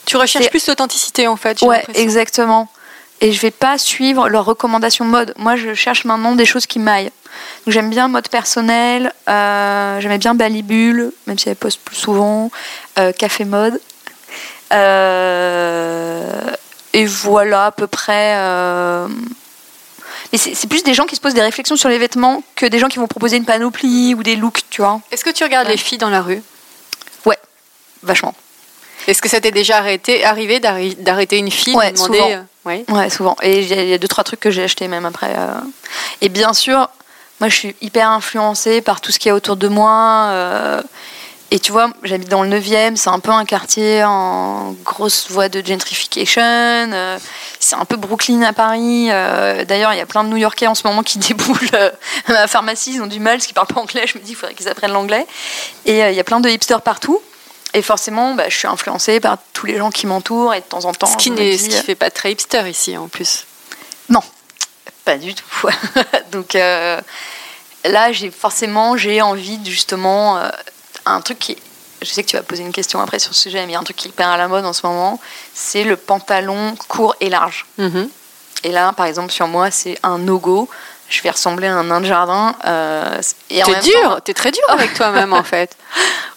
Tu 0.06 0.16
recherches 0.16 0.50
plus 0.50 0.66
l'authenticité 0.68 1.26
en 1.26 1.36
fait. 1.36 1.60
ouais, 1.62 1.84
exactement. 1.94 2.68
Et 3.22 3.32
je 3.32 3.40
vais 3.40 3.50
pas 3.50 3.76
suivre 3.78 4.28
leurs 4.28 4.44
recommandations 4.44 5.04
mode. 5.04 5.34
Moi, 5.36 5.56
je 5.56 5.74
cherche 5.74 6.04
maintenant 6.04 6.34
des 6.34 6.46
choses 6.46 6.66
qui 6.66 6.78
m'aillent. 6.78 7.10
Donc, 7.66 7.74
j'aime 7.74 7.90
bien 7.90 8.08
mode 8.08 8.28
personnel. 8.28 9.12
Euh, 9.28 10.00
J'aimais 10.00 10.18
bien 10.18 10.34
Balibule, 10.34 11.12
même 11.26 11.38
si 11.38 11.48
elle 11.48 11.56
poste 11.56 11.80
plus 11.84 11.96
souvent. 11.96 12.50
euh, 12.98 13.12
Café 13.12 13.44
mode. 13.44 13.78
Et 16.92 17.04
voilà 17.06 17.66
à 17.66 17.70
peu 17.72 17.86
près. 17.86 18.34
Mais 20.32 20.38
c'est 20.38 20.66
plus 20.68 20.82
des 20.84 20.94
gens 20.94 21.06
qui 21.06 21.16
se 21.16 21.20
posent 21.20 21.34
des 21.34 21.42
réflexions 21.42 21.74
sur 21.76 21.88
les 21.88 21.98
vêtements 21.98 22.42
que 22.54 22.66
des 22.66 22.78
gens 22.78 22.88
qui 22.88 22.98
vont 22.98 23.08
proposer 23.08 23.36
une 23.36 23.44
panoplie 23.44 24.14
ou 24.14 24.22
des 24.22 24.36
looks, 24.36 24.62
tu 24.70 24.80
vois. 24.80 25.00
Est-ce 25.10 25.24
que 25.24 25.30
tu 25.30 25.42
regardes 25.42 25.66
Ouais. 25.66 25.72
les 25.72 25.78
filles 25.78 25.98
dans 25.98 26.10
la 26.10 26.22
rue? 26.22 26.42
Vachement. 28.02 28.34
Est-ce 29.06 29.20
que 29.20 29.28
ça 29.28 29.42
t'est 29.42 29.50
déjà 29.50 29.76
arrêté, 29.76 30.24
arrivé 30.24 30.58
d'arrêter 30.58 31.36
une 31.36 31.50
fille 31.50 31.74
Ouais, 31.76 31.90
de 31.92 31.96
demander 31.96 32.18
souvent. 32.18 32.30
euh, 32.30 32.42
ouais? 32.64 32.84
Ouais, 32.88 33.10
souvent. 33.10 33.36
Et 33.42 33.60
il 33.60 33.66
y, 33.68 33.74
a- 33.74 33.82
il 33.82 33.88
y 33.90 33.92
a 33.92 33.98
deux, 33.98 34.08
trois 34.08 34.24
trucs 34.24 34.40
que 34.40 34.50
j'ai 34.50 34.62
achetés 34.62 34.88
même 34.88 35.04
après. 35.04 35.34
euh. 35.36 35.48
Et 36.22 36.30
bien 36.30 36.54
sûr, 36.54 36.88
moi 37.40 37.50
je 37.50 37.56
suis 37.56 37.76
hyper 37.82 38.08
influencée 38.08 38.80
par 38.80 39.02
tout 39.02 39.12
ce 39.12 39.18
qu'il 39.18 39.28
y 39.28 39.32
a 39.32 39.34
autour 39.34 39.56
de 39.56 39.68
moi. 39.68 40.28
euh. 40.30 40.82
Et 41.52 41.58
tu 41.58 41.72
vois, 41.72 41.90
j'habite 42.04 42.28
dans 42.28 42.44
le 42.44 42.48
9e, 42.60 42.94
c'est 42.94 43.08
un 43.10 43.18
peu 43.18 43.32
un 43.32 43.44
quartier 43.44 44.04
en 44.04 44.70
grosse 44.84 45.28
voie 45.30 45.48
de 45.48 45.64
gentrification. 45.66 46.40
euh, 46.42 47.18
C'est 47.58 47.74
un 47.74 47.84
peu 47.84 47.96
Brooklyn 47.96 48.42
à 48.42 48.52
Paris. 48.52 49.08
euh, 49.10 49.64
D'ailleurs, 49.64 49.92
il 49.92 49.96
y 49.98 50.00
a 50.00 50.06
plein 50.06 50.22
de 50.22 50.28
New-Yorkais 50.28 50.68
en 50.68 50.76
ce 50.76 50.86
moment 50.86 51.02
qui 51.02 51.18
déboulent 51.28 51.58
euh, 51.74 51.90
à 52.28 52.32
la 52.32 52.46
pharmacie, 52.46 52.92
ils 52.94 53.02
ont 53.02 53.08
du 53.08 53.18
mal 53.18 53.38
parce 53.38 53.46
qu'ils 53.46 53.54
parlent 53.54 53.66
pas 53.66 53.80
anglais. 53.80 54.06
Je 54.06 54.16
me 54.16 54.22
dis, 54.22 54.30
il 54.32 54.34
faudrait 54.36 54.54
qu'ils 54.54 54.68
apprennent 54.68 54.92
l'anglais. 54.92 55.26
Et 55.86 55.98
il 55.98 56.14
y 56.14 56.20
a 56.20 56.24
plein 56.24 56.38
de 56.38 56.48
hipsters 56.48 56.82
partout. 56.82 57.20
Et 57.74 57.82
forcément, 57.82 58.34
bah, 58.34 58.44
je 58.48 58.56
suis 58.56 58.68
influencée 58.68 59.18
par 59.18 59.38
tous 59.52 59.66
les 59.66 59.76
gens 59.76 59.90
qui 59.90 60.06
m'entourent. 60.06 60.54
Et 60.54 60.60
de 60.60 60.64
temps 60.64 60.84
en 60.84 60.92
temps, 60.92 61.06
Ce 61.06 61.16
qui 61.16 61.34
qui 61.34 61.70
fait 61.70 61.96
pas 61.96 62.10
très 62.10 62.30
hipster 62.30 62.62
ici 62.70 62.96
en 62.96 63.08
plus. 63.08 63.44
non, 64.08 64.22
pas 65.04 65.18
du 65.18 65.34
tout. 65.34 65.68
Donc 66.32 66.54
là, 66.54 68.12
j'ai 68.12 68.30
forcément 68.30 68.96
j'ai 68.96 69.20
envie 69.22 69.58
justement 69.64 70.40
un 71.06 71.20
truc 71.20 71.38
qui. 71.38 71.56
Je 72.02 72.06
sais 72.08 72.22
que 72.22 72.28
tu 72.30 72.36
vas 72.36 72.42
poser 72.42 72.62
une 72.62 72.72
question 72.72 72.98
après 73.00 73.18
sur 73.18 73.34
ce 73.34 73.42
sujet, 73.42 73.58
mais 73.66 73.68
il 73.68 73.72
y 73.72 73.76
a 73.76 73.78
un 73.78 73.84
truc 73.84 73.96
qui 73.96 74.08
est 74.08 74.10
hyper 74.10 74.28
à 74.28 74.38
la 74.38 74.48
mode 74.48 74.64
en 74.64 74.72
ce 74.72 74.86
moment, 74.86 75.20
c'est 75.52 75.84
le 75.84 75.96
pantalon 75.96 76.74
court 76.88 77.14
et 77.20 77.28
large. 77.28 77.66
Mhm. 77.76 78.08
Et 78.64 78.72
là, 78.72 78.92
par 78.92 79.04
exemple, 79.06 79.30
sur 79.32 79.46
moi, 79.48 79.70
c'est 79.70 79.98
un 80.02 80.18
no-go. 80.18 80.68
Je 81.10 81.20
vais 81.22 81.30
ressembler 81.30 81.66
à 81.66 81.74
un 81.74 81.84
nain 81.84 82.00
de 82.00 82.06
jardin. 82.06 82.54
euh, 82.64 83.20
et 83.50 83.62
T'es 83.62 83.80
dur, 83.80 84.00
temps- 84.02 84.20
t'es 84.20 84.32
très 84.32 84.50
dur 84.50 84.62
avec 84.68 84.94
toi-même 84.94 85.32
en 85.32 85.42
fait. 85.44 85.76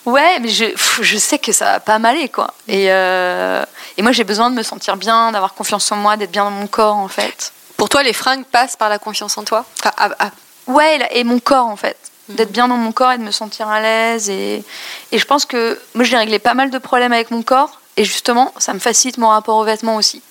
Ouais, 0.06 0.38
mais 0.42 0.50
je, 0.50 1.18
sais 1.18 1.40
que 1.40 1.54
ça 1.54 1.64
va 1.66 1.80
pas 1.80 1.98
m'aller, 1.98 2.28
quoi. 2.28 2.54
Et, 2.68 2.92
euh, 2.92 3.64
et 3.96 4.02
moi, 4.02 4.12
j'ai 4.12 4.26
besoin 4.26 4.50
de 4.50 4.56
me 4.56 4.62
sentir 4.64 4.98
bien, 4.98 5.32
d'avoir 5.32 5.54
confiance 5.54 5.90
en 5.94 5.96
moi, 5.96 6.18
d'être 6.18 6.32
bien 6.32 6.44
dans 6.44 6.52
mon 6.52 6.68
corps, 6.68 6.98
en 6.98 7.08
fait. 7.08 7.54
Pour 7.78 7.88
toi, 7.88 8.04
les 8.04 8.12
fringues 8.12 8.44
passent 8.44 8.76
par 8.76 8.90
la 8.90 9.00
confiance 9.00 9.38
en 9.38 9.44
toi? 9.44 9.64
Enfin, 9.80 9.94
ah, 9.98 10.10
ah, 10.20 10.32
Ouais, 10.68 11.08
et 11.12 11.24
mon 11.24 11.40
corps 11.40 11.68
en 11.68 11.78
fait. 11.78 11.96
D'être 12.36 12.52
bien 12.52 12.68
dans 12.68 12.78
mon 12.78 12.92
corps 12.92 13.12
et 13.14 13.18
de 13.18 13.24
me 13.24 13.32
sentir 13.32 13.68
à 13.68 13.80
l'aise. 13.82 14.30
Et, 14.30 14.64
et 15.12 15.18
je 15.18 15.26
pense 15.26 15.46
que 15.46 15.80
moi, 15.94 16.04
j'ai 16.04 16.18
réglé 16.18 16.40
pas 16.40 16.54
mal 16.54 16.70
de 16.70 16.78
problèmes 16.78 17.14
avec 17.14 17.32
mon 17.32 17.42
corps. 17.44 17.80
Et 17.98 18.06
justement, 18.06 18.54
ça 18.58 18.74
me 18.74 18.80
facilite 18.80 19.18
mon 19.18 19.28
rapport 19.30 19.58
aux 19.58 19.64
vêtements 19.64 19.96
aussi. 19.98 20.22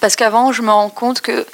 Parce 0.00 0.14
qu'avant, 0.16 0.52
je 0.52 0.62
me 0.62 0.70
rends 0.70 0.88
compte 0.90 1.20
que 1.20 1.44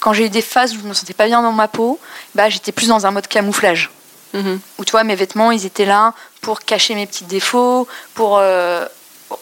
quand 0.00 0.12
j'ai 0.12 0.26
eu 0.26 0.30
des 0.30 0.42
phases 0.42 0.74
où 0.74 0.80
je 0.82 0.86
me 0.88 0.94
sentais 0.94 1.14
pas 1.14 1.26
bien 1.26 1.42
dans 1.42 1.52
ma 1.52 1.68
peau, 1.68 2.00
bah, 2.34 2.48
j'étais 2.48 2.72
plus 2.72 2.88
dans 2.88 3.06
un 3.06 3.12
mode 3.12 3.28
camouflage. 3.28 3.90
mhm. 4.34 4.58
Où 4.78 4.84
tu 4.84 4.90
vois, 4.90 5.04
mes 5.04 5.14
vêtements, 5.14 5.52
ils 5.52 5.64
étaient 5.64 5.84
là 5.84 6.12
pour 6.40 6.60
cacher 6.62 6.94
mes 6.96 7.06
petits 7.06 7.24
défauts, 7.24 7.86
pour. 8.14 8.38
euh, 8.38 8.84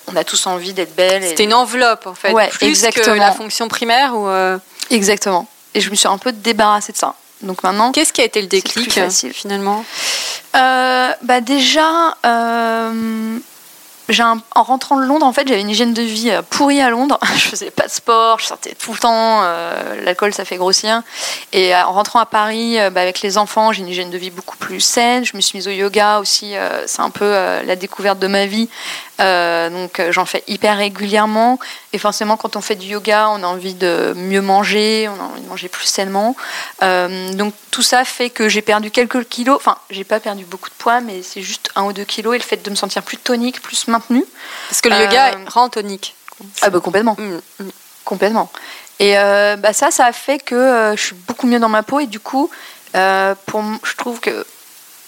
on 0.06 0.14
a 0.16 0.22
tous 0.22 0.46
envie 0.46 0.72
d'être 0.74 0.94
belle. 0.94 1.24
et- 1.24 1.28
C'était 1.30 1.44
une 1.44 1.54
enveloppe 1.54 2.06
en 2.06 2.14
fait, 2.14 2.30
Ouais, 2.33 2.48
plus 2.48 2.59
que 2.59 2.64
exactement. 2.66 3.16
la 3.16 3.33
fonction 3.33 3.66
primaire. 3.68 4.14
Ou 4.14 4.28
euh, 4.28 4.59
Exactement. 4.90 5.48
Et 5.74 5.80
je 5.80 5.90
me 5.90 5.94
suis 5.96 6.06
un 6.09 6.18
peu 6.18 6.30
débarrassée 6.30 6.92
de 6.92 6.96
ça. 6.98 7.14
Donc 7.42 7.62
maintenant, 7.62 7.92
qu'est-ce 7.92 8.12
qui 8.12 8.20
a 8.20 8.24
été 8.24 8.40
le 8.40 8.48
déclic 8.48 8.88
plus 8.90 9.00
facile. 9.05 9.33
finalement 9.33 9.85
Euh, 10.57 11.12
bah 11.22 11.40
déjà, 11.40 12.16
euh, 12.26 13.38
un- 14.18 14.42
en 14.57 14.62
rentrant 14.64 14.96
de 14.96 15.05
Londres, 15.05 15.24
en 15.24 15.33
fait, 15.33 15.46
j'avais 15.46 15.61
une 15.61 15.70
hygiène 15.70 15.94
de 15.94 16.03
vie 16.03 16.31
euh, 16.31 16.42
pourrie 16.42 16.81
à 16.81 16.90
Londres. 16.90 17.18
Je 17.37 17.48
faisais 17.48 17.70
pas 17.70 17.87
de 17.87 17.90
sport, 17.92 18.40
je 18.40 18.46
sortais 18.46 18.74
tout 18.74 18.92
le 18.92 18.98
temps. 18.98 19.40
euh, 19.44 20.03
L'alcool, 20.05 20.35
ça 20.35 20.44
fait 20.44 20.57
grossir. 20.57 21.03
Et 21.53 21.74
en 21.76 21.92
rentrant 21.92 22.18
à 22.18 22.26
Paris, 22.26 22.76
bah, 22.92 23.00
avec 23.03 23.20
les 23.20 23.38
enfants, 23.38 23.72
j'ai 23.72 23.83
une 23.83 23.88
hygiène 23.88 24.11
de 24.11 24.18
vie 24.18 24.31
beaucoup 24.31 24.57
plus 24.57 24.81
saine. 24.81 25.24
Je 25.24 25.37
me 25.37 25.40
suis 25.40 25.59
mise 25.59 25.68
au 25.68 25.70
yoga 25.70 26.18
aussi. 26.18 26.55
c'est 26.87 27.00
un 27.03 27.11
peu 27.11 27.31
la 27.31 27.76
découverte 27.76 28.18
de 28.18 28.26
ma 28.26 28.46
vie. 28.46 28.68
Euh, 29.20 29.68
donc 29.70 30.00
euh, 30.00 30.12
j'en 30.12 30.24
fais 30.24 30.42
hyper 30.46 30.76
régulièrement. 30.76 31.59
Et 31.92 31.98
forcément, 31.98 32.37
quand 32.37 32.56
on 32.56 32.61
fait 32.61 32.76
du 32.76 32.88
yoga, 32.88 33.28
on 33.30 33.42
a 33.42 33.46
envie 33.46 33.74
de 33.74 34.12
mieux 34.16 34.40
manger, 34.40 35.09
on 35.09 35.20
a 35.20 35.24
envie 35.24 35.42
de 35.42 35.48
manger 35.48 35.68
plus 35.68 35.87
sainement. 35.87 36.37
Euh, 36.83 37.33
donc 37.35 37.54
tout 37.70 37.83
ça 37.83 38.04
fait 38.04 38.30
que 38.30 38.48
j'ai 38.48 38.62
perdu 38.62 38.90
quelques 38.90 39.24
kilos. 39.28 39.56
Enfin, 39.56 39.78
j'ai 39.90 40.04
pas 40.04 40.20
perdu 40.20 40.44
beaucoup 40.44 40.68
de 40.68 40.74
poids, 40.74 41.00
mais 41.00 41.22
c'est 41.22 41.42
juste 41.42 41.70
un 41.76 41.85
ou 41.85 41.92
deux 41.92 42.04
kilos. 42.04 42.35
Et 42.35 42.38
le 42.38 42.44
fait 42.44 42.62
de 42.62 42.70
me 42.70 42.76
sentir 42.76 43.02
plus 43.02 43.18
tonique, 43.18 43.61
plus 43.61 43.88
maintenue. 43.88 44.24
Parce 44.68 44.80
que 44.80 44.88
le 44.88 44.98
yoga 45.00 45.33
rend 45.48 45.68
tonique. 45.68 46.14
Ah 46.62 46.70
bah 46.70 46.80
complètement. 46.80 47.16
Mm, 47.18 47.64
mm. 47.64 47.70
Complètement. 48.04 48.50
Et 48.98 49.18
euh, 49.18 49.56
bah 49.56 49.72
ça, 49.72 49.90
ça 49.90 50.06
a 50.06 50.12
fait 50.12 50.38
que 50.38 50.54
euh, 50.54 50.96
je 50.96 51.02
suis 51.02 51.14
beaucoup 51.14 51.46
mieux 51.46 51.59
dans 51.59 51.68
ma 51.68 51.83
peau. 51.83 52.00
Et 52.00 52.06
du 52.06 52.20
coup, 52.20 52.50
euh, 52.94 53.35
pour, 53.46 53.62
je 53.83 53.96
trouve 53.96 54.20
que 54.20 54.46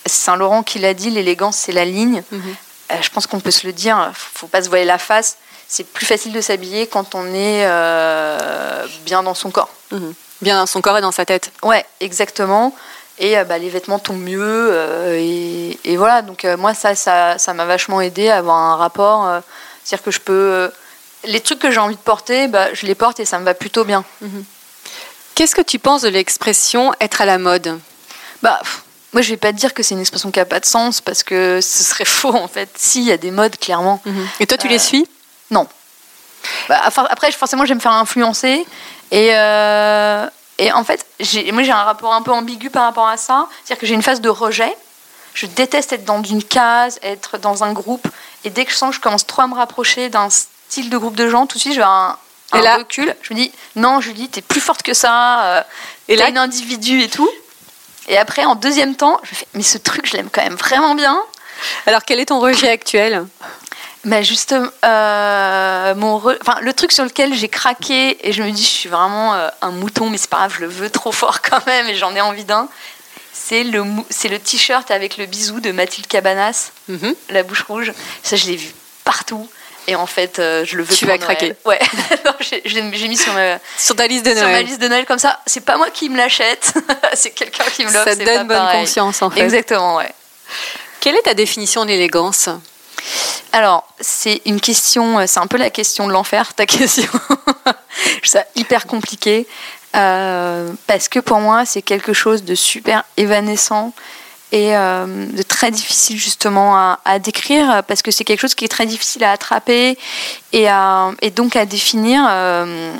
c'est 0.07 0.12
Saint-Laurent 0.12 0.62
qui 0.62 0.79
l'a 0.79 0.94
dit, 0.94 1.11
l'élégance, 1.11 1.57
c'est 1.57 1.72
la 1.72 1.85
ligne. 1.85 2.22
Mhm. 2.33 2.40
Euh, 2.40 2.71
je 2.90 3.09
pense 3.11 3.27
qu'on 3.27 3.40
peut 3.40 3.51
se 3.51 3.66
le 3.66 3.73
dire, 3.73 4.11
faut 4.14 4.40
faut 4.40 4.47
pas 4.47 4.62
se 4.62 4.68
voiler 4.68 4.85
la 4.85 4.99
face. 4.99 5.37
C'est 5.68 5.85
plus 5.85 6.05
facile 6.07 6.33
de 6.33 6.40
s'habiller 6.40 6.87
quand 6.87 7.14
on 7.14 7.27
est 7.27 7.64
euh, 7.66 8.87
bien 9.07 9.23
dans 9.23 9.35
son 9.35 9.51
corps. 9.51 9.71
Mhm. 9.90 10.14
Bien 10.42 10.59
dans 10.59 10.66
son 10.66 10.81
corps 10.83 10.99
et 10.99 11.01
dans 11.01 11.12
sa 11.12 11.25
tête. 11.25 11.51
Ouais, 11.62 11.87
exactement. 12.01 12.75
Et 13.18 13.38
euh, 13.38 13.45
bah, 13.45 13.57
les 13.59 13.71
vêtements 13.71 13.99
tombent 13.99 14.21
mieux. 14.23 14.40
euh, 14.42 15.16
et, 15.18 15.79
et 15.85 15.97
voilà, 15.97 16.21
donc 16.23 16.45
euh, 16.45 16.57
moi, 16.57 16.75
ça 16.75 16.95
ça 16.95 17.38
ça 17.38 17.55
m'a 17.55 17.64
vachement 17.64 18.01
aidé 18.01 18.29
à 18.29 18.38
avoir 18.38 18.57
un 18.59 18.77
rapport. 18.77 19.27
euh, 19.27 19.40
C'est-à-dire 19.85 20.05
que 20.05 20.11
je 20.11 20.21
peux. 20.21 20.33
euh, 20.33 20.68
les 21.25 21.40
trucs 21.40 21.61
que 21.61 21.71
j'ai 21.71 21.79
envie 21.79 21.95
de 21.95 22.01
porter, 22.01 22.49
bah, 22.49 22.75
je 22.75 22.85
les 22.85 22.95
porte 22.97 23.21
et 23.21 23.25
ça 23.25 23.38
me 23.38 23.45
va 23.45 23.55
plutôt 23.55 23.85
bien. 23.85 24.05
Qu'est-ce 25.35 25.55
que 25.55 25.62
tu 25.62 25.79
penses 25.79 26.03
de 26.03 26.09
l'expression 26.09 26.92
être 27.01 27.23
à 27.23 27.25
la 27.27 27.38
mode? 27.38 27.79
Bah, 28.42 28.59
pff, 28.61 28.83
moi, 29.12 29.22
je 29.22 29.29
vais 29.31 29.37
pas 29.37 29.53
te 29.53 29.59
dire 29.59 29.75
que 29.75 29.83
c'est 29.83 29.94
une 29.94 30.01
expression 30.01 30.31
qui 30.31 30.40
a 30.40 30.44
pas 30.44 30.61
de 30.61 30.64
sens 30.66 31.01
parce 31.01 31.22
que 31.22 31.61
ce 31.61 31.83
serait 31.83 32.05
faux 32.18 32.35
en 32.35 32.48
fait. 32.48 32.70
Si, 32.77 33.01
il 33.01 33.07
y 33.09 33.12
a 33.12 33.16
des 33.16 33.31
modes, 33.31 33.57
clairement. 33.59 34.03
Et 34.40 34.46
toi, 34.46 34.57
tu 34.59 34.68
les 34.68 34.79
suis? 34.79 35.07
Non. 35.51 35.66
Bah, 36.68 36.81
après, 36.85 37.31
forcément, 37.33 37.64
je 37.64 37.70
vais 37.70 37.75
me 37.77 37.81
faire 37.81 37.92
influencer. 37.92 38.66
Et, 39.11 39.31
euh, 39.35 40.27
et 40.59 40.72
en 40.72 40.85
fait, 40.85 41.05
moi, 41.53 41.62
j'ai 41.62 41.72
un 41.72 41.83
rapport 41.85 42.14
un 42.14 42.22
peu 42.22 42.33
ambigu 42.33 42.70
par 42.70 42.85
rapport 42.85 43.07
à 43.09 43.16
ça. 43.16 43.46
C'est-à-dire 43.64 43.81
que 43.81 43.87
j'ai 43.87 43.94
une 43.94 44.03
phase 44.03 44.20
de 44.20 44.29
rejet. 44.29 44.75
Je 45.35 45.46
déteste 45.46 45.92
être 45.92 46.05
dans 46.05 46.22
une 46.22 46.42
case, 46.42 46.98
être 47.03 47.38
dans 47.38 47.64
un 47.64 47.72
groupe. 47.72 48.07
Et 48.44 48.51
dès 48.51 48.64
que 48.64 48.70
je 48.72 48.77
sens 48.77 48.90
que 48.90 48.96
je 48.96 49.01
commence 49.01 49.27
trop 49.27 49.42
à 49.42 49.46
me 49.46 49.55
rapprocher 49.55 50.09
d'un 50.09 50.29
style 50.31 50.90
de 50.90 50.98
groupe 50.98 51.14
de 51.16 51.29
gens, 51.29 51.46
tout 51.46 51.57
de 51.57 51.61
suite, 51.61 51.75
je 51.75 51.79
vais 51.81 51.85
un, 51.87 52.16
Et 52.55 52.59
un 52.59 52.62
là- 52.62 52.77
recul. 52.79 53.14
Je 53.22 53.33
me 53.35 53.38
dis, 53.38 53.53
non, 53.77 54.01
Julie, 54.01 54.29
t'es 54.29 54.42
plus 54.42 54.61
forte 54.61 54.83
que 54.83 54.94
ça. 54.94 55.44
euh, 55.44 55.62
Et 56.09 56.16
là- 56.16 56.29
une 56.29 56.38
individu 56.38 57.01
et 57.03 57.09
tout. 57.09 57.31
Et 58.08 58.16
après, 58.18 58.44
en 58.44 58.54
deuxième 58.54 58.96
temps, 58.96 59.20
je 59.22 59.34
fais, 59.34 59.46
mais 59.54 59.62
ce 59.62 59.78
truc, 59.78 60.06
je 60.06 60.16
l'aime 60.16 60.28
quand 60.30 60.42
même 60.42 60.56
vraiment 60.56 60.94
bien. 60.94 61.20
Alors, 61.86 62.02
quel 62.04 62.18
est 62.20 62.26
ton 62.26 62.40
rejet 62.40 62.68
actuel? 62.70 63.26
Bah 64.04 64.20
juste, 64.22 64.52
euh, 64.52 65.94
mon 65.94 66.18
re- 66.18 66.36
enfin, 66.40 66.58
le 66.60 66.72
truc 66.72 66.90
sur 66.90 67.04
lequel 67.04 67.34
j'ai 67.34 67.48
craqué 67.48 68.18
et 68.28 68.32
je 68.32 68.42
me 68.42 68.50
dis 68.50 68.62
je 68.64 68.68
suis 68.68 68.88
vraiment 68.88 69.34
euh, 69.34 69.48
un 69.60 69.70
mouton, 69.70 70.10
mais 70.10 70.18
c'est 70.18 70.28
pas 70.28 70.38
grave, 70.38 70.54
je 70.56 70.62
le 70.62 70.66
veux 70.66 70.90
trop 70.90 71.12
fort 71.22 71.40
quand 71.40 71.64
même 71.66 71.86
et 71.88 71.94
j'en 71.94 72.14
ai 72.16 72.20
envie 72.20 72.44
d'un. 72.44 72.68
C'est 73.32 73.62
le, 73.62 73.84
mou- 73.84 74.04
c'est 74.10 74.28
le 74.28 74.40
t-shirt 74.40 74.90
avec 74.90 75.16
le 75.18 75.26
bisou 75.26 75.60
de 75.60 75.70
Mathilde 75.70 76.08
Cabanas, 76.08 76.72
Mhm. 76.88 77.14
la 77.30 77.44
bouche 77.44 77.62
rouge. 77.62 77.92
Ça, 78.24 78.34
je 78.34 78.46
l'ai 78.46 78.56
vu 78.56 78.72
partout. 79.04 79.48
Et 79.88 79.97
en 79.97 80.07
fait, 80.07 80.38
euh, 80.38 80.64
je 80.64 80.77
le 80.77 80.85
veux 80.85 80.95
Tu 80.95 81.05
pour 81.07 81.12
vas 81.14 81.18
Noël. 81.18 81.37
craquer. 81.37 81.55
Ouais. 81.64 81.81
J'ai, 82.64 82.83
mis 83.09 83.16
sur 83.16 83.33
ma, 83.33 83.59
Sur 83.77 83.97
ta 83.97 84.07
liste 84.07 84.25
de 84.25 84.31
sur 84.33 84.42
ma 84.45 84.51
Noël. 84.53 84.66
liste 84.66 84.81
de 84.81 84.88
Noël 84.88 85.05
comme 85.07 85.18
ça. 85.18 85.40
C'est 85.47 85.64
pas 85.64 85.77
moi 85.77 85.90
qui 85.90 86.09
me 86.09 86.16
l'achète, 86.16 86.73
c'est 87.14 87.31
quelqu'un 87.31 87.64
qui 87.75 87.85
me 87.85 87.92
l'offre. 87.92 88.09
Ça 88.09 88.16
te 88.16 88.25
donne 88.25 88.47
bonne 88.47 88.57
pareil. 88.59 88.81
conscience, 88.81 89.23
en 89.23 89.31
fait. 89.31 89.40
Exactement, 89.40 89.97
ouais. 89.97 90.12
Quelle 91.01 91.16
est 91.16 91.23
ta 91.23 91.35
définition 91.35 91.83
de 91.85 91.90
l'élégance 91.90 92.49
Alors, 93.53 93.85
c'est 94.01 94.40
une 94.47 94.61
question, 94.61 95.18
euh, 95.18 95.25
c'est 95.27 95.40
un 95.40 95.47
peu 95.49 95.57
la 95.57 95.71
question 95.71 96.07
de 96.07 96.12
l'enfer, 96.12 96.55
ta 96.55 96.66
question. 96.66 97.09
je 97.12 98.21
trouve 98.21 98.25
ça 98.25 98.45
hyper 98.55 98.87
compliqué. 98.87 99.47
euh, 99.97 100.71
parce 100.87 101.09
que 101.09 101.18
pour 101.18 101.38
moi, 101.40 101.64
c'est 101.66 101.83
quelque 101.83 102.12
chose 102.12 102.45
de 102.45 102.55
super 102.55 103.03
évanescent 103.16 103.92
et 104.52 104.76
euh, 104.76 105.26
de 105.26 105.42
très 105.42 105.70
difficile 105.70 106.18
justement 106.18 106.76
à, 107.04 107.18
décrire 107.18 107.82
parce 107.88 108.02
que 108.02 108.10
c'est 108.10 108.22
quelque 108.24 108.40
chose 108.40 108.54
qui 108.54 108.64
est 108.66 108.68
très 108.68 108.86
difficile 108.86 109.24
à 109.24 109.32
attraper 109.32 109.98
et, 110.52 110.68
à- 110.68 111.10
et 111.22 111.30
donc 111.30 111.56
à 111.56 111.64
définir. 111.66 112.24
euh, 112.30 112.92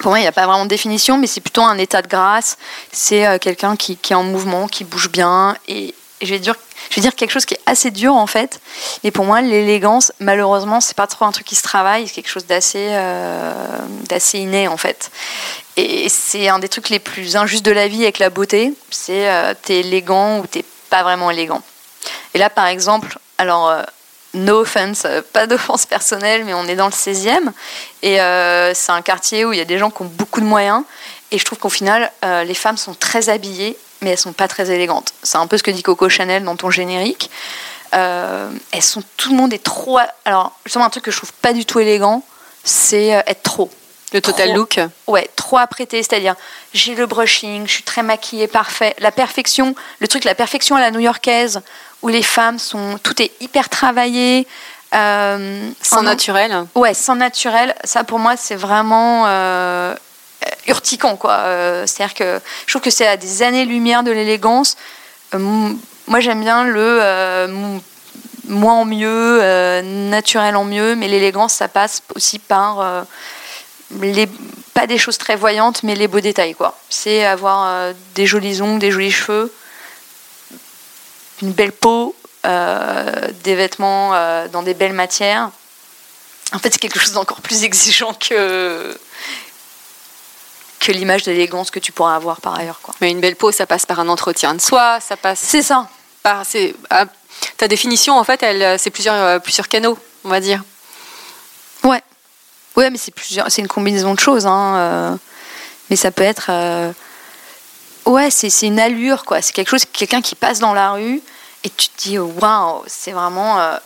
pour 0.00 0.12
moi, 0.12 0.20
il 0.20 0.22
n'y 0.22 0.28
a 0.28 0.32
pas 0.32 0.46
vraiment 0.46 0.64
de 0.64 0.68
définition, 0.70 1.18
mais 1.18 1.26
c'est 1.26 1.40
plutôt 1.40 1.62
un 1.62 1.76
état 1.76 2.02
de 2.02 2.06
grâce. 2.06 2.56
C'est 2.92 3.26
euh, 3.26 3.38
quelqu'un 3.38 3.74
qui, 3.74 3.96
qui 3.96 4.12
est 4.12 4.16
en 4.16 4.22
mouvement, 4.22 4.68
qui 4.68 4.84
bouge 4.84 5.10
bien. 5.10 5.56
Et 5.66 5.92
je 6.22 6.26
vais, 6.28 6.38
dire, 6.38 6.54
je 6.90 6.94
vais 6.96 7.00
dire 7.02 7.16
quelque 7.16 7.32
chose 7.32 7.44
qui 7.44 7.54
est 7.54 7.60
assez 7.66 7.90
dur 7.90 8.14
en 8.14 8.28
fait. 8.28 8.60
Et 9.02 9.10
pour 9.10 9.24
moi, 9.24 9.40
l'élégance, 9.40 10.12
malheureusement, 10.20 10.80
c'est 10.80 10.96
pas 10.96 11.08
trop 11.08 11.24
un 11.24 11.32
truc 11.32 11.46
qui 11.48 11.56
se 11.56 11.62
travaille. 11.64 12.06
C'est 12.06 12.14
quelque 12.14 12.30
chose 12.30 12.46
d'assez 12.46 12.90
euh, 12.90 13.52
d'assez 14.08 14.38
inné 14.38 14.68
en 14.68 14.76
fait. 14.76 15.10
Et 15.80 16.08
c'est 16.08 16.48
un 16.48 16.58
des 16.58 16.68
trucs 16.68 16.88
les 16.88 16.98
plus 16.98 17.36
injustes 17.36 17.64
de 17.64 17.70
la 17.70 17.86
vie 17.86 18.02
avec 18.02 18.18
la 18.18 18.30
beauté. 18.30 18.74
C'est 18.90 19.30
euh, 19.30 19.54
t'es 19.62 19.76
élégant 19.76 20.40
ou 20.40 20.46
t'es 20.46 20.64
pas 20.90 21.04
vraiment 21.04 21.30
élégant. 21.30 21.62
Et 22.34 22.38
là, 22.38 22.50
par 22.50 22.66
exemple, 22.66 23.18
alors. 23.38 23.70
euh, 23.70 23.82
No 24.34 24.60
offense, 24.60 25.04
euh, 25.06 25.22
pas 25.32 25.46
d'offense 25.46 25.86
personnelle, 25.86 26.44
mais 26.44 26.52
on 26.52 26.64
est 26.66 26.76
dans 26.76 26.86
le 26.86 26.92
16e 26.92 27.50
et 28.02 28.18
c'est 28.74 28.92
un 28.92 29.00
quartier 29.00 29.46
où 29.46 29.54
il 29.54 29.58
y 29.58 29.62
a 29.62 29.64
des 29.64 29.78
gens 29.78 29.90
qui 29.90 30.02
ont 30.02 30.10
beaucoup 30.20 30.40
de 30.40 30.46
moyens. 30.46 30.82
Et 31.30 31.38
je 31.38 31.44
trouve 31.46 31.58
qu'au 31.58 31.70
final, 31.70 32.12
les 32.22 32.54
femmes 32.54 32.76
sont 32.76 32.94
très 32.94 33.30
habillées, 33.30 33.78
mais 34.02 34.10
elles 34.10 34.18
sont 34.18 34.34
pas 34.34 34.46
très 34.46 34.70
élégantes. 34.70 35.14
C'est 35.22 35.38
un 35.38 35.46
peu 35.46 35.56
ce 35.56 35.62
que 35.62 35.70
dit 35.70 35.82
Coco 35.82 36.10
Chanel 36.10 36.44
dans 36.44 36.56
ton 36.56 36.70
générique. 36.70 37.30
Elles 37.92 38.82
sont, 38.82 39.02
tout 39.16 39.30
le 39.30 39.36
monde 39.36 39.54
est 39.54 39.64
trop. 39.64 39.98
Alors, 40.26 40.52
justement, 40.66 40.84
un 40.84 40.90
truc 40.90 41.04
que 41.04 41.10
je 41.10 41.16
trouve 41.16 41.32
pas 41.32 41.54
du 41.54 41.64
tout 41.64 41.80
élégant, 41.80 42.22
c'est 42.64 43.08
être 43.08 43.42
trop. 43.42 43.70
Le 44.12 44.20
total 44.22 44.48
Trop. 44.48 44.56
look 44.56 44.80
Ouais, 45.06 45.28
trop 45.36 45.58
apprêté, 45.58 46.02
c'est-à-dire 46.02 46.34
j'ai 46.72 46.94
le 46.94 47.06
brushing, 47.06 47.66
je 47.66 47.72
suis 47.72 47.82
très 47.82 48.02
maquillée, 48.02 48.46
parfait. 48.46 48.94
La 49.00 49.10
perfection, 49.12 49.74
le 50.00 50.08
truc, 50.08 50.24
la 50.24 50.34
perfection 50.34 50.76
à 50.76 50.80
la 50.80 50.90
new-yorkaise, 50.90 51.60
où 52.02 52.08
les 52.08 52.22
femmes 52.22 52.58
sont, 52.58 52.98
tout 53.02 53.20
est 53.22 53.32
hyper 53.40 53.68
travaillé. 53.68 54.46
euh, 54.94 55.68
sans 55.82 55.98
en- 55.98 56.02
naturel. 56.04 56.64
Ouais, 56.74 56.94
sans 56.94 57.16
naturel, 57.16 57.74
ça 57.84 58.04
pour 58.04 58.18
moi 58.18 58.36
c'est 58.38 58.54
vraiment 58.56 59.24
euh, 59.26 59.94
urticant 60.66 61.16
quoi. 61.16 61.32
Euh, 61.40 61.84
C'est-à-dire 61.86 62.14
que 62.14 62.40
je 62.64 62.72
trouve 62.72 62.80
que 62.80 62.90
c'est 62.90 63.06
à 63.06 63.18
des 63.18 63.42
années-lumière 63.42 64.02
de 64.02 64.10
l'élégance. 64.10 64.76
Euh, 65.34 65.38
moi 66.06 66.20
j'aime 66.20 66.40
bien 66.40 66.64
le 66.64 67.50
moins 68.48 68.76
en 68.80 68.84
mieux, 68.86 69.82
naturel 69.82 70.56
en 70.56 70.64
mieux, 70.64 70.94
mais 70.94 71.06
l'élégance 71.08 71.52
ça 71.52 71.68
passe 71.68 72.00
aussi 72.16 72.38
par 72.38 73.04
les, 73.90 74.28
pas 74.74 74.86
des 74.86 74.98
choses 74.98 75.18
très 75.18 75.36
voyantes, 75.36 75.82
mais 75.82 75.94
les 75.94 76.08
beaux 76.08 76.20
détails 76.20 76.54
quoi. 76.54 76.76
C'est 76.90 77.24
avoir 77.24 77.66
euh, 77.66 77.92
des 78.14 78.26
jolis 78.26 78.60
ongles, 78.60 78.78
des 78.78 78.90
jolis 78.90 79.10
cheveux, 79.12 79.52
une 81.42 81.52
belle 81.52 81.72
peau, 81.72 82.14
euh, 82.46 83.28
des 83.44 83.54
vêtements 83.54 84.14
euh, 84.14 84.48
dans 84.48 84.62
des 84.62 84.74
belles 84.74 84.92
matières. 84.92 85.50
En 86.52 86.58
fait, 86.58 86.70
c'est 86.72 86.78
quelque 86.78 86.98
chose 86.98 87.12
d'encore 87.12 87.40
plus 87.42 87.64
exigeant 87.64 88.14
que, 88.14 88.98
que 90.80 90.92
l'image 90.92 91.24
de 91.24 91.32
l'élégance 91.32 91.70
que 91.70 91.78
tu 91.78 91.92
pourras 91.92 92.14
avoir 92.16 92.40
par 92.40 92.54
ailleurs. 92.58 92.80
Quoi. 92.82 92.94
Mais 93.00 93.10
une 93.10 93.20
belle 93.20 93.36
peau, 93.36 93.52
ça 93.52 93.66
passe 93.66 93.84
par 93.86 94.00
un 94.00 94.08
entretien 94.08 94.54
de 94.54 94.60
soi, 94.60 94.98
ça 95.00 95.16
passe 95.16 95.40
C'est 95.40 95.62
ça. 95.62 95.88
par. 96.22 96.44
c'est- 96.46 96.74
ah, 96.90 97.04
ta 97.56 97.68
définition, 97.68 98.18
en 98.18 98.24
fait, 98.24 98.42
elle, 98.42 98.78
c'est 98.78 98.90
plusieurs, 98.90 99.40
plusieurs 99.42 99.68
canaux, 99.68 99.96
on 100.24 100.28
va 100.28 100.40
dire. 100.40 100.64
Ouais. 102.78 102.90
Mais 102.90 102.98
c'est 102.98 103.12
plusieurs, 103.14 103.50
c'est 103.50 103.60
une 103.62 103.68
combinaison 103.68 104.14
de 104.14 104.20
choses. 104.20 104.46
Hein, 104.46 104.74
euh, 104.76 105.16
mais 105.90 105.96
ça 105.96 106.10
peut 106.10 106.22
être. 106.22 106.46
euh, 106.50 106.92
ouais, 108.06 108.30
c'est, 108.30 108.50
c'est 108.50 108.66
une 108.66 108.80
allure, 108.80 109.24
quoi. 109.24 109.42
C'est 109.42 109.52
quelque 109.52 109.68
chose, 109.70 109.84
quelqu'un 109.92 110.20
qui 110.22 110.34
passe 110.34 110.58
dans 110.58 110.72
la 110.74 110.92
rue 110.92 111.20
et 111.64 111.70
tu 111.70 111.88
te 111.88 112.02
dis, 112.02 112.18
waouh, 112.18 112.82
c'est 112.86 113.12
vraiment. 113.12 113.58
euh, 113.60 113.76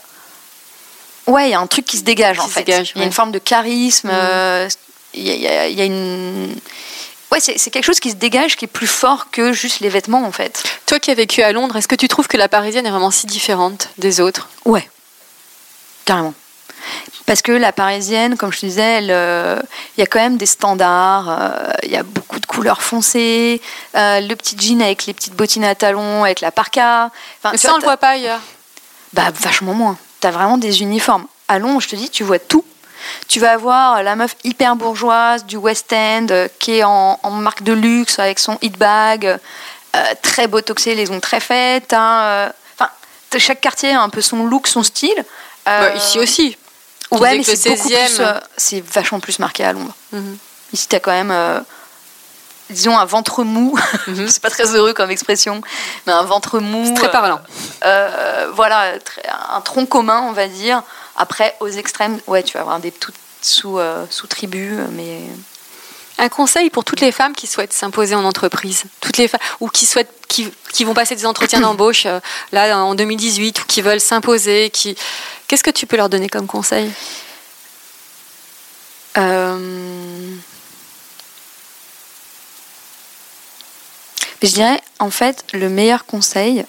Ouais, 1.29 1.49
il 1.49 1.51
y 1.53 1.55
a 1.55 1.61
un 1.61 1.67
truc 1.69 1.85
qui 1.85 1.99
se 1.99 2.03
dégage, 2.03 2.37
Qui 2.37 2.43
en 2.43 2.47
se 2.49 2.53
fait. 2.53 2.65
dégage, 2.65 2.93
il 2.97 2.99
y 3.01 3.03
a 3.03 3.07
une 3.07 3.13
forme 3.13 3.31
de 3.33 3.39
charisme. 3.39 4.09
Mhm. 4.09 4.15
euh, 4.15 4.69
Il 5.15 5.23
y, 5.23 5.47
a, 5.47 5.69
y 5.69 5.81
a 5.81 5.85
une. 5.85 6.57
Ouais, 7.31 7.39
c'est, 7.41 7.57
c'est 7.59 7.71
quelque 7.71 7.85
chose 7.85 8.01
qui 8.01 8.11
se 8.11 8.17
dégage, 8.17 8.57
qui 8.57 8.65
est 8.65 8.69
plus 8.69 8.87
fort 8.87 9.31
que 9.31 9.53
juste 9.53 9.81
les 9.81 9.89
vêtements, 9.89 10.25
en 10.25 10.33
fait. 10.33 10.63
Toi 10.87 10.99
qui 10.99 11.11
as 11.11 11.15
vécu 11.15 11.43
à 11.43 11.53
Londres, 11.53 11.77
est-ce 11.77 11.89
que 11.89 11.95
tu 11.95 12.09
trouves 12.09 12.27
que 12.29 12.37
la 12.37 12.49
parisienne 12.49 12.85
est 12.87 12.91
vraiment 12.91 13.11
si 13.11 13.27
différente 13.27 13.89
des 13.99 14.21
autres? 14.21 14.49
Ouais, 14.67 14.87
carrément. 16.05 16.35
Parce 17.27 17.43
que 17.43 17.53
la 17.53 17.73
parisienne, 17.73 18.37
comme 18.37 18.53
je 18.53 18.61
te 18.61 18.67
disais, 18.67 19.01
euh, 19.09 19.61
il 19.97 20.01
y 20.01 20.03
a 20.03 20.07
quand 20.07 20.19
même 20.19 20.37
des 20.37 20.47
standards, 20.47 21.29
euh, 21.31 21.73
il 21.85 21.91
y 21.91 21.97
a 21.97 22.03
beaucoup 22.03 22.41
de 22.41 22.47
couleurs 22.47 22.83
foncées, 22.83 23.61
euh, 23.97 24.21
le 24.21 24.35
petit 24.35 24.57
jean 24.59 24.83
avec 24.83 25.07
les 25.07 25.15
petites 25.15 25.35
bottines 25.35 25.65
à 25.65 25.75
talons, 25.75 26.25
avec 26.25 26.41
la 26.41 26.51
parka. 26.51 27.11
Enfin, 27.39 27.53
Mais 27.53 27.59
ça, 27.59 27.75
on 27.75 27.79
le 27.79 27.85
voit 27.85 27.97
pas 27.97 28.11
ailleurs. 28.11 28.41
bah, 29.13 29.31
vachement 29.41 29.75
moins. 29.75 29.97
Tu 30.21 30.27
as 30.27 30.31
vraiment 30.31 30.59
des 30.59 30.83
uniformes. 30.83 31.27
À 31.49 31.59
Londres, 31.59 31.81
je 31.81 31.89
te 31.89 31.97
dis, 31.97 32.11
tu 32.11 32.25
vois 32.25 32.39
tout. 32.39 32.65
Tu 33.29 33.41
vas 33.41 33.53
avoir 33.53 34.03
la 34.03 34.15
meuf 34.15 34.37
hyper 34.45 34.77
bourgeoise 34.77 35.45
du 35.45 35.57
West 35.57 35.93
End 35.93 36.27
qui 36.59 36.79
est 36.79 36.85
en, 36.85 37.19
en 37.23 37.31
marque 37.31 37.63
de 37.63 37.73
luxe 37.73 38.19
avec 38.19 38.39
son 38.39 38.59
hit 38.63 38.79
bag, 38.79 39.39
très 40.23 40.47
botoxé, 40.47 40.95
les 40.95 41.11
ongles 41.11 41.21
très 41.21 41.41
euh, 41.93 42.49
Enfin, 42.79 42.91
chaque 43.39 43.61
quartier 43.61 43.91
a 43.91 44.03
un 44.03 44.09
peu 44.09 44.21
son 44.21 44.45
look, 44.47 44.67
son 44.67 44.83
style. 44.83 45.25
Bah, 45.65 45.95
ici 45.95 46.19
aussi. 46.19 46.57
Ouais, 47.21 47.37
mais 47.37 47.43
c'est 47.45 47.71
beaucoup 47.71 47.89
16e. 47.89 48.07
plus, 48.07 48.21
euh, 48.21 48.33
c'est 48.57 48.81
vachement 48.81 49.21
plus 49.21 49.39
marqué 49.39 49.65
à 49.65 49.73
Londres. 49.73 49.95
Mhm. 50.13 50.37
Ici, 50.73 50.87
t'as 50.89 51.01
quand 51.01 51.11
même, 51.13 51.31
euh, 51.31 51.61
disons, 52.71 52.97
un 52.99 53.05
ventre 53.05 53.45
mou. 53.45 53.79
Mhm. 54.07 54.29
c'est 54.29 54.43
pas 54.43 54.51
très 54.51 54.75
heureux 54.75 54.93
comme 54.95 55.11
expression, 55.11 55.61
mais 56.07 56.13
un 56.13 56.23
ventre 56.25 56.59
mou. 56.59 56.85
C'est 56.87 56.95
très 56.95 57.11
parlant. 57.11 57.41
euh, 57.85 58.51
voilà, 58.55 58.95
un 59.53 59.61
tronc 59.61 59.87
commun, 59.87 60.23
on 60.29 60.33
va 60.33 60.49
dire. 60.49 60.83
Après, 61.17 61.55
aux 61.61 61.69
extrêmes, 61.69 62.19
ouais, 62.27 62.43
tu 62.43 62.55
vas 62.55 62.61
avoir 62.61 62.81
des 62.81 62.91
toutes 62.91 63.15
sous, 63.43 63.79
sous-tribus, 64.09 64.79
mais 64.93 65.21
Un 66.19 66.29
conseil 66.29 66.71
pour 66.71 66.85
toutes 66.85 67.01
les 67.01 67.11
femmes 67.13 67.35
qui 67.35 67.47
souhaitent 67.47 67.73
s'imposer 67.73 68.15
en 68.15 68.25
entreprise, 68.25 68.85
toutes 69.01 69.17
les 69.19 69.31
ou 69.61 69.69
qui 69.69 69.87
souhaitent, 69.87 70.13
qui, 70.29 70.53
qui 70.73 70.85
vont 70.85 70.95
passer 70.95 71.17
des 71.17 71.27
entretiens 71.27 71.61
d'embauche 71.61 72.07
euh, 72.07 72.21
là 72.53 72.79
en 72.85 72.95
2018 72.95 73.61
ou 73.63 73.65
qui 73.67 73.83
veulent 73.83 74.01
s'imposer, 74.01 74.71
qu'est-ce 74.71 75.65
que 75.65 75.71
tu 75.71 75.87
peux 75.87 75.97
leur 75.97 76.09
donner 76.09 76.29
comme 76.29 76.47
conseil? 76.47 76.91
Euh, 79.19 80.37
Je 84.43 84.49
dirais, 84.49 84.81
en 84.99 85.11
fait, 85.11 85.45
le 85.53 85.69
meilleur 85.69 86.05
conseil, 86.05 86.65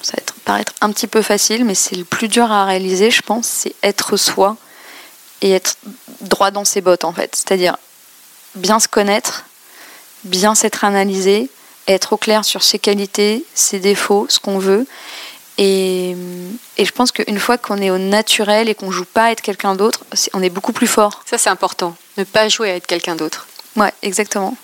ça 0.00 0.12
va 0.12 0.18
être- 0.18 0.34
paraître 0.44 0.72
un 0.80 0.92
petit 0.92 1.08
peu 1.08 1.22
facile, 1.22 1.64
mais 1.64 1.74
c'est 1.74 1.96
le 1.96 2.04
plus 2.04 2.28
dur 2.28 2.50
à 2.52 2.64
réaliser, 2.64 3.10
je 3.10 3.22
pense, 3.22 3.46
c'est 3.48 3.74
être 3.82 4.16
soi 4.16 4.56
et 5.42 5.50
être 5.50 5.76
droit 6.20 6.52
dans 6.52 6.64
ses 6.64 6.80
bottes, 6.80 7.02
en 7.04 7.12
fait. 7.12 7.34
C'est-à-dire 7.34 7.76
bien 8.54 8.80
se 8.80 8.88
connaître, 8.88 9.44
bien 10.24 10.54
s'être 10.54 10.84
analysé, 10.84 11.48
être 11.88 12.12
au 12.12 12.16
clair 12.16 12.44
sur 12.44 12.62
ses 12.62 12.78
qualités, 12.78 13.44
ses 13.54 13.80
défauts, 13.80 14.26
ce 14.28 14.38
qu'on 14.38 14.58
veut. 14.58 14.86
Et, 15.58 16.16
et 16.78 16.84
je 16.84 16.92
pense 16.92 17.12
qu'une 17.12 17.38
fois 17.38 17.58
qu'on 17.58 17.78
est 17.78 17.90
au 17.90 17.98
naturel 17.98 18.68
et 18.68 18.74
qu'on 18.74 18.90
joue 18.90 19.04
pas 19.04 19.24
à 19.24 19.30
être 19.32 19.42
quelqu'un 19.42 19.74
d'autre, 19.74 20.04
on 20.32 20.42
est 20.42 20.48
beaucoup 20.50 20.72
plus 20.72 20.86
fort. 20.86 21.22
Ça 21.26 21.36
c'est 21.38 21.50
important, 21.50 21.94
ne 22.16 22.24
pas 22.24 22.48
jouer 22.48 22.70
à 22.70 22.76
être 22.76 22.86
quelqu'un 22.86 23.14
d'autre. 23.16 23.46
Ouais, 23.76 23.92
exactement. 24.02 24.56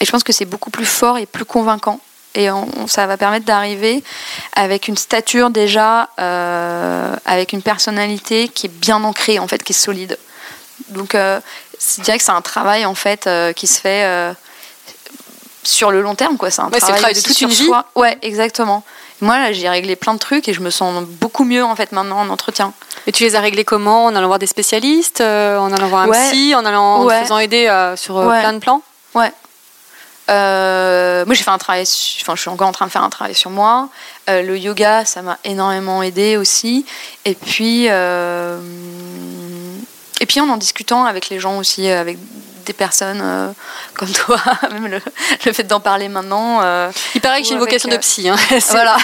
Et 0.00 0.04
je 0.04 0.10
pense 0.10 0.24
que 0.24 0.32
c'est 0.32 0.44
beaucoup 0.44 0.70
plus 0.70 0.86
fort 0.86 1.18
et 1.18 1.26
plus 1.26 1.44
convaincant. 1.44 2.00
Et 2.34 2.50
on- 2.50 2.86
ça 2.86 3.06
va 3.06 3.16
permettre 3.16 3.46
d'arriver 3.46 4.02
avec 4.54 4.86
une 4.88 4.96
stature 4.96 5.50
déjà, 5.50 6.08
euh, 6.20 7.14
avec 7.24 7.52
une 7.52 7.62
personnalité 7.62 8.48
qui 8.48 8.66
est 8.66 8.70
bien 8.72 9.02
ancrée, 9.02 9.38
en 9.38 9.48
fait, 9.48 9.62
qui 9.62 9.72
est 9.72 9.76
solide. 9.76 10.18
Donc, 10.90 11.14
euh, 11.14 11.40
je 11.96 12.02
dirais 12.02 12.18
que 12.18 12.24
c'est 12.24 12.32
un 12.32 12.40
travail, 12.42 12.84
en 12.86 12.94
fait, 12.94 13.26
euh, 13.26 13.52
qui 13.52 13.66
se 13.66 13.80
fait 13.80 14.04
euh, 14.04 14.32
sur 15.62 15.90
le 15.90 16.00
long 16.02 16.14
terme, 16.14 16.36
quoi. 16.36 16.50
C'est 16.50 16.62
un 16.62 16.66
Ouais, 16.68 16.78
le 16.80 16.86
travail 16.86 17.14
de 17.14 17.20
toute 17.20 17.40
une 17.40 17.48
vie. 17.48 17.66
soi. 17.66 17.86
Ouais, 17.94 18.16
exactement. 18.22 18.82
Moi, 19.20 19.36
là, 19.38 19.52
j'ai 19.52 19.68
réglé 19.68 19.96
plein 19.96 20.14
de 20.14 20.18
trucs 20.18 20.48
et 20.48 20.52
je 20.54 20.60
me 20.60 20.70
sens 20.70 21.04
beaucoup 21.04 21.44
mieux, 21.44 21.64
en 21.64 21.74
fait, 21.74 21.90
maintenant 21.92 22.20
en 22.20 22.28
entretien. 22.28 22.72
Et 23.06 23.12
tu 23.12 23.24
les 23.24 23.34
as 23.34 23.40
réglés 23.40 23.64
comment? 23.64 24.04
En 24.06 24.14
allant 24.14 24.28
voir 24.28 24.38
des 24.38 24.46
spécialistes, 24.46 25.20
euh, 25.20 25.58
en 25.58 25.72
allant 25.72 25.88
voir 25.88 26.02
un 26.02 26.08
Ouais. 26.08 26.30
psy, 26.30 26.54
en 26.54 26.64
allant 26.64 26.96
en 26.98 27.02
te 27.02 27.08
Ouais. 27.08 27.22
faisant 27.22 27.38
aider 27.38 27.66
euh, 27.66 27.96
sur 27.96 28.14
Ouais. 28.16 28.40
plein 28.40 28.52
de 28.52 28.58
plans? 28.58 28.80
Ouais. 29.14 29.32
Euh, 30.30 31.24
moi, 31.24 31.34
j'ai 31.34 31.42
fait 31.42 31.50
un 31.50 31.58
travail, 31.58 31.84
enfin, 32.20 32.36
je 32.36 32.40
suis 32.42 32.50
encore 32.50 32.68
en 32.68 32.72
train 32.72 32.86
de 32.86 32.90
faire 32.92 33.02
un 33.02 33.08
travail 33.10 33.34
sur 33.34 33.50
moi. 33.50 33.88
Le 34.28 34.56
yoga, 34.58 35.04
ça 35.06 35.22
m'a 35.22 35.38
énormément 35.42 36.02
aidé 36.02 36.36
aussi. 36.36 36.84
Et 37.24 37.34
puis, 37.34 37.88
et 40.20 40.26
puis 40.26 40.40
en 40.40 40.48
en 40.48 40.56
discutant 40.56 41.04
avec 41.04 41.28
les 41.28 41.40
gens 41.40 41.58
aussi, 41.58 41.88
euh, 41.90 42.00
avec 42.00 42.18
des 42.66 42.72
personnes 42.74 43.20
euh, 43.22 43.48
comme 43.94 44.10
toi, 44.12 44.38
même 44.70 44.86
le, 44.88 45.00
le 45.46 45.52
fait 45.52 45.62
d'en 45.64 45.80
parler 45.80 46.08
maintenant. 46.08 46.60
euh, 46.62 46.90
Il 47.14 47.20
paraît 47.20 47.40
que 47.40 47.46
j'ai 47.48 47.54
une 47.54 47.60
vocation 47.60 47.88
de 47.88 47.96
psy. 47.96 48.28
hein. 48.28 48.36
Voilà, 48.70 48.96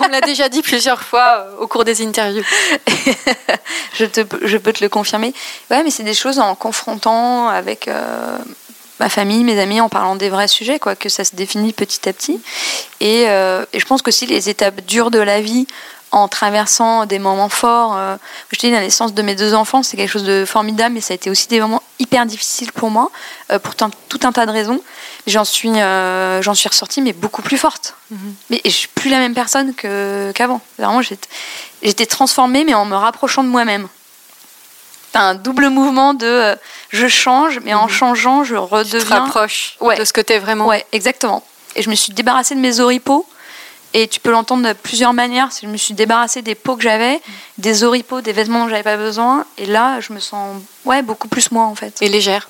On 0.00 0.06
me 0.06 0.10
l'a 0.12 0.20
déjà 0.20 0.48
dit 0.48 0.62
plusieurs 0.62 1.02
fois 1.02 1.46
au 1.60 1.66
cours 1.68 1.84
des 1.84 2.04
interviews. 2.04 2.42
je, 3.94 4.04
te, 4.06 4.20
je 4.42 4.56
peux 4.56 4.72
te 4.72 4.82
le 4.82 4.88
confirmer. 4.88 5.32
Ouais, 5.70 5.82
mais 5.84 5.90
c'est 5.90 6.02
des 6.02 6.14
choses 6.14 6.38
en 6.38 6.54
confrontant 6.54 7.48
avec 7.48 7.88
ma 8.98 9.08
famille, 9.08 9.44
mes 9.44 9.58
amis, 9.60 9.80
en 9.80 9.88
parlant 9.88 10.16
des 10.16 10.28
vrais 10.28 10.48
sujets, 10.48 10.78
quoi, 10.78 10.94
que 10.96 11.08
ça 11.08 11.24
se 11.24 11.34
définit 11.36 11.72
petit 11.72 12.08
à 12.08 12.12
petit. 12.12 12.40
Et, 13.00 13.22
et 13.22 13.78
je 13.80 13.84
pense 13.86 14.02
qu'aussi 14.02 14.26
les 14.26 14.48
étapes 14.48 14.80
dures 14.86 15.10
de 15.10 15.20
la 15.20 15.40
vie, 15.40 15.66
en 16.12 16.26
traversant 16.28 17.06
des 17.06 17.18
moments 17.20 17.48
forts. 17.48 17.94
euh, 17.96 18.16
je 18.50 18.58
te 18.58 18.66
dis, 18.66 18.72
la 18.72 18.80
naissance 18.80 19.14
de 19.14 19.22
mes 19.22 19.34
deux 19.36 19.54
enfants, 19.54 19.82
c'est 19.84 19.96
quelque 19.96 20.08
chose 20.10 20.24
de 20.24 20.44
formidable, 20.44 20.94
mais 20.94 21.00
ça 21.00 21.12
a 21.12 21.14
été 21.14 21.30
aussi 21.30 21.46
des 21.48 21.60
moments 21.60 21.82
hyper 22.00 22.26
difficiles 22.26 22.72
pour 22.72 22.90
moi, 22.90 23.10
euh, 23.52 23.58
pour 23.60 23.74
tout- 23.76 23.90
un 24.24 24.32
tas 24.32 24.44
de 24.46 24.50
raisons. 24.50 24.80
J'en 25.26 25.44
suis, 25.44 25.70
euh, 25.70 26.42
j'en 26.42 26.54
suis 26.54 26.68
ressortie, 26.68 27.00
mais 27.00 27.12
beaucoup 27.12 27.42
plus 27.42 27.58
forte. 27.58 27.94
Mais 28.50 28.60
je 28.64 28.70
suis 28.70 28.88
plus 28.88 29.08
la 29.10 29.18
même 29.18 29.34
personne 29.34 29.72
qu'avant. 29.74 30.60
Vraiment, 30.78 31.00
j'étais, 31.00 32.06
transformée, 32.06 32.64
mais 32.64 32.74
en 32.74 32.84
me 32.84 32.96
rapprochant 32.96 33.44
de 33.44 33.48
moi-même. 33.48 33.86
T'as 35.12 35.20
un 35.22 35.34
double 35.34 35.68
mouvement 35.70 36.14
de 36.14 36.26
euh, 36.26 36.56
je 36.90 37.06
change, 37.08 37.58
mais 37.64 37.74
en 37.74 37.88
changeant, 37.88 38.44
je 38.44 38.54
Tu 38.54 38.60
te 38.60 38.74
redeviens. 38.74 39.20
rapproches 39.20 39.76
Ouais. 39.80 39.96
de 39.98 40.04
ce 40.04 40.12
que 40.12 40.20
t'es 40.20 40.38
vraiment. 40.38 40.66
Ouais, 40.66 40.84
exactement. 40.92 41.42
Et 41.76 41.82
je 41.82 41.90
me 41.90 41.94
suis 41.96 42.12
débarrassée 42.12 42.54
de 42.54 42.60
mes 42.60 42.78
oripeaux. 42.80 43.26
Et 43.92 44.06
tu 44.08 44.20
peux 44.20 44.30
l'entendre 44.30 44.66
de 44.68 44.72
plusieurs 44.72 45.12
manières. 45.12 45.50
Je 45.60 45.66
me 45.66 45.76
suis 45.76 45.94
débarrassée 45.94 46.42
des 46.42 46.54
peaux 46.54 46.76
que 46.76 46.82
j'avais, 46.82 47.20
des 47.58 47.82
oripeaux, 47.82 48.20
des 48.20 48.32
vêtements 48.32 48.64
dont 48.64 48.68
j'avais 48.68 48.84
pas 48.84 48.96
besoin. 48.96 49.44
Et 49.58 49.66
là, 49.66 50.00
je 50.00 50.12
me 50.12 50.20
sens 50.20 50.56
ouais, 50.84 51.02
beaucoup 51.02 51.28
plus 51.28 51.50
moi 51.50 51.64
en 51.64 51.74
fait. 51.74 52.00
Et 52.00 52.08
légère. 52.08 52.48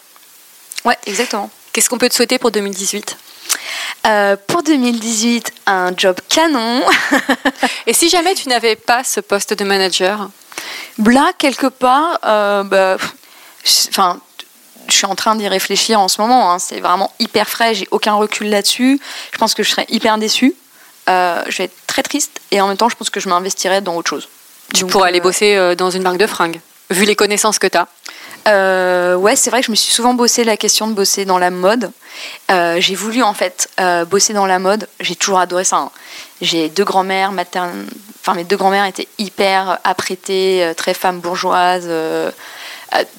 Ouais, 0.84 0.98
exactement. 1.06 1.50
Qu'est-ce 1.72 1.88
qu'on 1.88 1.98
peut 1.98 2.08
te 2.08 2.14
souhaiter 2.14 2.38
pour 2.38 2.50
2018 2.50 3.16
Euh, 4.06 4.36
pour 4.46 4.62
2018, 4.62 5.52
un 5.66 5.92
job 5.96 6.16
canon. 6.28 6.82
Et 7.86 7.92
si 7.92 8.08
jamais 8.08 8.34
tu 8.34 8.48
n'avais 8.48 8.76
pas 8.76 9.04
ce 9.04 9.20
poste 9.20 9.54
de 9.54 9.64
manager, 9.64 10.28
Là, 11.06 11.32
quelque 11.38 11.66
part, 11.68 12.18
euh, 12.24 12.62
bah, 12.62 12.96
enfin, 13.88 14.20
je 14.88 14.92
suis 14.94 15.06
en 15.06 15.14
train 15.14 15.34
d'y 15.34 15.48
réfléchir 15.48 15.98
en 16.00 16.08
ce 16.08 16.20
moment. 16.20 16.52
hein. 16.52 16.58
C'est 16.58 16.80
vraiment 16.80 17.12
hyper 17.18 17.48
frais. 17.48 17.74
J'ai 17.74 17.88
aucun 17.90 18.14
recul 18.14 18.50
là-dessus. 18.50 19.00
Je 19.32 19.38
pense 19.38 19.54
que 19.54 19.62
je 19.62 19.70
serais 19.70 19.86
hyper 19.88 20.18
déçue. 20.18 20.54
Euh, 21.08 21.42
je 21.48 21.58
vais 21.58 21.64
être 21.64 21.86
très 21.86 22.02
triste. 22.02 22.40
Et 22.50 22.60
en 22.60 22.68
même 22.68 22.76
temps, 22.76 22.88
je 22.88 22.96
pense 22.96 23.10
que 23.10 23.20
je 23.20 23.28
m'investirais 23.28 23.80
dans 23.80 23.96
autre 23.96 24.10
chose. 24.10 24.28
tu 24.74 24.82
Donc, 24.82 24.90
pourrais 24.90 25.08
aller 25.08 25.20
euh, 25.20 25.22
bosser 25.22 25.56
euh, 25.56 25.74
dans 25.74 25.90
une 25.90 26.02
marque 26.02 26.18
de 26.18 26.26
fringues, 26.26 26.60
vu 26.90 27.04
les 27.04 27.16
connaissances 27.16 27.58
que 27.58 27.66
tu 27.66 27.78
as. 27.78 27.88
Euh, 28.48 29.16
ouais, 29.16 29.36
c'est 29.36 29.50
vrai 29.50 29.60
que 29.60 29.66
je 29.66 29.70
me 29.70 29.76
suis 29.76 29.92
souvent 29.92 30.14
bossé 30.14 30.44
la 30.44 30.56
question 30.56 30.88
de 30.88 30.94
bosser 30.94 31.24
dans 31.24 31.38
la 31.38 31.50
mode. 31.50 31.90
Euh, 32.50 32.80
j'ai 32.80 32.94
voulu 32.94 33.22
en 33.22 33.34
fait 33.34 33.68
euh, 33.80 34.04
bosser 34.04 34.32
dans 34.32 34.46
la 34.46 34.58
mode. 34.58 34.88
J'ai 34.98 35.14
toujours 35.16 35.40
adoré 35.40 35.64
ça. 35.64 35.76
hein. 35.76 35.90
J'ai 36.40 36.68
deux 36.68 36.84
grands-mères 36.84 37.32
maternes. 37.32 37.86
Enfin, 38.22 38.34
mes 38.34 38.44
deux 38.44 38.56
grands-mères 38.56 38.86
étaient 38.86 39.08
hyper 39.18 39.78
apprêtées, 39.84 40.72
très 40.76 40.94
femmes 40.94 41.20
bourgeoises, 41.20 41.88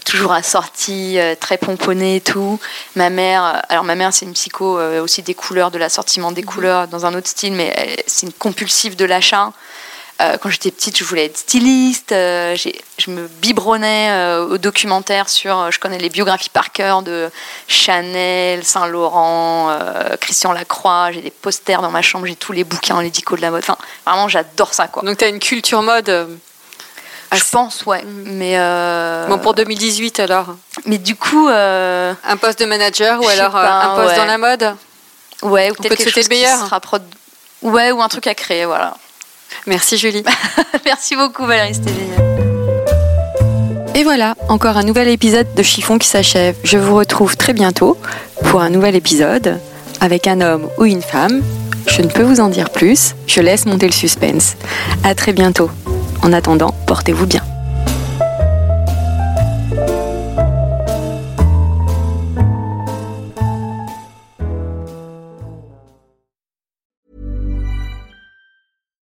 toujours 0.06 0.34
assorties, 0.34 1.20
euh, 1.20 1.36
très 1.40 1.58
pomponnées 1.58 2.18
et 2.18 2.22
tout. 2.22 2.60
Ma 2.96 3.10
mère, 3.10 3.44
euh, 3.46 3.60
alors 3.70 3.84
ma 3.84 3.96
mère 3.96 4.14
c'est 4.14 4.26
une 4.26 4.34
psycho 4.34 4.78
euh, 4.78 5.02
aussi 5.02 5.22
des 5.22 5.34
couleurs, 5.34 5.72
de 5.72 5.78
l'assortiment 5.78 6.32
des 6.32 6.44
couleurs 6.44 6.88
dans 6.88 7.06
un 7.06 7.14
autre 7.14 7.28
style, 7.28 7.54
mais 7.54 8.04
c'est 8.08 8.26
une 8.26 8.34
compulsive 8.34 8.96
de 8.96 9.06
l'achat. 9.06 9.54
Euh, 10.22 10.38
quand 10.38 10.52
j'étais 10.52 10.70
petite, 10.70 11.00
je 11.00 11.04
voulais 11.04 11.26
être 11.26 11.38
styliste. 11.38 12.12
euh, 12.12 12.56
je 13.00 13.10
me 13.10 13.28
biberonnais 13.28 14.12
euh, 14.12 14.46
aux 14.46 14.60
documentaires 14.60 15.28
sur. 15.28 15.58
euh, 15.58 15.72
je 15.72 15.80
connais 15.80 15.98
les 15.98 16.10
biographies 16.10 16.50
par 16.50 16.72
cœur 16.72 17.02
de 17.02 17.32
Chanel, 17.68 18.64
Saint 18.64 18.86
Laurent, 18.86 19.70
euh, 19.72 20.16
Christian 20.18 20.52
Lacroix. 20.52 21.12
J'ai 21.12 21.22
des 21.22 21.32
posters 21.32 21.82
dans 21.82 21.90
ma 21.90 22.04
chambre. 22.04 22.28
J'ai 22.28 22.36
tous 22.36 22.52
les 22.52 22.64
bouquins, 22.64 23.02
les 23.02 23.10
dicos 23.10 23.36
de 23.36 23.42
la 23.42 23.50
mode. 23.50 23.64
Enfin, 23.64 23.78
vraiment, 24.06 24.28
j'adore 24.28 24.76
ça, 24.76 24.88
quoi. 24.88 25.02
Donc 25.02 25.18
tu 25.18 25.26
as 25.26 25.30
une 25.30 25.40
culture 25.40 25.82
mode. 25.82 26.38
Je 27.32 27.38
assez- 27.38 27.52
pense, 27.52 27.86
ouais. 27.86 28.04
Mm. 28.04 28.24
Mais 28.26 28.54
euh, 28.58 29.28
Bon, 29.28 29.38
pour 29.38 29.54
2018 29.54 30.20
alors 30.20 30.56
mais 30.86 30.98
du 30.98 31.16
coup, 31.16 31.48
euh, 31.50 32.14
Un 32.28 32.38
poste 32.38 32.60
de 32.60 32.66
manager 32.66 33.22
ou 33.22 33.28
alors 33.28 33.56
euh, 33.56 33.64
pas, 33.64 33.84
un 33.84 33.96
poste 33.96 34.10
ouais. 34.12 34.16
dans 34.18 34.26
la 34.26 34.38
mode 34.38 34.76
ouais, 35.44 35.72
ou 35.72 35.74
peut 35.76 35.84
peut-être 35.84 35.98
te 35.98 36.04
quelque 36.04 36.14
chose 36.16 36.30
le 36.30 36.36
meilleur. 36.36 36.60
qui 36.60 36.66
sera 36.66 36.82
Ouais, 37.62 37.92
ou 37.92 38.02
un 38.02 38.08
truc 38.08 38.28
à 38.28 38.34
créer, 38.34 38.66
voilà. 38.66 38.96
Merci 39.68 39.98
Julie. 39.98 40.24
Merci 40.86 41.16
beaucoup, 41.16 41.46
Valérie, 41.46 41.76
c'était. 41.76 41.92
Et 43.94 44.04
voilà, 44.04 44.36
encore 44.48 44.78
un 44.78 44.84
nouvel 44.84 45.10
épisode 45.10 45.54
de 45.54 45.62
Chiffon 45.62 45.98
qui 46.00 46.08
s'achève. 46.08 46.56
Je 46.64 46.78
vous 46.78 46.96
retrouve 46.96 47.36
très 47.38 47.54
bientôt 47.54 47.98
pour 48.50 48.62
un 48.62 48.70
nouvel 48.70 48.96
épisode 48.96 49.60
avec 50.00 50.28
un 50.28 50.42
homme 50.42 50.70
ou 50.78 50.86
une 50.86 51.02
femme. 51.02 51.44
Je 51.88 52.02
ne 52.02 52.08
peux 52.08 52.24
vous 52.24 52.40
en 52.40 52.48
dire 52.48 52.70
plus, 52.70 53.14
je 53.28 53.42
laisse 53.42 53.66
monter 53.66 53.86
le 53.88 53.92
suspense. 53.92 54.56
À 55.04 55.14
très 55.14 55.34
bientôt. 55.34 55.70
En 56.22 56.34
attendant, 56.34 56.74
portez-vous 56.86 57.26
bien. 57.26 57.42